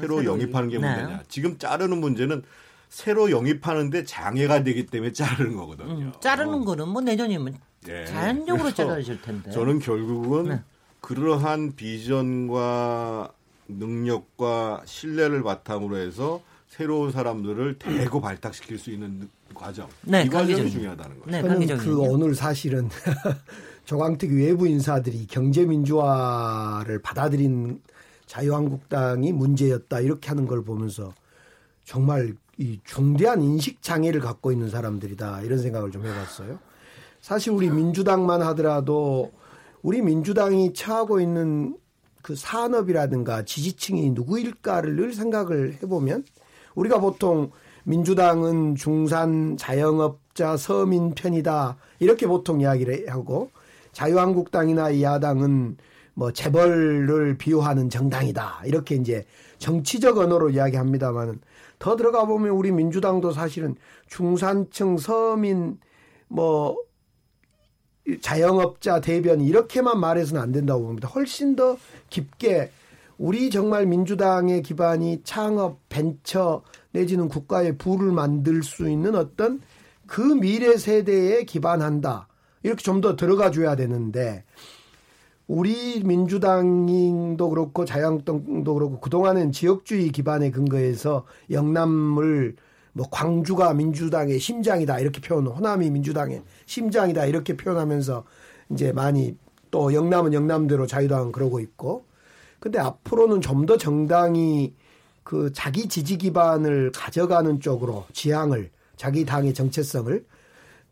새로 0.00 0.24
영입하는 0.24 0.70
게 0.70 0.78
네. 0.78 0.88
문제냐. 0.88 1.22
지금 1.28 1.56
자르는 1.56 1.98
문제는 1.98 2.42
새로 2.88 3.30
영입하는데 3.30 4.04
장애가 4.04 4.64
되기 4.64 4.86
때문에 4.86 5.12
자르는 5.12 5.56
거거든요. 5.56 5.92
음, 5.92 6.12
자르는 6.20 6.54
어. 6.54 6.64
거는 6.64 6.88
뭐 6.88 7.00
내년이면 7.00 7.56
네. 7.84 8.06
자연적으로 8.06 8.74
자라질 8.74 9.22
텐데. 9.22 9.52
저는 9.52 9.78
결국은 9.78 10.48
네. 10.48 10.60
그러한 11.00 11.76
비전과 11.76 13.32
능력과 13.68 14.82
신뢰를 14.84 15.44
바탕으로 15.44 15.96
해서 15.98 16.42
새로운 16.72 17.12
사람들을 17.12 17.78
대거 17.78 18.18
발탁시킬 18.18 18.78
수 18.78 18.90
있는 18.90 19.28
과정. 19.52 19.86
네, 20.00 20.22
이 20.22 20.28
과정이 20.30 20.70
중요하다는 20.70 21.18
거죠. 21.18 21.30
네, 21.30 21.42
저는 21.42 21.76
그 21.76 22.00
오늘 22.00 22.34
사실은 22.34 22.88
조광택 23.84 24.32
외부 24.32 24.66
인사들이 24.66 25.26
경제 25.26 25.66
민주화를 25.66 27.02
받아들인 27.02 27.82
자유한국당이 28.24 29.32
문제였다 29.32 30.00
이렇게 30.00 30.30
하는 30.30 30.46
걸 30.46 30.64
보면서 30.64 31.12
정말 31.84 32.32
이 32.56 32.80
중대한 32.84 33.42
인식 33.42 33.82
장애를 33.82 34.22
갖고 34.22 34.50
있는 34.50 34.70
사람들이다 34.70 35.42
이런 35.42 35.58
생각을 35.58 35.90
좀 35.90 36.06
해봤어요. 36.06 36.58
사실 37.20 37.52
우리 37.52 37.68
민주당만 37.68 38.40
하더라도 38.40 39.30
우리 39.82 40.00
민주당이 40.00 40.72
처하고 40.72 41.20
있는 41.20 41.76
그 42.22 42.34
산업이라든가 42.34 43.44
지지층이 43.44 44.12
누구일까를 44.12 44.96
늘 44.96 45.12
생각을 45.12 45.74
해보면 45.82 46.24
우리가 46.74 47.00
보통 47.00 47.50
민주당은 47.84 48.76
중산 48.76 49.56
자영업자 49.56 50.56
서민 50.56 51.14
편이다 51.14 51.76
이렇게 51.98 52.26
보통 52.26 52.60
이야기를 52.60 53.10
하고 53.10 53.50
자유한국당이나 53.92 55.00
야당은 55.00 55.76
뭐 56.14 56.32
재벌을 56.32 57.36
비호하는 57.38 57.90
정당이다 57.90 58.62
이렇게 58.66 58.94
이제 58.94 59.24
정치적 59.58 60.18
언어로 60.18 60.50
이야기합니다만은 60.50 61.40
더 61.78 61.96
들어가 61.96 62.26
보면 62.26 62.50
우리 62.50 62.70
민주당도 62.70 63.32
사실은 63.32 63.74
중산층 64.06 64.98
서민 64.98 65.78
뭐 66.28 66.76
자영업자 68.20 69.00
대변 69.00 69.40
이렇게만 69.40 69.98
말해서는 69.98 70.40
안 70.42 70.52
된다고 70.52 70.84
봅니다. 70.84 71.08
훨씬 71.08 71.56
더 71.56 71.76
깊게 72.10 72.70
우리 73.22 73.50
정말 73.50 73.86
민주당의 73.86 74.62
기반이 74.62 75.20
창업, 75.22 75.78
벤처 75.88 76.64
내지는 76.90 77.28
국가의 77.28 77.78
부를 77.78 78.10
만들 78.10 78.64
수 78.64 78.90
있는 78.90 79.14
어떤 79.14 79.60
그 80.08 80.20
미래 80.20 80.76
세대에 80.76 81.44
기반한다. 81.44 82.26
이렇게 82.64 82.82
좀 82.82 83.00
더 83.00 83.14
들어가 83.14 83.52
줘야 83.52 83.76
되는데 83.76 84.42
우리 85.46 86.02
민주당도 86.02 87.48
그렇고 87.48 87.84
자유한국당도 87.84 88.74
그렇고 88.74 88.98
그동안은 88.98 89.52
지역주의 89.52 90.10
기반에 90.10 90.50
근거해서 90.50 91.24
영남을 91.48 92.56
뭐 92.92 93.06
광주가 93.08 93.72
민주당의 93.72 94.40
심장이다 94.40 94.98
이렇게 94.98 95.20
표현, 95.20 95.46
호남이 95.46 95.90
민주당의 95.90 96.42
심장이다 96.66 97.26
이렇게 97.26 97.56
표현하면서 97.56 98.24
이제 98.72 98.92
많이 98.92 99.36
또 99.70 99.94
영남은 99.94 100.32
영남대로 100.32 100.88
자유당은 100.88 101.30
그러고 101.30 101.60
있고 101.60 102.10
근데 102.62 102.78
앞으로는 102.78 103.40
좀 103.40 103.66
더 103.66 103.76
정당이 103.76 104.72
그 105.24 105.52
자기 105.52 105.88
지지 105.88 106.16
기반을 106.16 106.92
가져가는 106.92 107.58
쪽으로 107.58 108.04
지향을 108.12 108.70
자기 108.96 109.26
당의 109.26 109.52
정체성을. 109.52 110.24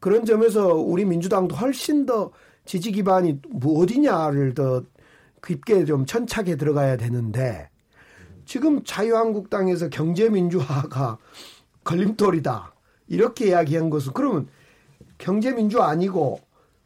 그런 0.01 0.25
점에서 0.25 0.75
우리 0.75 1.05
민주당도 1.05 1.55
훨씬 1.55 2.07
더 2.07 2.33
지지 2.65 2.91
기반이 2.91 3.39
뭐 3.51 3.81
어디냐를 3.83 4.55
더 4.55 4.83
깊게 5.47 5.85
좀 5.85 6.07
천착에 6.07 6.57
들어가야 6.57 6.97
되는데 6.97 7.71
지금 8.47 8.83
자유한국당에서 8.83 9.91
경제민주화가 9.91 11.19
걸림돌이다. 11.85 12.75
이렇게 13.07 13.49
이야기한 13.51 13.91
것은 13.91 14.13
그러면 14.13 14.49
경제민주화 15.19 15.87
아니고 15.89 16.41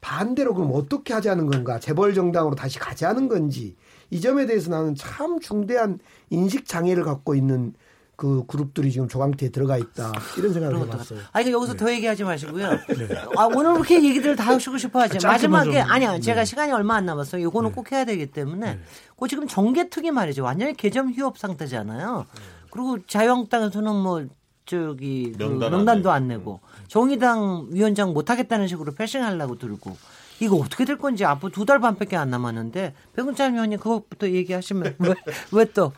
반대로 0.05 0.53
그럼 0.53 0.71
어떻게 0.75 1.15
하자는 1.15 1.47
건가? 1.47 1.81
재벌 1.81 2.13
정당으로 2.13 2.55
다시 2.55 2.79
가자는 2.79 3.27
건지 3.27 3.75
이 4.11 4.21
점에 4.21 4.45
대해서 4.45 4.71
나는 4.71 4.95
참 4.95 5.41
중대한 5.41 5.99
인식 6.29 6.67
장애를 6.67 7.05
갖고 7.05 7.35
있는 7.35 7.73
그 8.15 8.45
그룹들이 8.47 8.93
지금 8.93 9.09
조강태에 9.09 9.49
들어가 9.49 9.79
있다 9.79 10.13
이런 10.37 10.53
생각을 10.53 10.79
해봤어요. 10.81 11.21
아니 11.33 11.51
여기서 11.51 11.73
네. 11.73 11.79
더 11.79 11.91
얘기하지 11.91 12.23
마시고요. 12.23 12.71
네. 12.87 13.09
아 13.37 13.47
오늘 13.47 13.73
그렇게 13.73 14.05
얘기들 14.05 14.37
다 14.37 14.49
하시고 14.53 14.77
싶어 14.77 15.01
하지. 15.01 15.27
마지막에 15.27 15.81
아니야 15.81 16.21
제가 16.21 16.43
네. 16.43 16.45
시간이 16.45 16.71
얼마 16.71 16.97
안 16.97 17.07
남았어요. 17.07 17.41
이거는 17.49 17.71
네. 17.71 17.75
꼭 17.75 17.91
해야 17.91 18.05
되기 18.05 18.27
때문에. 18.27 18.75
네. 18.75 18.81
그 19.19 19.27
지금 19.27 19.49
정계특위 19.49 20.11
말이죠. 20.11 20.45
완전히 20.45 20.75
개점 20.75 21.13
휴업 21.13 21.39
상태잖아요. 21.39 22.27
그리고 22.71 22.99
자유한국당에서는 23.07 23.95
뭐 23.97 24.27
저기 24.67 25.33
그 25.33 25.39
명단 25.39 25.71
그 25.71 25.77
명단도 25.77 26.11
안, 26.11 26.23
안 26.23 26.29
내고 26.29 26.61
정의당 26.89 27.69
위원장 27.71 28.13
못 28.13 28.31
하겠다는 28.31 28.67
식으로 28.67 28.93
패싱하려고 28.95 29.59
들고 29.59 29.97
이거 30.41 30.57
어떻게 30.57 30.85
될 30.85 30.99
건지 30.99 31.25
앞으로 31.25 31.53
두 31.53 31.65
달 31.65 31.81
반밖에 31.81 32.17
안 32.17 32.29
남았는데 32.31 32.95
백은찬 33.15 33.55
의원님 33.55 33.79
그것부터 33.79 34.29
얘기하시면 34.31 34.97
왜또 35.53 35.93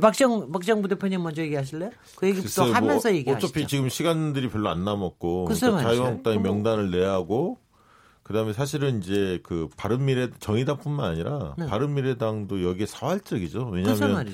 박정 0.00 0.50
박정 0.52 0.82
부대표님 0.82 1.22
먼저 1.22 1.42
얘기하실래요? 1.42 1.90
그 2.16 2.28
얘기부터 2.28 2.64
뭐 2.64 2.74
하면서 2.74 3.08
뭐 3.08 3.16
얘기하시죠. 3.16 3.46
어차피 3.46 3.66
지금 3.66 3.88
시간들이 3.88 4.48
별로 4.50 4.68
안 4.68 4.84
남았고 4.84 5.44
그러니까 5.46 5.82
자유한국당이 5.82 6.38
명단을 6.38 6.90
내야 6.90 7.12
하고 7.12 7.58
그다음에 8.22 8.52
사실은 8.52 8.98
이제 8.98 9.40
그 9.42 9.68
바른미래 9.76 10.30
정의당뿐만 10.40 11.12
아니라 11.12 11.54
네. 11.56 11.66
바른미래당도 11.66 12.62
여기에 12.62 12.86
사활적이죠. 12.86 13.70
왜냐하면 13.72 14.26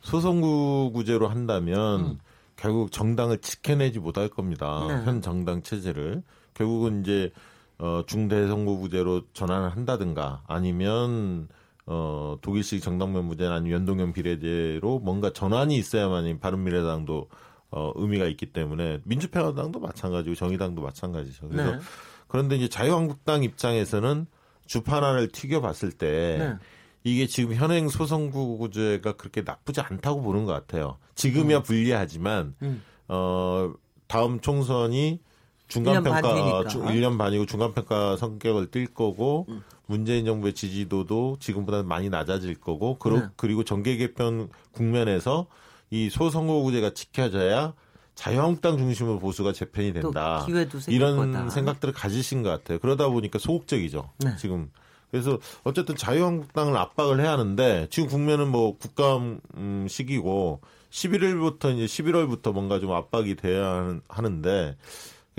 소선구구제로 0.00 1.28
한다면 1.28 2.00
음. 2.00 2.18
결국 2.58 2.92
정당을 2.92 3.38
지켜내지 3.38 4.00
못할 4.00 4.28
겁니다. 4.28 4.84
네. 4.88 5.04
현 5.04 5.22
정당 5.22 5.62
체제를 5.62 6.22
결국은 6.54 7.00
이제 7.00 7.30
어, 7.78 8.02
중대선거구제로 8.06 9.22
전환을 9.32 9.70
한다든가 9.70 10.42
아니면 10.46 11.48
어, 11.86 12.36
독일식 12.42 12.82
정당면부제나 12.82 13.54
아니면 13.54 13.80
연동형 13.80 14.12
비례제로 14.12 14.98
뭔가 14.98 15.32
전환이 15.32 15.76
있어야만 15.76 16.40
바른미래당도 16.40 17.28
어, 17.70 17.92
의미가 17.94 18.26
있기 18.26 18.46
때문에 18.46 19.00
민주평화당도 19.04 19.78
마찬가지고 19.78 20.34
정의당도 20.34 20.82
마찬가지죠. 20.82 21.48
그래서 21.48 21.72
네. 21.72 21.78
그런데 22.26 22.56
이제 22.56 22.68
자유한국당 22.68 23.44
입장에서는 23.44 24.26
주판안을 24.66 25.28
튀겨봤을 25.28 25.92
때 25.92 26.36
네. 26.38 26.56
이게 27.12 27.26
지금 27.26 27.54
현행 27.54 27.88
소선구제가 27.88 29.12
그렇게 29.12 29.42
나쁘지 29.42 29.80
않다고 29.80 30.22
보는 30.22 30.44
것 30.44 30.52
같아요. 30.52 30.98
지금이야 31.14 31.58
음. 31.58 31.62
불리하지만 31.62 32.54
음. 32.62 32.82
어 33.08 33.72
다음 34.06 34.40
총선이 34.40 35.20
중간 35.68 36.02
평가 36.02 36.22
1년 36.22 37.18
반이고 37.18 37.46
중간 37.46 37.74
평가 37.74 38.16
성격을 38.16 38.70
띨 38.70 38.86
거고 38.94 39.46
음. 39.48 39.62
문재인 39.86 40.26
정부의 40.26 40.52
지지도도 40.54 41.38
지금보다 41.40 41.82
많이 41.82 42.10
낮아질 42.10 42.60
거고 42.60 42.98
그러, 42.98 43.20
네. 43.20 43.26
그리고 43.36 43.64
정계 43.64 43.96
개편 43.96 44.50
국면에서 44.72 45.46
이 45.90 46.10
소선거구제가 46.10 46.90
지켜져야 46.90 47.72
자유한국당 48.14 48.76
중심으로 48.76 49.18
보수가 49.18 49.52
재편이 49.52 49.92
된다. 49.92 50.44
이런 50.88 51.16
거다. 51.16 51.50
생각들을 51.50 51.94
가지신 51.94 52.42
것 52.42 52.50
같아요. 52.50 52.80
그러다 52.80 53.08
보니까 53.08 53.38
소극적이죠. 53.38 54.10
네. 54.18 54.36
지금 54.36 54.70
그래서 55.10 55.38
어쨌든 55.64 55.96
자유한국당을 55.96 56.76
압박을 56.76 57.20
해야 57.20 57.32
하는데 57.32 57.86
지금 57.90 58.08
국면은 58.08 58.48
뭐 58.48 58.76
국감 58.76 59.40
음, 59.56 59.86
시기고 59.88 60.60
11일부터 60.90 61.74
이제 61.76 61.86
11월부터 61.86 62.52
뭔가 62.52 62.80
좀 62.80 62.92
압박이 62.92 63.36
돼야 63.36 63.98
하는데 64.08 64.76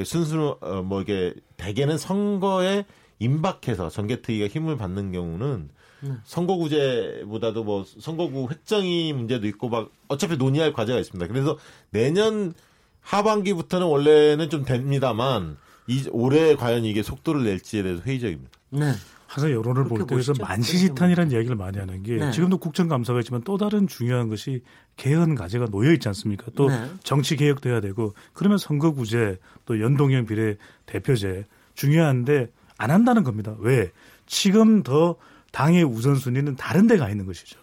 순수 0.03 0.57
어, 0.61 0.82
뭐 0.82 1.01
이게 1.01 1.34
대개는 1.57 1.97
선거에 1.97 2.86
임박해서 3.20 3.89
전개특위가 3.89 4.47
힘을 4.47 4.78
받는 4.78 5.11
경우는 5.11 5.70
음. 6.03 6.22
선거구제보다도 6.24 7.63
뭐 7.63 7.84
선거구 7.86 8.47
획정이 8.49 9.11
문제도 9.13 9.45
있고 9.47 9.70
막 9.70 9.91
어차피 10.07 10.38
논의할 10.38 10.72
과제가 10.72 10.97
있습니다. 10.99 11.28
그래서 11.28 11.57
내년 11.89 12.53
하반기부터는 13.01 13.88
원래는 13.88 14.49
좀 14.49 14.63
됩니다만 14.63 15.57
이 15.88 16.07
올해 16.11 16.55
과연 16.55 16.86
이게 16.86 17.03
속도를 17.03 17.43
낼지에 17.43 17.84
대해서 17.84 18.01
회의적입니다. 18.03 18.51
네. 18.70 18.93
항상 19.30 19.51
여론을 19.51 19.84
볼 19.84 20.07
때에서 20.07 20.34
만시지탄이라는 20.39 21.32
이야기를 21.32 21.55
많이 21.55 21.77
하는 21.77 22.01
게 22.01 22.15
네. 22.15 22.32
지금도 22.32 22.57
국정감사가 22.57 23.19
있지만 23.19 23.43
또 23.43 23.57
다른 23.59 23.86
중요한 23.86 24.27
것이 24.27 24.63
개헌 24.97 25.36
과제가 25.36 25.67
놓여 25.67 25.93
있지 25.93 26.07
않습니까? 26.07 26.47
또 26.55 26.67
네. 26.69 26.89
정치 27.03 27.36
개혁도 27.36 27.69
해야 27.69 27.80
되고 27.80 28.15
그러면 28.34 28.57
선거구제 28.57 29.38
또 29.65 29.80
연동형 29.80 30.25
비례 30.25 30.57
대표제 30.88 31.45
중요한데 31.75 32.47
안 32.80 32.89
한다는 32.89 33.23
겁니다. 33.23 33.55
왜? 33.59 33.91
지금 34.25 34.82
더 34.82 35.15
당의 35.51 35.84
우선순위는 35.84 36.55
다른 36.55 36.88
데 36.88 36.97
가 36.97 37.07
있는 37.09 37.27
것이죠. 37.27 37.59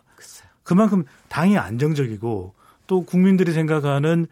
그만큼 0.62 1.04
당이 1.28 1.58
안정적이고 1.58 2.54
또 2.86 3.04
국민들이 3.04 3.52
생각하는 3.52 4.28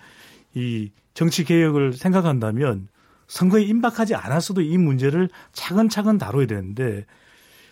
이 0.55 0.91
정치 1.14 1.43
개혁을 1.43 1.95
생각한다면 1.95 2.87
선거에 3.26 3.62
임박하지 3.62 4.14
않았어도 4.14 4.61
이 4.61 4.78
문제를 4.78 5.30
차근차근 5.53 6.18
다뤄야 6.18 6.47
되는데 6.47 7.07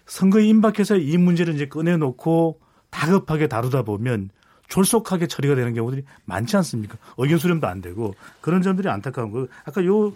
선거에 0.07 0.46
임박해서 0.46 0.96
이 0.96 1.16
문제를 1.16 1.55
이제 1.55 1.66
꺼내놓고 1.68 2.61
다급하게 2.90 3.48
다루다 3.48 3.82
보면 3.82 4.30
졸속하게 4.68 5.26
처리가 5.26 5.55
되는 5.55 5.74
경우들이 5.74 6.05
많지 6.24 6.57
않습니까? 6.57 6.96
의견 7.18 7.38
수렴도 7.38 7.66
안 7.66 7.80
되고 7.80 8.14
그런 8.40 8.62
점들이 8.62 8.88
안타까운 8.88 9.30
거. 9.30 9.46
아까 9.64 9.84
요 9.84 10.12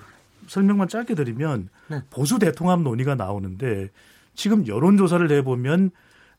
설명만 0.46 0.88
짧게 0.88 1.14
드리면 1.14 1.68
네. 1.88 2.02
보수 2.10 2.38
대통합 2.38 2.80
논의가 2.80 3.14
나오는데 3.16 3.90
지금 4.34 4.66
여론조사를 4.66 5.26
내보면 5.26 5.90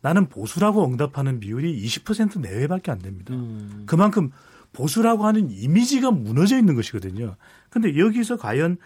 나는 0.02 0.28
보수라고 0.30 0.86
응답하는 0.86 1.40
비율이 1.40 1.84
20% 1.84 2.40
내외밖에 2.40 2.92
안 2.92 3.00
됩니다. 3.00 3.34
음. 3.34 3.84
그만큼 3.86 4.32
보수라고 4.74 5.26
하는 5.26 5.50
이미지가 5.50 6.12
무너져 6.12 6.58
있는 6.58 6.76
것이거든요. 6.76 7.36
근데 7.70 7.98
여기서 7.98 8.38
과연 8.38 8.78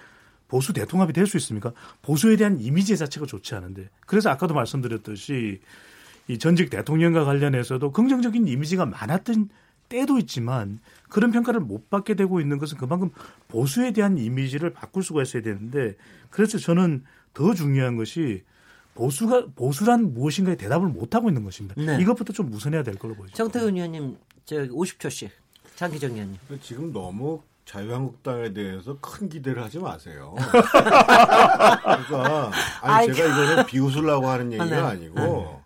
보수 0.52 0.74
대통합이 0.74 1.14
될 1.14 1.26
수 1.28 1.38
있습니까? 1.38 1.72
보수에 2.02 2.36
대한 2.36 2.60
이미지 2.60 2.98
자체가 2.98 3.26
좋지 3.26 3.56
않은데. 3.56 3.90
그래서 4.06 4.30
아까도 4.30 4.54
말씀드렸듯이 4.54 5.62
이 6.28 6.38
전직 6.38 6.70
대통령과 6.70 7.24
관련해서도 7.24 7.92
긍정적인 7.94 8.50
이미지가 8.50 8.86
많았던 8.86 9.48
때도 9.88 10.18
있지만 10.20 10.80
그런 11.10 11.32
평가를 11.32 11.62
못 11.62 11.90
받게 11.90 12.16
되고 12.16 12.42
있는 12.42 12.58
것은 12.58 12.78
그만큼 12.78 13.12
보수에 13.48 13.92
대한 13.92 14.18
이미지를 14.18 14.74
바꿀 14.74 15.04
수가 15.04 15.22
있어야 15.22 15.42
되는데 15.42 15.96
그래서 16.30 16.58
저는 16.58 17.06
더 17.34 17.54
중요한 17.54 17.96
것이 17.96 18.44
보수가 18.94 19.54
보수란 19.56 20.14
무엇인가에 20.14 20.58
대답을 20.58 20.90
못 20.90 21.16
하고 21.16 21.30
있는 21.30 21.46
것입니다. 21.46 21.82
네. 21.82 21.98
이것부터 22.02 22.34
좀 22.34 22.50
무선해야 22.50 22.84
될 22.84 22.96
걸로 22.96 23.16
보이죠. 23.16 23.36
정태근 23.36 23.76
의원님 23.76 24.18
저 24.44 24.58
50초씩 24.68 25.30
장기정 25.78 26.12
의원님. 26.12 26.38
지금 26.62 26.92
너무 26.92 27.42
자유한국당에 27.66 28.54
대해서 28.54 28.98
큰 29.00 29.30
기대를 29.30 29.64
하지 29.64 29.80
마세요. 29.80 30.36
그러니까 31.82 32.52
아니 32.82 33.14
제가 33.14 33.30
이거는 33.30 33.66
비웃으려고 33.66 34.28
하는 34.28 34.52
얘기가 34.52 34.66
네. 34.66 34.76
아니고 34.76 35.62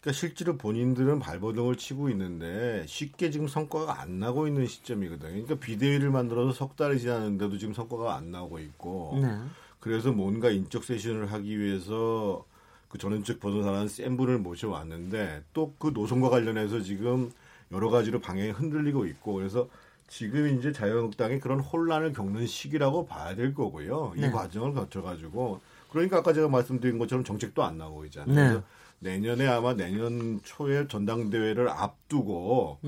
그러니까 0.00 0.12
실제로 0.18 0.56
본인들은 0.56 1.20
발버둥을 1.20 1.76
치고 1.76 2.10
있는데 2.10 2.84
쉽게 2.86 3.30
지금 3.30 3.48
성과가 3.48 4.00
안 4.00 4.18
나고 4.18 4.46
있는 4.46 4.66
시점이거든요. 4.66 5.30
그러니까 5.30 5.54
비대위를 5.56 6.10
만들어서 6.10 6.52
석 6.52 6.76
달이 6.76 7.00
지났는데도 7.00 7.58
지금 7.58 7.72
성과가 7.74 8.14
안 8.14 8.30
나오고 8.30 8.58
있고 8.60 9.18
네. 9.22 9.38
그래서 9.80 10.12
뭔가 10.12 10.50
인적 10.50 10.84
세션을 10.84 11.32
하기 11.32 11.58
위해서 11.58 12.44
그 12.88 12.98
전원적 12.98 13.40
변호사라는 13.40 13.88
센 13.88 14.16
분을 14.16 14.38
모셔왔는데 14.38 15.44
또 15.54 15.74
그 15.78 15.92
노선과 15.94 16.30
관련해서 16.30 16.80
지금 16.82 17.30
여러 17.72 17.88
가지로 17.88 18.20
방향이 18.20 18.50
흔들리고 18.50 19.06
있고 19.06 19.32
그래서 19.34 19.68
지금 20.12 20.58
이제 20.58 20.72
자유한국당이 20.72 21.40
그런 21.40 21.58
혼란을 21.60 22.12
겪는 22.12 22.46
시기라고 22.46 23.06
봐야 23.06 23.34
될 23.34 23.54
거고요. 23.54 24.12
네. 24.14 24.26
이 24.26 24.30
과정을 24.30 24.74
거쳐가지고 24.74 25.62
그러니까 25.90 26.18
아까 26.18 26.34
제가 26.34 26.48
말씀드린 26.48 26.98
것처럼 26.98 27.24
정책도 27.24 27.62
안 27.62 27.78
나오고 27.78 28.04
있잖아요. 28.06 28.58
네. 28.58 28.62
내년에 28.98 29.46
아마 29.48 29.72
내년 29.72 30.38
초에 30.44 30.86
전당대회를 30.86 31.70
앞두고. 31.70 32.78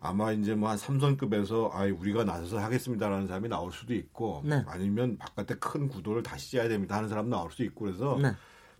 아마 0.00 0.32
이제 0.32 0.54
뭐 0.54 0.70
한 0.70 0.78
삼선급에서 0.78 1.72
아 1.74 1.84
우리가 1.84 2.24
나서서 2.24 2.58
하겠습니다라는 2.58 3.26
사람이 3.26 3.50
나올 3.50 3.70
수도 3.70 3.92
있고 3.92 4.40
네. 4.42 4.64
아니면 4.66 5.18
바깥에 5.18 5.56
큰 5.56 5.88
구도를 5.88 6.22
다시 6.22 6.52
짜야 6.52 6.68
됩니다 6.68 6.96
하는 6.96 7.10
사람 7.10 7.28
나올 7.28 7.50
수도 7.50 7.64
있고 7.64 7.84
그래서 7.84 8.18
네. 8.20 8.32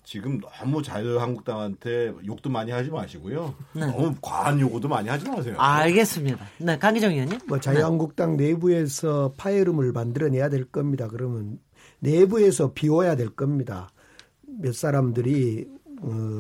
지금 0.05 0.41
너무 0.41 0.83
자유한국당한테 0.83 2.13
욕도 2.27 2.51
많이 2.51 2.71
하지 2.71 2.91
마시고요. 2.91 3.55
네. 3.73 3.87
너무 3.87 4.15
과한 4.21 4.61
요구도 4.61 4.89
많이 4.89 5.09
하지 5.09 5.29
마세요. 5.29 5.55
아, 5.59 5.77
알겠습니다. 5.77 6.45
네, 6.59 6.79
강기정 6.79 7.13
의원님. 7.13 7.39
뭐 7.47 7.61
자유한국당 7.61 8.37
네. 8.37 8.49
내부에서 8.49 9.33
파열음을 9.37 9.93
만들어내야 9.93 10.49
될 10.49 10.65
겁니다. 10.65 11.09
그러면 11.09 11.61
내부에서 12.01 12.73
비워야 12.73 13.15
될 13.17 13.31
겁니다. 13.31 13.91
몇 14.43 14.75
사람들이 14.75 15.69
어, 16.01 16.37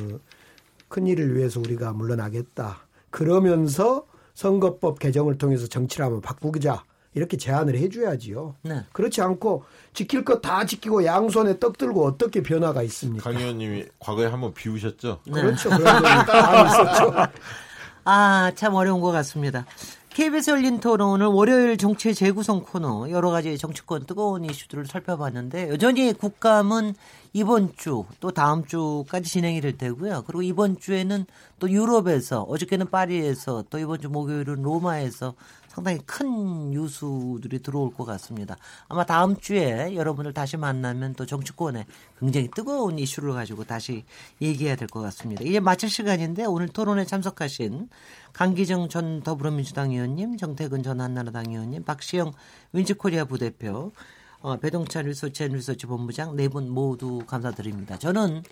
큰 0.89 1.07
일을 1.07 1.37
위해서 1.37 1.61
우리가 1.61 1.93
물러나겠다. 1.93 2.87
그러면서 3.11 4.07
선거법 4.35 4.99
개정을 4.99 5.39
통해서 5.39 5.67
정치를 5.67 6.07
한번 6.07 6.21
바꾸자. 6.21 6.83
이렇게 7.15 7.37
제안을 7.37 7.77
해줘야지요. 7.77 8.55
네. 8.63 8.85
그렇지 8.93 9.21
않고 9.21 9.65
지킬 9.93 10.25
것 10.25 10.41
다 10.41 10.65
지키고 10.65 11.05
양손에 11.05 11.59
떡 11.59 11.77
들고 11.79 12.05
어떻게 12.07 12.43
변화가 12.43 12.83
있습니까? 12.85 13.31
강 13.31 13.39
의원님이 13.41 13.85
과거에 13.99 14.27
한번 14.27 14.55
비우셨죠? 14.55 15.21
네. 15.27 15.33
그렇죠. 15.43 15.69
그런 15.71 16.03
적이 16.03 16.67
있었죠. 16.69 17.15
아, 18.05 18.51
참 18.57 18.75
어려운 18.75 19.01
것 19.01 19.13
같습니다. 19.13 19.65
KBS 20.11 20.51
열린 20.51 20.79
토론은 20.81 21.27
월요일 21.29 21.79
정치 21.79 22.15
재구성 22.15 22.65
코너 22.65 23.09
여러 23.09 23.31
가지 23.31 23.57
정치권 23.57 24.05
뜨거운 24.05 24.45
이슈들을 24.45 24.85
살펴봤는데 24.87 25.71
여전히 25.71 26.13
국감은 26.13 26.95
이번 27.33 27.73
주 27.77 28.05
또 28.21 28.31
다음 28.31 28.67
주까지 28.67 29.31
진행이 29.31 29.63
될 29.63 29.79
테고요. 29.79 30.25
그리고 30.27 30.43
이번 30.43 30.79
주에는 30.79 31.25
또 31.61 31.71
유럽에서 31.71 32.43
어저께는 32.43 32.91
파리에서 32.91 33.65
또 33.71 33.79
이번 33.79 34.01
주 34.03 34.11
목요일은 34.11 34.61
로마에서 34.63 35.33
상당히 35.75 35.99
큰 36.05 36.71
뉴스들이 36.71 37.63
들어올 37.63 37.95
것 37.95 38.05
같습니다. 38.05 38.57
아마 38.89 39.07
다음 39.07 39.37
주에 39.37 39.95
여러분을 39.95 40.35
다시 40.35 40.59
만나면 40.59 41.15
또 41.15 41.25
정치권에 41.25 41.87
굉장히 42.21 42.51
뜨거운 42.55 42.99
이슈를 42.99 43.33
가지고 43.33 43.65
다시 43.65 44.05
얘기해야 44.43 44.77
될 44.77 44.87
것 44.89 45.01
같습니다. 45.01 45.43
이제 45.45 45.61
마칠 45.61 45.89
시간인데 45.89 46.45
오늘 46.45 46.69
토론에 46.69 47.07
참석하신 47.07 47.89
강기정 48.35 48.91
전 48.91 49.23
더불어민주당 49.23 49.93
의원님, 49.93 50.37
정태근 50.37 50.83
전 50.83 51.01
한나라당 51.01 51.47
의원님, 51.49 51.85
박시영 51.85 52.33
윈지코리아 52.75 53.25
부대표, 53.25 53.93
어, 54.41 54.57
배종찬 54.59 55.07
리서치 55.07 55.45
앤 55.45 55.53
리서치 55.53 55.87
본부장 55.87 56.37
네 56.37 56.49
분 56.49 56.69
모두 56.69 57.21
감사드립니다. 57.27 57.97
저는 57.97 58.43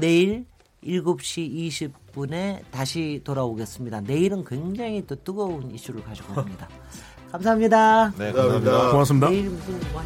내일 0.00 0.46
7시 0.84 1.92
20분에 2.14 2.62
다시 2.70 3.20
돌아오겠습니다. 3.24 4.00
내일은 4.02 4.44
굉장히 4.44 5.04
또 5.06 5.14
뜨거운 5.16 5.70
이슈를 5.70 6.02
가지고 6.02 6.40
옵니다. 6.40 6.68
감사합니다. 7.32 8.12
네, 8.18 8.32
감사합니다. 8.32 8.90
고맙습니다. 8.90 9.28
내일 9.30 9.50
무슨 9.50 9.92
뭐 9.92 10.02